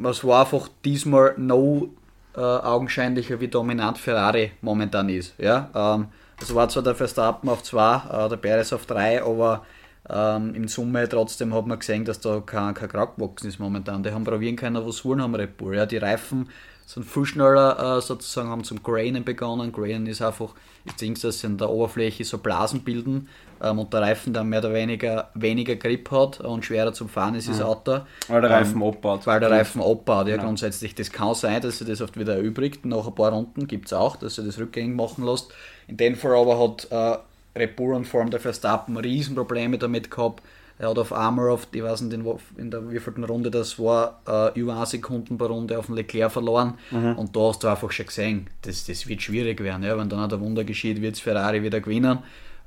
es 0.02 0.24
war 0.24 0.40
einfach 0.40 0.68
diesmal 0.84 1.34
no 1.36 1.90
äh, 2.36 2.40
augenscheinlicher, 2.40 3.40
wie 3.40 3.48
dominant 3.48 3.98
Ferrari 3.98 4.50
momentan 4.60 5.08
ist. 5.08 5.34
Ja? 5.38 5.70
Ähm, 5.72 6.08
es 6.42 6.52
war 6.52 6.68
zwar 6.68 6.82
der 6.82 6.96
Verstappen 6.96 7.48
auf 7.48 7.62
2, 7.62 8.26
äh, 8.26 8.28
der 8.28 8.36
Perez 8.38 8.72
auf 8.72 8.86
3, 8.86 9.22
aber 9.22 9.64
ähm, 10.08 10.54
in 10.54 10.68
Summe 10.68 11.08
trotzdem 11.08 11.54
hat 11.54 11.66
man 11.66 11.78
gesehen, 11.78 12.04
dass 12.04 12.20
da 12.20 12.40
kein, 12.44 12.74
kein 12.74 12.88
Krack 12.88 13.16
gewachsen 13.16 13.48
ist 13.48 13.58
momentan. 13.58 14.02
Die 14.02 14.12
haben 14.12 14.24
probieren 14.24 14.56
können, 14.56 14.86
was 14.86 15.04
wollen 15.04 15.22
haben 15.22 15.34
Red 15.34 15.56
Bull. 15.56 15.76
Ja? 15.76 15.86
Die 15.86 15.96
Reifen 15.96 16.48
sind 16.86 17.04
viel 17.04 17.26
schneller 17.26 17.98
äh, 17.98 18.00
sozusagen, 18.00 18.48
haben 18.48 18.62
zum 18.62 18.82
Grainen 18.82 19.24
begonnen. 19.24 19.72
Grainen 19.72 20.06
ist 20.06 20.22
einfach, 20.22 20.54
ich 20.84 20.92
denke, 20.92 21.20
dass 21.20 21.40
sie 21.40 21.48
in 21.48 21.58
der 21.58 21.68
Oberfläche 21.68 22.24
so 22.24 22.38
Blasen 22.38 22.82
bilden 22.82 23.28
ähm, 23.60 23.80
und 23.80 23.92
der 23.92 24.02
Reifen 24.02 24.32
dann 24.32 24.48
mehr 24.48 24.60
oder 24.60 24.72
weniger 24.72 25.30
weniger 25.34 25.74
Grip 25.74 26.08
hat 26.12 26.38
und 26.40 26.64
schwerer 26.64 26.92
zum 26.92 27.08
Fahren 27.08 27.34
ist, 27.34 27.48
das 27.48 27.60
Auto. 27.60 28.02
Weil 28.28 28.40
der 28.40 28.50
Reifen 28.50 28.80
ähm, 28.80 28.88
abbaut. 28.88 29.26
Weil 29.26 29.40
der 29.40 29.50
Reifen 29.50 29.82
abbaut, 29.82 30.28
ja, 30.28 30.36
ja, 30.36 30.42
grundsätzlich. 30.42 30.94
Das 30.94 31.10
kann 31.10 31.34
sein, 31.34 31.60
dass 31.60 31.78
sie 31.78 31.84
das 31.84 32.00
oft 32.00 32.16
wieder 32.16 32.36
erübrigt. 32.36 32.86
Nach 32.86 33.04
ein 33.04 33.14
paar 33.16 33.32
Runden 33.32 33.66
gibt 33.66 33.86
es 33.86 33.92
auch, 33.92 34.14
dass 34.14 34.36
sie 34.36 34.44
das 34.44 34.56
rückgängig 34.58 34.94
machen 34.94 35.24
lässt. 35.24 35.52
In 35.88 35.96
dem 35.96 36.14
Fall 36.14 36.36
aber 36.36 36.60
hat 36.60 36.86
äh, 36.92 37.18
Red 37.56 37.76
Bull 37.76 37.94
und 37.94 38.06
vor 38.06 38.20
allem 38.20 38.30
der 38.30 38.40
Verstappen 38.40 38.96
Riesenprobleme 38.96 39.78
damit 39.78 40.10
gehabt, 40.10 40.42
er 40.78 40.90
hat 40.90 40.98
auf 40.98 41.12
Armour, 41.12 41.52
auf, 41.52 41.68
ich 41.72 41.82
weiß 41.82 42.02
nicht, 42.02 42.12
in, 42.12 42.26
in 42.58 42.70
der 42.70 42.90
wievielten 42.90 43.24
Runde 43.24 43.50
das 43.50 43.78
war, 43.78 44.20
äh, 44.28 44.58
über 44.60 44.78
1 44.78 44.90
Sekunden 44.90 45.38
pro 45.38 45.46
Runde 45.46 45.78
auf 45.78 45.86
den 45.86 45.94
Leclerc 45.94 46.30
verloren. 46.30 46.74
Mhm. 46.90 47.16
Und 47.16 47.34
da 47.34 47.40
hast 47.48 47.64
du 47.64 47.68
einfach 47.68 47.90
schon 47.90 48.06
gesehen, 48.06 48.50
das, 48.62 48.84
das 48.84 49.06
wird 49.06 49.22
schwierig 49.22 49.60
werden. 49.60 49.84
Ja? 49.84 49.96
Wenn 49.96 50.10
dann 50.10 50.20
auch 50.20 50.28
der 50.28 50.40
Wunder 50.40 50.64
geschieht, 50.64 51.00
wird 51.00 51.14
es 51.14 51.20
Ferrari 51.20 51.62
wieder 51.62 51.80
gewinnen. 51.80 52.18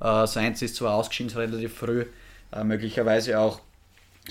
Äh, 0.01 0.25
Sainz 0.25 0.61
ist 0.63 0.75
zwar 0.75 0.95
ausgeschieden 0.95 1.35
relativ 1.37 1.75
früh, 1.75 2.05
äh, 2.51 2.63
möglicherweise 2.63 3.39
auch 3.39 3.59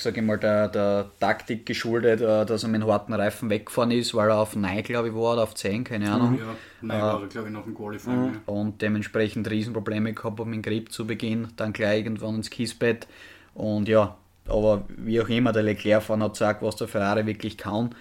sage 0.01 0.21
ich 0.21 0.27
mal, 0.27 0.39
der, 0.39 0.69
der 0.69 1.11
Taktik 1.21 1.67
geschuldet, 1.67 2.21
äh, 2.21 2.47
dass 2.47 2.63
er 2.63 2.69
mit 2.69 2.85
harten 2.85 3.13
Reifen 3.13 3.51
weggefahren 3.51 3.91
ist, 3.91 4.15
weil 4.15 4.31
er 4.31 4.39
auf 4.39 4.57
9, 4.57 4.83
glaube 4.83 5.09
ich, 5.09 5.15
war 5.15 5.35
oder 5.35 5.43
auf 5.43 5.55
10, 5.55 5.85
keine 5.85 6.11
Ahnung. 6.11 6.39
Ja, 6.39 6.55
9 6.83 7.01
war 7.01 7.23
er, 7.23 7.27
glaube 7.29 7.49
ich, 7.49 7.55
noch 7.55 7.67
im 7.67 7.75
Qualifying. 7.75 8.31
Mhm. 8.31 8.41
Und 8.47 8.83
dementsprechend 8.83 9.51
Riesenprobleme 9.51 10.13
gehabt 10.13 10.39
mit 10.39 10.55
dem 10.55 10.63
Grip 10.63 10.93
zu 10.93 11.07
Beginn, 11.07 11.49
dann 11.57 11.73
gleich 11.73 11.99
irgendwann 11.99 12.37
ins 12.37 12.51
Kiesbett. 12.51 13.07
Und 13.55 13.89
ja, 13.89 14.17
aber 14.47 14.85
wie 14.89 15.21
auch 15.21 15.29
immer, 15.29 15.53
der 15.53 15.63
Leclerc 15.63 16.03
vorne 16.03 16.25
hat 16.25 16.33
gesagt, 16.33 16.63
was 16.63 16.77
der 16.77 16.89
Ferrari 16.89 17.27
wirklich 17.27 17.59
kann. 17.59 17.95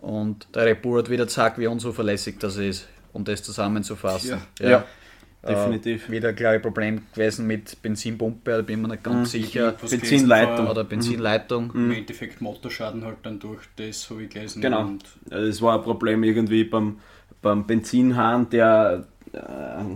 Und 0.00 0.48
der 0.54 0.66
Red 0.66 0.82
Bull 0.82 0.98
hat 0.98 1.10
wieder 1.10 1.26
gesagt, 1.26 1.58
wie 1.58 1.66
unzuverlässig 1.66 2.38
das 2.38 2.56
ist, 2.56 2.88
um 3.12 3.24
das 3.24 3.42
zusammenzufassen. 3.42 4.40
Ja, 4.58 4.64
ja. 4.64 4.70
ja 4.70 4.84
definitiv. 5.46 6.08
Äh, 6.08 6.12
wieder, 6.12 6.32
glaube 6.32 6.56
ich, 6.56 6.62
Problem 6.62 7.02
gewesen 7.14 7.46
mit 7.46 7.80
Benzinpumpe, 7.82 8.50
da 8.50 8.62
bin 8.62 8.76
ich 8.78 8.82
mir 8.82 8.88
nicht 8.88 9.02
ganz 9.02 9.34
mhm. 9.34 9.40
sicher. 9.40 9.72
Benzinleitung. 9.72 10.68
Oder 10.68 10.84
Benzinleitung. 10.84 11.70
Mhm. 11.72 11.90
Im 11.90 11.98
Endeffekt 11.98 12.40
Motorschaden 12.40 13.04
halt 13.04 13.18
dann 13.22 13.38
durch 13.38 13.62
das, 13.76 14.08
habe 14.10 14.22
ich 14.24 14.30
gelesen. 14.30 14.62
Genau. 14.62 14.90
Es 15.30 15.60
war 15.60 15.78
ein 15.78 15.82
Problem 15.82 16.22
irgendwie 16.22 16.64
beim, 16.64 16.98
beim 17.40 17.66
Benzinhahn, 17.66 18.48
der 18.50 19.06
äh, 19.32 19.38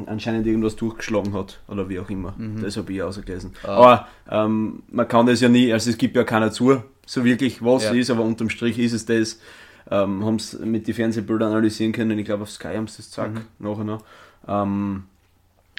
anscheinend 0.06 0.46
irgendwas 0.46 0.76
durchgeschlagen 0.76 1.34
hat 1.34 1.60
oder 1.68 1.88
wie 1.88 1.98
auch 1.98 2.10
immer. 2.10 2.34
Mhm. 2.36 2.62
Das 2.62 2.76
habe 2.76 2.92
ich 2.92 3.02
ausgelesen. 3.02 3.52
Ah. 3.62 3.76
Aber 3.76 4.08
ähm, 4.30 4.82
man 4.88 5.06
kann 5.06 5.26
das 5.26 5.40
ja 5.40 5.48
nie, 5.48 5.72
also 5.72 5.90
es 5.90 5.98
gibt 5.98 6.16
ja 6.16 6.24
keiner 6.24 6.50
zu, 6.50 6.82
so 7.06 7.24
wirklich 7.24 7.62
was 7.62 7.84
ja. 7.84 7.92
ist, 7.92 8.10
aber 8.10 8.22
unterm 8.22 8.50
Strich 8.50 8.78
ist 8.78 8.92
es 8.92 9.06
das. 9.06 9.40
Ähm, 9.88 10.24
haben 10.24 10.36
es 10.36 10.58
mit 10.58 10.88
den 10.88 10.94
Fernsehbildern 10.94 11.50
analysieren 11.52 11.92
können. 11.92 12.18
Ich 12.18 12.24
glaube, 12.24 12.42
auf 12.42 12.50
Sky 12.50 12.74
haben 12.74 12.88
sie 12.88 12.96
das 12.96 13.10
gesagt, 13.10 13.34
mhm. 13.34 13.44
nachher 13.58 13.84
noch. 13.84 14.04
Ähm, 14.48 15.04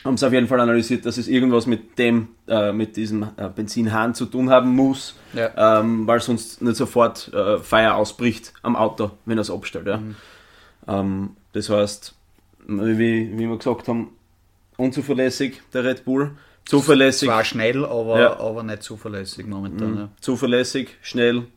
haben 0.06 0.18
sie 0.18 0.26
auf 0.26 0.34
jeden 0.34 0.48
Fall 0.48 0.60
analysiert, 0.60 1.06
dass 1.06 1.18
es 1.18 1.28
irgendwas 1.28 1.66
mit 1.66 1.98
dem, 1.98 2.30
äh, 2.48 2.72
mit 2.72 2.96
diesem 2.96 3.24
äh, 3.38 3.50
Benzinhahn 3.50 4.14
zu 4.14 4.26
tun 4.26 4.50
haben 4.50 4.76
muss, 4.76 5.16
ja. 5.34 5.80
ähm, 5.80 6.08
weil 6.08 6.20
sonst 6.20 6.62
nicht 6.62 6.78
sofort 6.78 7.32
äh, 7.34 7.58
Feuer 7.60 7.96
ausbricht 7.96 8.54
am 8.62 8.76
Auto, 8.76 9.12
wenn 9.26 9.38
er 9.38 9.42
es 9.42 9.52
abstellt. 9.52 9.88
Ja. 9.88 9.98
Mhm. 9.98 10.16
Ähm, 10.88 11.30
das 11.54 11.70
heißt, 11.70 12.16
wie, 12.68 13.38
wie 13.38 13.50
wir 13.50 13.58
gesagt 13.58 13.88
haben, 13.88 14.10
unzuverlässig, 14.78 15.62
der 15.74 15.84
Red 15.84 16.06
Bull. 16.06 16.32
Zuverlässig. 16.66 17.30
Zwar 17.30 17.44
schnell, 17.44 17.86
aber, 17.86 18.20
ja. 18.20 18.40
aber 18.40 18.64
nicht 18.64 18.84
zuverlässig 18.84 19.48
momentan. 19.48 19.92
Mhm. 19.92 19.98
Ja. 19.98 20.10
Zuverlässig, 20.22 20.98
schnell 21.02 21.48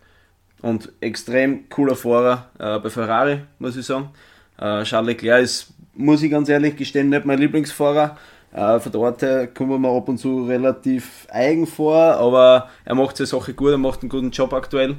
und 0.63 0.93
extrem 1.01 1.69
cooler 1.69 1.97
Fahrer 1.97 2.51
äh, 2.59 2.79
bei 2.79 2.91
Ferrari, 2.91 3.43
muss 3.59 3.77
ich 3.77 3.87
sagen. 3.87 4.11
Äh, 4.61 4.85
Charles 4.85 5.09
Leclerc 5.09 5.43
ist, 5.43 5.73
muss 5.95 6.23
ich 6.23 6.31
ganz 6.31 6.49
ehrlich 6.49 6.77
gestehen, 6.77 7.09
nicht 7.09 7.25
mein 7.25 7.39
Lieblingsfahrer. 7.39 8.17
Äh, 8.53 8.81
von 8.81 8.93
dort 8.93 9.23
her 9.23 9.47
kommen 9.47 9.81
wir 9.81 9.91
ab 9.91 10.09
und 10.09 10.19
zu 10.19 10.45
relativ 10.45 11.27
eigen 11.31 11.67
vor, 11.67 11.97
aber 11.97 12.69
er 12.85 12.95
macht 12.95 13.17
seine 13.17 13.27
Sache 13.27 13.55
gut, 13.55 13.71
er 13.71 13.79
macht 13.79 14.03
einen 14.03 14.11
guten 14.11 14.31
Job 14.31 14.53
aktuell, 14.53 14.97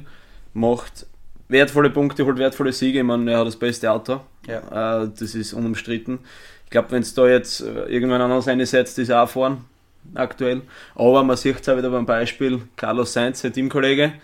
macht 0.54 1.06
wertvolle 1.48 1.90
Punkte, 1.90 2.24
holt 2.24 2.38
wertvolle 2.38 2.72
Siege. 2.72 2.98
Ich 2.98 3.04
meine, 3.04 3.30
er 3.30 3.40
hat 3.40 3.46
das 3.46 3.56
beste 3.56 3.90
Auto. 3.90 4.20
Ja. 4.46 5.02
Äh, 5.02 5.10
das 5.18 5.34
ist 5.34 5.52
unumstritten. 5.52 6.18
Ich 6.64 6.70
glaube, 6.70 6.90
wenn 6.90 7.02
es 7.02 7.12
da 7.12 7.28
jetzt 7.28 7.60
irgendwann 7.60 8.22
anders 8.22 8.48
einsetzt, 8.48 8.98
ist 8.98 9.10
er 9.10 9.22
auch 9.22 9.28
fahren 9.28 9.66
aktuell. 10.14 10.62
Aber 10.94 11.22
man 11.22 11.36
sieht 11.36 11.60
es 11.60 11.68
auch 11.68 11.76
wieder 11.76 11.90
beim 11.90 12.06
Beispiel 12.06 12.62
Carlos 12.76 13.12
Sainz, 13.12 13.40
sein 13.40 13.52
Teamkollege, 13.52 14.14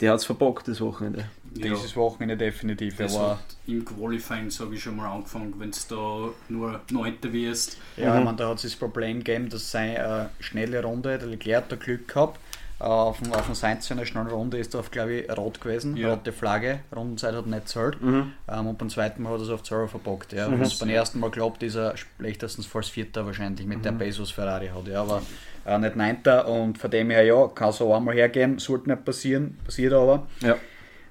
der 0.00 0.12
hat 0.12 0.20
es 0.20 0.24
verbockt 0.24 0.68
das 0.68 0.80
Wochenende. 0.80 1.26
Ja. 1.58 1.74
Dieses 1.74 1.96
Wochenende 1.96 2.36
definitiv. 2.36 2.96
Das 2.96 3.14
war 3.14 3.40
im 3.66 3.84
Qualifying, 3.84 4.50
sage 4.50 4.74
ich 4.74 4.82
schon 4.82 4.96
mal, 4.96 5.08
angefangen, 5.08 5.54
wenn 5.58 5.70
du 5.70 5.78
da 5.88 6.28
nur 6.48 6.80
Neunter 6.90 7.32
wirst. 7.32 7.78
Ja, 7.96 8.12
mhm. 8.12 8.18
ich 8.18 8.24
meine, 8.24 8.36
da 8.36 8.48
hat 8.48 8.56
es 8.56 8.62
das 8.62 8.76
Problem 8.76 9.18
gegeben, 9.18 9.48
dass 9.48 9.70
seine 9.70 9.98
äh, 9.98 10.42
schnelle 10.42 10.82
Runde, 10.82 11.18
der 11.18 11.28
Leclerc 11.28 11.70
hat 11.70 11.80
Glück 11.80 12.08
gehabt, 12.08 12.38
auf 12.78 13.20
dem, 13.20 13.32
auf 13.32 13.46
dem 13.46 13.54
Sainz 13.54 13.90
in 13.90 13.96
der 13.96 14.04
schnellen 14.04 14.26
Runde 14.26 14.58
ist 14.58 14.74
er 14.74 14.80
auf, 14.80 14.90
glaube 14.90 15.14
ich, 15.14 15.36
rot 15.36 15.60
gewesen, 15.60 15.96
Ja. 15.96 16.10
rote 16.10 16.30
Flagge, 16.30 16.80
Rundenzeit 16.94 17.34
hat 17.34 17.46
er 17.46 17.50
nicht 17.50 17.68
zahlt. 17.68 18.02
Mhm. 18.02 18.32
Ähm, 18.48 18.66
und 18.66 18.76
beim 18.76 18.90
zweiten 18.90 19.22
Mal 19.22 19.32
hat 19.32 19.38
er 19.38 19.44
es 19.44 19.50
auf 19.50 19.62
Zero 19.62 19.86
verbockt. 19.86 20.34
Ja. 20.34 20.50
Wenn 20.50 20.60
es 20.60 20.78
beim 20.78 20.90
ersten 20.90 21.18
Mal 21.18 21.30
klappt, 21.30 21.62
ist 21.62 21.76
er 21.76 21.94
schlechtestens 21.96 22.66
fast 22.66 22.90
Vierter 22.90 23.24
wahrscheinlich 23.24 23.66
mit 23.66 23.84
der 23.84 23.92
Pace, 23.92 24.20
was 24.20 24.30
Ferrari 24.30 24.68
hat. 24.68 24.86
Ja. 24.88 25.00
Aber 25.00 25.22
äh, 25.64 25.78
nicht 25.78 25.96
Neunter 25.96 26.46
und 26.48 26.76
von 26.76 26.90
dem 26.90 27.08
her, 27.10 27.24
ja, 27.24 27.48
kann 27.48 27.72
so 27.72 27.94
einmal 27.94 28.14
hergehen, 28.14 28.58
sollte 28.58 28.90
nicht 28.90 29.04
passieren, 29.06 29.58
passiert 29.64 29.94
aber. 29.94 30.26
Ja. 30.40 30.56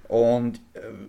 Und 0.07 0.59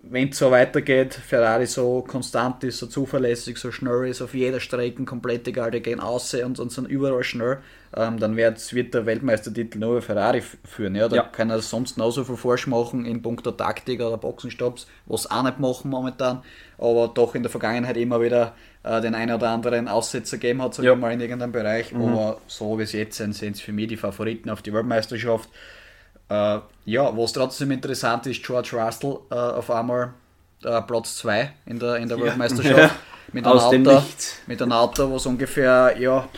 wenn 0.03 0.31
es 0.31 0.39
so 0.39 0.51
weitergeht, 0.51 1.13
Ferrari 1.15 1.67
so 1.67 2.03
konstant 2.07 2.65
ist, 2.65 2.79
so 2.79 2.87
zuverlässig, 2.87 3.59
so 3.59 3.71
schnell 3.71 4.09
ist, 4.09 4.23
auf 4.23 4.33
jeder 4.35 4.59
Strecke 4.59 5.05
komplett 5.05 5.47
egal, 5.49 5.71
die 5.71 5.81
gehen 5.83 6.01
aus 6.01 6.33
und, 6.33 6.59
und 6.59 6.73
sind 6.73 6.89
überall 6.89 7.23
schnell, 7.23 7.59
ähm, 7.95 8.19
dann 8.19 8.37
wird's, 8.37 8.73
wird 8.73 8.95
der 8.95 9.05
Weltmeistertitel 9.05 9.79
nur 9.79 10.01
Ferrari 10.01 10.43
führen. 10.65 10.95
Ja? 10.95 11.09
Da 11.09 11.17
Ja. 11.17 11.23
kann 11.25 11.51
er 11.51 11.61
sonst 11.61 11.99
noch 11.99 12.11
so 12.11 12.25
viel 12.25 12.37
falsch 12.37 12.67
machen 12.67 13.05
in 13.05 13.21
puncto 13.21 13.51
Taktik 13.51 14.01
oder 14.01 14.17
Boxenstopps, 14.17 14.87
was 15.05 15.31
auch 15.31 15.43
nicht 15.43 15.61
machen 15.61 15.91
momentan, 15.91 16.43
aber 16.79 17.09
doch 17.15 17.35
in 17.35 17.43
der 17.43 17.51
Vergangenheit 17.51 17.99
immer 17.99 18.23
wieder 18.23 18.55
äh, 18.83 19.01
den 19.03 19.15
einen 19.15 19.35
oder 19.35 19.51
anderen 19.51 19.89
Aussetzer 19.89 20.39
gegeben 20.39 20.63
hat, 20.63 20.75
sagen 20.75 20.87
Ja. 20.87 20.95
mal 20.95 21.13
in 21.13 21.21
irgendeinem 21.21 21.53
Bereich. 21.53 21.95
Aber 21.95 22.41
so 22.47 22.79
wie 22.79 22.85
es 22.85 22.93
jetzt 22.93 23.19
sind, 23.19 23.35
sind 23.35 23.57
es 23.57 23.61
für 23.61 23.73
mich 23.73 23.89
die 23.89 23.97
Favoriten 23.99 24.49
auf 24.49 24.63
die 24.63 24.73
Weltmeisterschaft. 24.73 25.51
Äh, 26.29 26.59
ja, 26.87 27.17
was 27.17 27.33
trotzdem 27.33 27.71
interessant 27.71 28.27
ist, 28.27 28.43
George 28.43 28.71
Russell 28.73 29.19
äh, 29.31 29.35
auf 29.35 29.71
einmal 29.71 30.13
äh, 30.65 30.83
Platz 30.83 31.17
2 31.19 31.53
in 31.67 31.79
der, 31.79 31.97
in 31.97 32.09
der 32.09 32.19
Ja. 32.19 32.25
Weltmeisterschaft. 32.25 32.77
Ja. 32.77 32.91
Mit 33.33 33.45
einem 33.45 33.59
Auto, 33.59 34.03
mit 34.47 34.63
einem 34.63 34.73
Auto, 34.73 35.13
was 35.13 35.27
ungefähr 35.27 35.97
ja, 35.99 36.29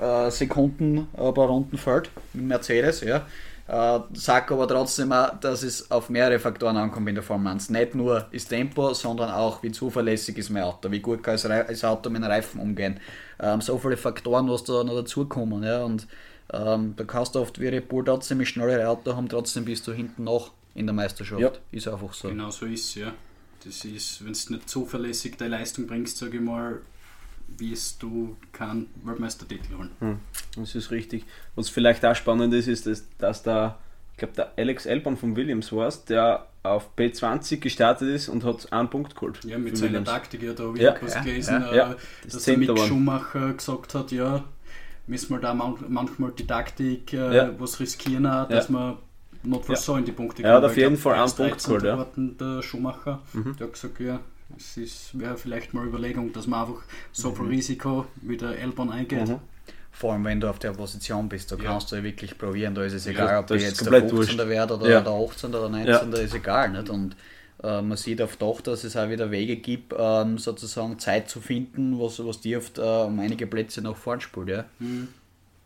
äh, 0.00 0.30
Sekunden 0.30 1.08
äh, 1.14 1.32
pro 1.32 1.44
Runden 1.44 1.76
fällt, 1.76 2.10
mit 2.32 2.46
Mercedes. 2.46 3.02
Ja. 3.02 3.26
Äh, 3.68 4.00
sag 4.14 4.50
aber 4.50 4.66
trotzdem 4.66 5.12
auch, 5.12 5.38
dass 5.38 5.62
es 5.62 5.90
auf 5.90 6.08
mehrere 6.08 6.38
Faktoren 6.40 6.76
ankommt 6.76 7.08
in 7.08 7.14
der 7.14 7.22
Formel 7.22 7.52
1. 7.52 7.70
Nicht 7.70 7.94
nur 7.94 8.26
das 8.32 8.46
Tempo, 8.46 8.92
sondern 8.94 9.30
auch, 9.30 9.62
wie 9.62 9.70
zuverlässig 9.70 10.38
ist 10.38 10.50
mein 10.50 10.64
Auto, 10.64 10.90
wie 10.90 11.00
gut 11.00 11.22
kann 11.22 11.38
das 11.38 11.84
Auto 11.84 12.10
mit 12.10 12.22
den 12.22 12.30
Reifen 12.30 12.60
umgehen. 12.60 12.98
Ähm, 13.38 13.60
so 13.60 13.78
viele 13.78 13.96
Faktoren, 13.96 14.50
was 14.50 14.64
da 14.64 14.82
noch 14.82 14.96
dazukommen. 14.96 15.62
Ja. 15.62 15.84
Und 15.84 16.08
ähm, 16.52 16.94
da 16.96 17.04
kannst 17.04 17.34
du 17.34 17.40
oft 17.40 17.60
wie 17.60 17.68
Red 17.68 17.88
Bull 17.88 18.04
trotzdem 18.04 18.40
ein 18.40 18.46
schnellere 18.46 18.88
Auto 18.88 19.14
haben, 19.14 19.28
trotzdem 19.28 19.64
bist 19.64 19.86
du 19.86 19.92
hinten 19.92 20.24
noch 20.24 20.52
in 20.74 20.86
der 20.86 20.94
Meisterschaft. 20.94 21.40
Ja. 21.40 21.52
Ist 21.72 21.88
einfach 21.88 22.12
so. 22.12 22.28
Genau 22.28 22.50
so 22.50 22.66
ist 22.66 22.84
es, 22.86 22.94
ja. 22.96 23.12
Das 23.64 23.84
ist, 23.84 24.24
wenn 24.24 24.32
du 24.32 24.54
nicht 24.54 24.68
zuverlässig 24.68 25.36
deine 25.36 25.56
Leistung 25.58 25.86
bringst, 25.86 26.16
sage 26.18 26.38
ich 26.38 26.42
mal, 26.42 26.80
wirst 27.58 28.02
du 28.02 28.36
keinen 28.52 28.86
Weltmeistertitel 29.04 29.76
holen. 29.76 30.20
Das 30.56 30.74
ist 30.74 30.90
richtig. 30.90 31.24
Was 31.56 31.68
vielleicht 31.68 32.04
auch 32.04 32.14
spannend 32.14 32.54
ist, 32.54 32.68
ist, 32.68 32.86
dass, 32.86 33.04
dass 33.18 33.42
da, 33.42 33.78
ich 34.12 34.18
glaube, 34.18 34.34
der 34.34 34.52
Alex 34.56 34.86
Elban 34.86 35.16
von 35.16 35.36
Williams 35.36 35.72
war 35.72 35.92
der 36.08 36.46
auf 36.62 36.90
P20 36.96 37.56
gestartet 37.58 38.08
ist 38.08 38.28
und 38.28 38.44
hat 38.44 38.72
einen 38.72 38.88
Punkt 38.90 39.14
geholt. 39.14 39.40
Ja, 39.44 39.58
mit 39.58 39.76
seiner 39.76 39.92
Williams. 39.92 40.08
Taktik, 40.08 40.42
ja, 40.42 40.52
da 40.52 40.64
habe 40.64 40.76
ich 40.76 40.84
Ja, 40.84 40.94
auch 40.94 41.02
was 41.02 41.14
ja, 41.14 41.22
gelesen, 41.22 41.60
ja, 41.60 41.72
äh, 41.72 41.76
ja. 41.76 41.96
Das 42.24 42.32
dass 42.34 42.42
der 42.44 42.58
Mick. 42.58 42.78
Schumacher 42.78 43.54
gesagt 43.54 43.94
hat, 43.94 44.12
ja, 44.12 44.44
müssen 45.10 45.30
wir 45.34 45.40
da 45.40 45.52
man 45.52 45.74
manchmal 45.88 46.30
die 46.32 46.46
Taktik 46.46 47.12
äh, 47.12 47.36
Ja. 47.36 47.50
was 47.58 47.78
riskieren, 47.80 48.26
auch, 48.26 48.48
dass 48.48 48.70
wir 48.70 48.98
not 49.42 49.68
Ja. 49.68 49.76
so 49.76 49.96
in 49.96 50.04
die 50.04 50.12
Punkte 50.12 50.42
Er 50.42 50.50
hat 50.50 50.54
kommen, 50.56 50.64
auf 50.66 50.70
weil 50.70 50.78
ich 50.78 50.84
jeden 50.84 50.96
Fall 50.96 51.14
einen 51.14 51.24
Punkt 51.32 51.38
13. 51.66 51.78
geholt, 51.78 51.84
ja. 51.84 52.06
Der 52.56 52.62
Schumacher, 52.62 53.20
der 53.34 53.66
hat 53.66 53.72
gesagt, 53.72 54.00
ja, 54.00 54.20
es 54.56 54.76
ist- 54.76 55.18
wäre 55.18 55.36
vielleicht 55.36 55.74
mal 55.74 55.80
eine 55.80 55.88
Überlegung, 55.90 56.32
dass 56.32 56.46
man 56.46 56.60
einfach 56.68 56.82
so 57.12 57.32
viel 57.32 57.46
Risiko 57.46 58.06
wie 58.22 58.36
der 58.36 58.58
Elbahn 58.58 58.90
eingeht. 58.90 59.28
Mhm. 59.28 59.38
Vor 59.92 60.12
allem, 60.12 60.24
wenn 60.24 60.40
du 60.40 60.48
auf 60.48 60.58
der 60.60 60.70
Position 60.70 61.28
bist, 61.28 61.50
da 61.50 61.56
Ja. 61.56 61.64
kannst 61.64 61.90
du 61.90 61.96
ja 61.96 62.02
wirklich 62.04 62.38
probieren. 62.38 62.74
Da 62.74 62.84
ist 62.84 62.92
es 62.92 63.06
egal, 63.06 63.38
ob 63.40 63.48
das 63.48 63.58
du 63.58 63.64
jetzt 63.64 63.80
der 63.80 63.88
komplett 63.88 64.10
15. 64.10 64.38
wurscht. 64.38 64.48
wird 64.50 64.70
oder 64.70 64.88
Ja. 64.90 65.00
der 65.00 65.12
18. 65.12 65.54
oder 65.54 65.68
19. 65.68 66.12
ist 66.24 66.34
egal. 66.34 66.70
Nicht? 66.70 66.88
Und 66.90 67.16
äh, 67.62 67.82
man 67.82 67.96
sieht 67.96 68.20
oft 68.20 68.40
doch, 68.42 68.60
dass 68.60 68.84
es 68.84 68.96
auch 68.96 69.08
wieder 69.08 69.30
Wege 69.30 69.56
gibt, 69.56 69.94
ähm, 69.98 70.38
sozusagen 70.38 70.98
Zeit 70.98 71.28
zu 71.28 71.40
finden, 71.40 71.98
was, 72.00 72.24
was 72.24 72.40
die 72.40 72.56
oft 72.56 72.78
äh, 72.78 72.82
um 72.82 73.18
einige 73.20 73.46
Plätze 73.46 73.82
nach 73.82 73.96
vorn 73.96 74.20
spielt. 74.20 74.48
Ja. 74.48 74.64
Mhm. 74.78 75.08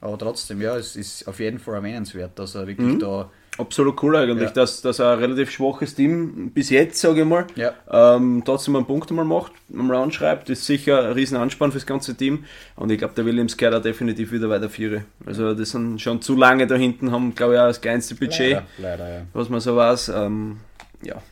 Aber 0.00 0.18
trotzdem, 0.18 0.60
ja, 0.60 0.76
es 0.76 0.96
ist 0.96 1.26
auf 1.26 1.40
jeden 1.40 1.58
Fall 1.58 1.76
erwähnenswert, 1.76 2.38
dass 2.38 2.54
er 2.54 2.66
wirklich 2.66 2.94
Mhm. 2.94 2.98
da. 2.98 3.30
Absolut 3.56 4.02
cool 4.02 4.16
eigentlich, 4.16 4.48
Ja. 4.48 4.50
dass, 4.50 4.82
dass 4.82 4.98
ein 4.98 5.16
relativ 5.18 5.48
schwaches 5.48 5.94
Team 5.94 6.50
bis 6.52 6.70
jetzt, 6.70 7.00
sage 7.00 7.20
ich 7.20 7.26
mal, 7.26 7.46
Ja. 7.54 7.72
ähm, 7.88 8.42
trotzdem 8.44 8.74
einen 8.74 8.84
Punkt 8.84 9.08
einmal 9.10 9.24
macht, 9.24 9.52
einmal 9.72 9.96
anschreibt. 9.98 10.48
Das 10.50 10.58
ist 10.58 10.66
sicher 10.66 11.04
ein 11.06 11.12
riesen 11.12 11.36
Anspann 11.36 11.70
fürs 11.70 11.86
ganze 11.86 12.16
Team. 12.16 12.44
Und 12.74 12.90
ich 12.90 12.98
glaube, 12.98 13.14
der 13.14 13.24
Williams 13.24 13.56
gehört 13.56 13.74
da 13.76 13.78
definitiv 13.78 14.32
wieder 14.32 14.50
weiter 14.50 14.68
Viere. 14.68 15.04
Also 15.24 15.54
das 15.54 15.70
sind 15.70 16.00
schon 16.00 16.20
zu 16.20 16.34
lange 16.36 16.66
da 16.66 16.74
hinten, 16.74 17.12
haben 17.12 17.32
glaube 17.36 17.54
ich 17.54 17.60
auch 17.60 17.68
das 17.68 17.80
kleinste 17.80 18.16
Budget, 18.16 18.54
Leider, 18.54 18.64
leider, 18.78 19.08
ja. 19.18 19.22
was 19.32 19.48
man 19.48 19.60
so 19.60 19.76
weiß. 19.76 20.08
Ähm, 20.08 20.56
ja, 21.04 21.22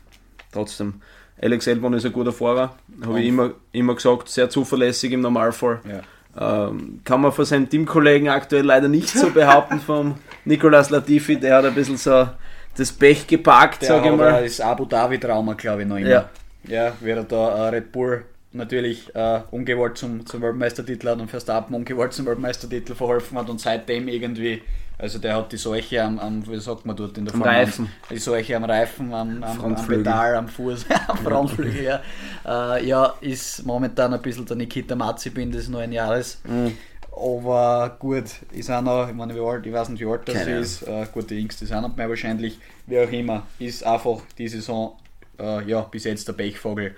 trotzdem. 0.53 1.01
Alex 1.41 1.67
Elbon 1.67 1.95
ist 1.95 2.07
ein 2.07 2.13
guter 2.13 2.33
Fahrer, 2.33 2.77
habe 3.05 3.21
ich 3.21 3.29
immer, 3.29 3.53
immer 3.73 3.95
gesagt, 3.95 4.29
sehr 4.29 4.49
zuverlässig 4.49 5.13
im 5.13 5.21
Normalfall. 5.21 5.81
ja. 5.89 6.01
Ähm, 6.35 7.01
kann 7.05 7.21
man 7.21 7.31
von 7.31 7.45
seinem 7.45 7.69
Teamkollegen 7.69 8.31
aktuell 8.31 8.65
leider 8.65 8.89
nicht 8.89 9.11
so 9.11 9.29
behaupten, 9.29 9.81
vom 9.87 10.15
Nicolas 10.47 10.89
Latifi, 10.89 11.37
der 11.37 11.57
hat 11.57 11.67
ein 11.67 11.75
bisschen 11.75 11.99
so 11.99 12.27
das 12.75 12.91
Pech 12.91 13.27
geparkt, 13.27 13.85
sage 13.85 14.09
ich 14.09 14.17
mal. 14.17 14.43
das 14.43 14.61
Abu 14.61 14.87
Dhabi-Trauma, 14.87 15.53
glaube 15.55 15.83
ich, 15.83 15.89
noch 15.89 15.99
immer. 15.99 16.09
Ja. 16.09 16.31
Ja, 16.67 16.93
wird 17.01 17.19
er 17.19 17.25
da 17.25 17.67
äh, 17.67 17.69
Red 17.71 17.93
Bull 17.93 18.25
natürlich 18.53 19.15
äh, 19.15 19.41
ungewollt 19.51 19.99
zum, 19.99 20.25
zum 20.27 20.43
Weltmeistertitel 20.43 21.09
hat 21.09 21.21
und 21.21 21.29
Verstappen 21.29 21.75
ungewollt 21.75 22.13
zum 22.13 22.27
Weltmeistertitel 22.27 22.95
verholfen 22.95 23.37
hat 23.39 23.51
und 23.51 23.61
seitdem 23.61 24.09
irgendwie, 24.09 24.63
also 25.03 25.19
der 25.19 25.35
hat 25.35 25.51
die 25.51 25.57
Seuche 25.57 26.01
am, 26.01 26.19
am 26.21 26.47
wie 26.47 26.61
sagt 26.61 26.87
man 26.87 26.97
dort 26.97 27.19
in 27.19 27.25
der 27.25 27.35
1? 27.35 27.45
Reifen. 27.45 27.89
Die 28.09 28.19
Seuche 28.19 28.57
am 28.57 28.63
Reifen, 28.63 29.13
am, 29.13 29.43
am, 29.43 29.75
am. 29.75 29.87
Pedal, 29.87 30.37
am 30.37 30.47
Fuß, 30.47 30.87
am 31.09 31.19
Frontflügel, 31.19 31.83
ja. 31.83 32.01
Äh, 32.47 32.87
ja, 32.87 33.13
ist 33.21 33.67
momentan 33.67 34.15
ein 34.15 34.23
bisschen 34.23 34.47
der 34.47 34.55
Nikita 34.55 34.95
Mazepin 34.95 35.51
des 35.51 35.69
neuen 35.69 35.91
Jahres. 35.91 36.41
Mhm. 36.45 36.79
Aber 37.11 37.97
gut, 37.99 38.27
ist 38.53 38.71
auch 38.71 38.81
noch, 38.81 39.09
ich 39.09 39.15
meine, 39.15 39.35
wie 39.35 39.41
alt, 39.41 39.67
ich 39.67 39.73
weiß 39.73 39.89
nicht, 39.89 40.01
wie 40.01 40.07
alt 40.07 40.23
das 40.27 40.37
Keine 40.37 40.59
ist. 40.61 40.83
Äh, 40.83 41.05
gut, 41.13 41.29
die 41.29 41.35
Jüngste 41.35 41.65
ist 41.65 41.73
auch 41.73 41.83
noch 41.83 41.97
mehr 41.97 42.09
wahrscheinlich. 42.09 42.61
Wie 42.87 43.01
auch 43.01 43.11
immer, 43.11 43.45
ist 43.59 43.85
einfach 43.85 44.21
die 44.39 44.47
Saison, 44.47 44.97
äh, 45.41 45.69
ja, 45.69 45.81
bis 45.81 46.05
jetzt 46.05 46.29
der 46.29 46.35
Pechvogel. 46.35 46.95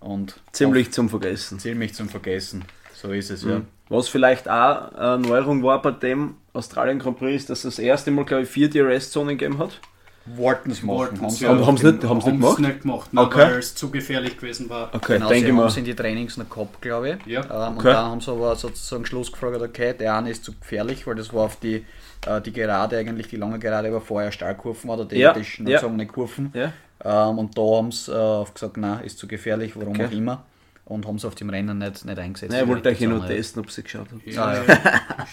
Und 0.00 0.40
Ziemlich 0.52 0.92
zum 0.92 1.08
Vergessen. 1.08 1.56
auch 1.56 1.62
ziemlich 1.62 1.94
zum 1.94 2.10
Vergessen. 2.10 2.66
So 3.00 3.10
ist 3.12 3.30
es, 3.30 3.42
ja. 3.44 3.60
Was 3.88 4.08
vielleicht 4.08 4.48
auch 4.48 4.92
eine 4.94 5.18
Neuerung 5.18 5.62
war 5.62 5.80
bei 5.82 5.90
dem 5.92 6.34
Australien 6.52 6.98
Grand 6.98 7.18
Prix, 7.18 7.42
ist, 7.42 7.50
dass 7.50 7.58
es 7.64 7.76
das 7.76 7.78
erste 7.78 8.10
Mal, 8.10 8.24
glaube 8.24 8.42
ich, 8.44 8.48
vier 8.48 8.68
DRS-Zonen 8.70 9.36
gegeben 9.38 9.58
hat. 9.58 9.80
Wollten 10.24 10.72
es 10.72 10.82
machen. 10.82 11.28
Sie, 11.30 11.46
Haben- 11.46 11.60
ja. 11.60 11.66
haben's 11.66 11.82
nicht- 11.84 12.02
haben's 12.02 12.24
nicht 12.26 12.34
gemacht? 12.40 12.58
nicht 12.58 12.82
gemacht, 12.82 13.08
nein, 13.12 13.26
Okay. 13.26 13.38
weil 13.38 13.58
es 13.58 13.76
zu 13.76 13.90
gefährlich 13.92 14.36
gewesen 14.36 14.68
war. 14.68 14.90
Okay, 14.92 15.14
Genau, 15.18 15.28
denke 15.28 15.52
sie 15.52 15.56
haben 15.56 15.66
es 15.68 15.76
in 15.76 15.84
die 15.84 15.94
Trainings 15.94 16.36
noch 16.36 16.50
gehabt, 16.50 16.82
glaube 16.82 17.10
ich. 17.24 17.26
Ja. 17.32 17.42
Ähm, 17.42 17.76
Okay. 17.76 17.86
Und 17.88 17.94
dann 17.94 18.10
haben 18.10 18.20
sie 18.20 18.32
aber 18.32 18.56
sozusagen 18.56 19.06
Schluss 19.06 19.30
gefragt, 19.30 19.60
okay, 19.62 19.94
der 19.96 20.16
eine 20.16 20.30
ist 20.30 20.42
zu 20.44 20.52
gefährlich, 20.54 21.06
weil 21.06 21.14
das 21.14 21.32
war 21.32 21.44
auf 21.44 21.60
die, 21.60 21.84
äh, 22.26 22.40
die 22.40 22.52
Gerade, 22.52 22.96
eigentlich 22.98 23.28
die 23.28 23.36
lange 23.36 23.60
Gerade, 23.60 23.86
aber 23.86 24.00
vorher 24.00 24.32
Stahlkurven 24.32 24.90
oder 24.90 25.02
Ja, 25.14 25.32
theoretisch 25.32 25.60
ja. 25.60 25.64
gezogene 25.76 26.06
Kurven. 26.08 26.52
Ja. 26.54 26.72
Ähm, 27.04 27.38
und 27.38 27.56
da 27.56 27.62
haben 27.62 27.92
sie 27.92 28.10
äh, 28.10 28.44
gesagt, 28.52 28.78
nein, 28.78 29.04
ist 29.04 29.18
zu 29.18 29.28
gefährlich, 29.28 29.76
warum 29.76 29.90
Okay. 29.90 30.06
auch 30.06 30.10
immer. 30.12 30.42
Und 30.86 31.04
haben 31.06 31.16
es 31.16 31.24
auf 31.24 31.34
dem 31.34 31.50
Rennen 31.50 31.78
nicht, 31.78 32.04
nicht 32.04 32.18
eingesetzt. 32.18 32.52
Nein, 32.52 32.62
ich 32.62 32.68
wollte 32.68 32.88
euch 32.90 33.00
nur 33.00 33.26
testen, 33.26 33.60
ob 33.62 33.70
sie 33.72 33.82
geschaut 33.82 34.06
habt. 34.12 34.24
Ja, 34.26 34.44
Ah, 34.44 34.54
ja. 34.68 35.26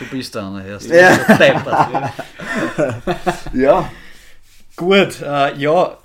Du 0.00 0.04
bist 0.10 0.34
da 0.34 0.48
einer 0.48 0.64
erst. 0.64 0.90
Ja. 0.90 1.16
Deppert. 1.16 2.12
Ja. 3.54 3.88
Gut, 4.76 5.20
äh, 5.22 5.56
ja, 5.56 5.96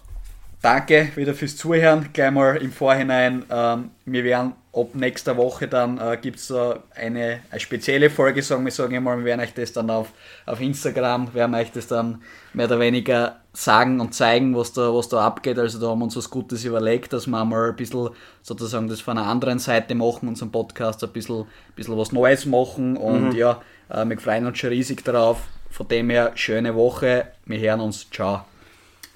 danke 0.61 1.11
wieder 1.15 1.33
fürs 1.33 1.55
Zuhören. 1.57 2.09
Gleich 2.13 2.31
mal 2.31 2.57
im 2.57 2.71
Vorhinein. 2.71 3.43
Ähm, 3.49 3.89
wir 4.05 4.23
werden 4.23 4.53
ab 4.75 4.89
nächster 4.93 5.37
Woche 5.37 5.67
dann 5.67 5.97
äh, 5.97 6.17
gibt 6.21 6.37
es 6.37 6.47
da 6.47 6.79
eine, 6.93 7.39
eine 7.49 7.59
spezielle 7.59 8.09
Folge, 8.09 8.41
sagen 8.41 8.65
wir 8.65 8.71
sagen 8.71 9.01
mal, 9.03 9.17
wir 9.17 9.25
werden 9.25 9.41
euch 9.41 9.53
das 9.53 9.71
dann 9.71 9.89
auf, 9.89 10.09
auf 10.45 10.59
Instagram, 10.59 11.33
werden 11.33 11.55
euch 11.55 11.71
das 11.71 11.87
dann 11.87 12.21
mehr 12.53 12.65
oder 12.65 12.79
weniger 12.79 13.37
sagen 13.53 14.01
und 14.01 14.13
zeigen, 14.13 14.55
was 14.55 14.73
da, 14.73 14.93
was 14.93 15.07
da 15.07 15.25
abgeht. 15.25 15.57
Also 15.57 15.79
da 15.79 15.87
haben 15.87 15.99
wir 15.99 16.05
uns 16.05 16.17
was 16.17 16.29
Gutes 16.29 16.65
überlegt, 16.65 17.13
dass 17.13 17.25
wir 17.27 17.45
mal 17.45 17.69
ein 17.69 17.75
bisschen 17.75 18.09
sozusagen 18.41 18.87
das 18.87 19.01
von 19.01 19.17
einer 19.17 19.27
anderen 19.27 19.59
Seite 19.59 19.95
machen, 19.95 20.27
unseren 20.27 20.51
Podcast 20.51 21.03
ein 21.03 21.11
bisschen, 21.11 21.45
bisschen 21.75 21.97
was 21.97 22.11
Neues 22.11 22.45
machen 22.45 22.97
und 22.97 23.33
ja, 23.33 23.61
äh, 23.89 24.05
wir 24.05 24.19
freuen 24.19 24.45
uns 24.45 24.57
schon 24.57 24.69
riesig 24.69 25.03
darauf. 25.03 25.43
Von 25.69 25.87
dem 25.87 26.09
her, 26.09 26.31
schöne 26.35 26.75
Woche, 26.75 27.27
wir 27.45 27.59
hören 27.59 27.81
uns, 27.81 28.09
ciao. 28.09 28.45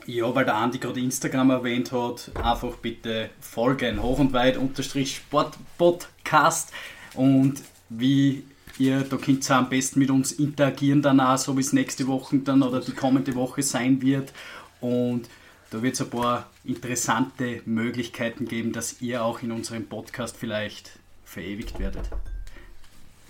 Ja, 0.10 0.34
weil 0.34 0.43
der 0.43 0.56
Andi 0.56 0.80
gerade 0.80 1.00
Instagram 1.00 1.52
erwähnt 1.52 1.91
hat, 1.91 2.32
einfach 2.43 2.78
bitte 2.78 3.30
folgen. 3.39 4.02
Hoch 4.02 4.17
und 4.17 4.34
weit 4.34 4.58
unterstrich 4.58 5.17
Sportpodcast. 5.17 6.72
Und 7.13 7.62
wie 7.89 8.43
ihr, 8.80 9.02
da 9.02 9.17
könnt 9.17 9.48
ihr 9.48 9.56
am 9.56 9.69
besten 9.69 10.00
mit 10.00 10.10
uns 10.10 10.32
interagieren 10.32 11.04
danach, 11.04 11.38
so 11.38 11.56
wie 11.58 11.62
es 11.62 11.74
nächste 11.74 12.08
Woche 12.08 12.39
dann 12.39 12.63
oder 12.63 12.80
die 12.82 12.93
kommende 12.93 13.36
Woche 13.36 13.62
sein 13.62 14.02
wird. 14.02 14.34
Und 14.82 15.30
da 15.70 15.84
wird 15.84 15.93
es 15.93 16.01
ein 16.01 16.10
paar 16.10 16.49
interessante 16.64 17.62
Möglichkeiten 17.66 18.47
geben, 18.47 18.72
dass 18.72 19.03
ihr 19.03 19.24
auch 19.24 19.43
in 19.43 19.51
unserem 19.51 19.86
Podcast 19.86 20.36
vielleicht 20.38 20.89
verewigt 21.24 21.78
werdet. 21.78 22.10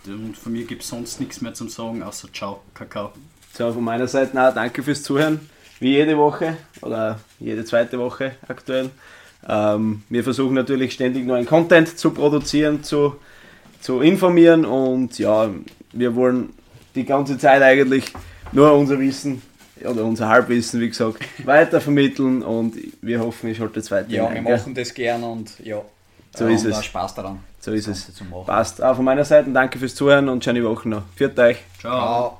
Und 0.07 0.37
von 0.37 0.53
mir 0.53 0.63
gibt 0.63 0.83
es 0.83 0.87
sonst 0.87 1.19
nichts 1.19 1.41
mehr 1.41 1.53
zum 1.53 1.67
Sagen, 1.67 2.03
außer 2.03 2.31
Ciao, 2.31 2.61
Kakao. 2.73 3.11
So, 3.53 3.73
von 3.73 3.83
meiner 3.83 4.07
Seite 4.07 4.41
auch 4.41 4.53
danke 4.53 4.81
fürs 4.81 5.03
Zuhören, 5.03 5.41
wie 5.79 5.91
jede 5.91 6.17
Woche 6.17 6.57
oder 6.81 7.19
jede 7.39 7.65
zweite 7.65 7.99
Woche 7.99 8.33
aktuell. 8.47 8.89
Ähm, 9.47 10.03
wir 10.09 10.23
versuchen 10.23 10.53
natürlich 10.53 10.93
ständig 10.93 11.25
neuen 11.25 11.45
Content 11.45 11.97
zu 11.97 12.11
produzieren, 12.11 12.83
zu, 12.83 13.15
zu 13.79 14.01
informieren 14.01 14.65
und 14.65 15.17
ja, 15.17 15.49
wir 15.93 16.15
wollen 16.15 16.49
die 16.95 17.05
ganze 17.05 17.37
Zeit 17.37 17.61
eigentlich 17.61 18.05
nur 18.51 18.73
unser 18.73 18.99
Wissen 18.99 19.41
oder 19.81 20.03
unser 20.03 20.27
Halbwissen, 20.27 20.81
wie 20.81 20.89
gesagt, 20.89 21.19
weitervermitteln 21.45 22.43
und 22.43 22.75
wir 23.01 23.19
hoffen, 23.21 23.49
ich 23.49 23.59
halte 23.59 23.79
es 23.79 23.89
weiter. 23.91 24.09
Ja, 24.09 24.33
wir 24.33 24.41
machen 24.41 24.73
das 24.73 24.93
gern 24.93 25.23
und 25.23 25.51
ja. 25.63 25.81
So 26.35 26.45
äh, 26.45 26.53
ist 26.53 26.65
und 26.65 26.71
es. 26.71 26.85
Spaß 26.85 27.15
daran. 27.15 27.39
So 27.59 27.71
ist 27.71 27.87
es. 27.87 28.05
Ganze 28.05 28.13
Zu 28.13 28.23
machen. 28.25 28.45
Passt. 28.45 28.83
Auch 28.83 28.95
von 28.95 29.05
meiner 29.05 29.25
Seite 29.25 29.49
danke 29.51 29.79
fürs 29.79 29.95
Zuhören 29.95 30.29
und 30.29 30.43
schöne 30.43 30.63
Woche 30.63 30.87
noch. 30.87 31.03
Viert 31.15 31.37
euch. 31.39 31.57
Ciao. 31.79 32.39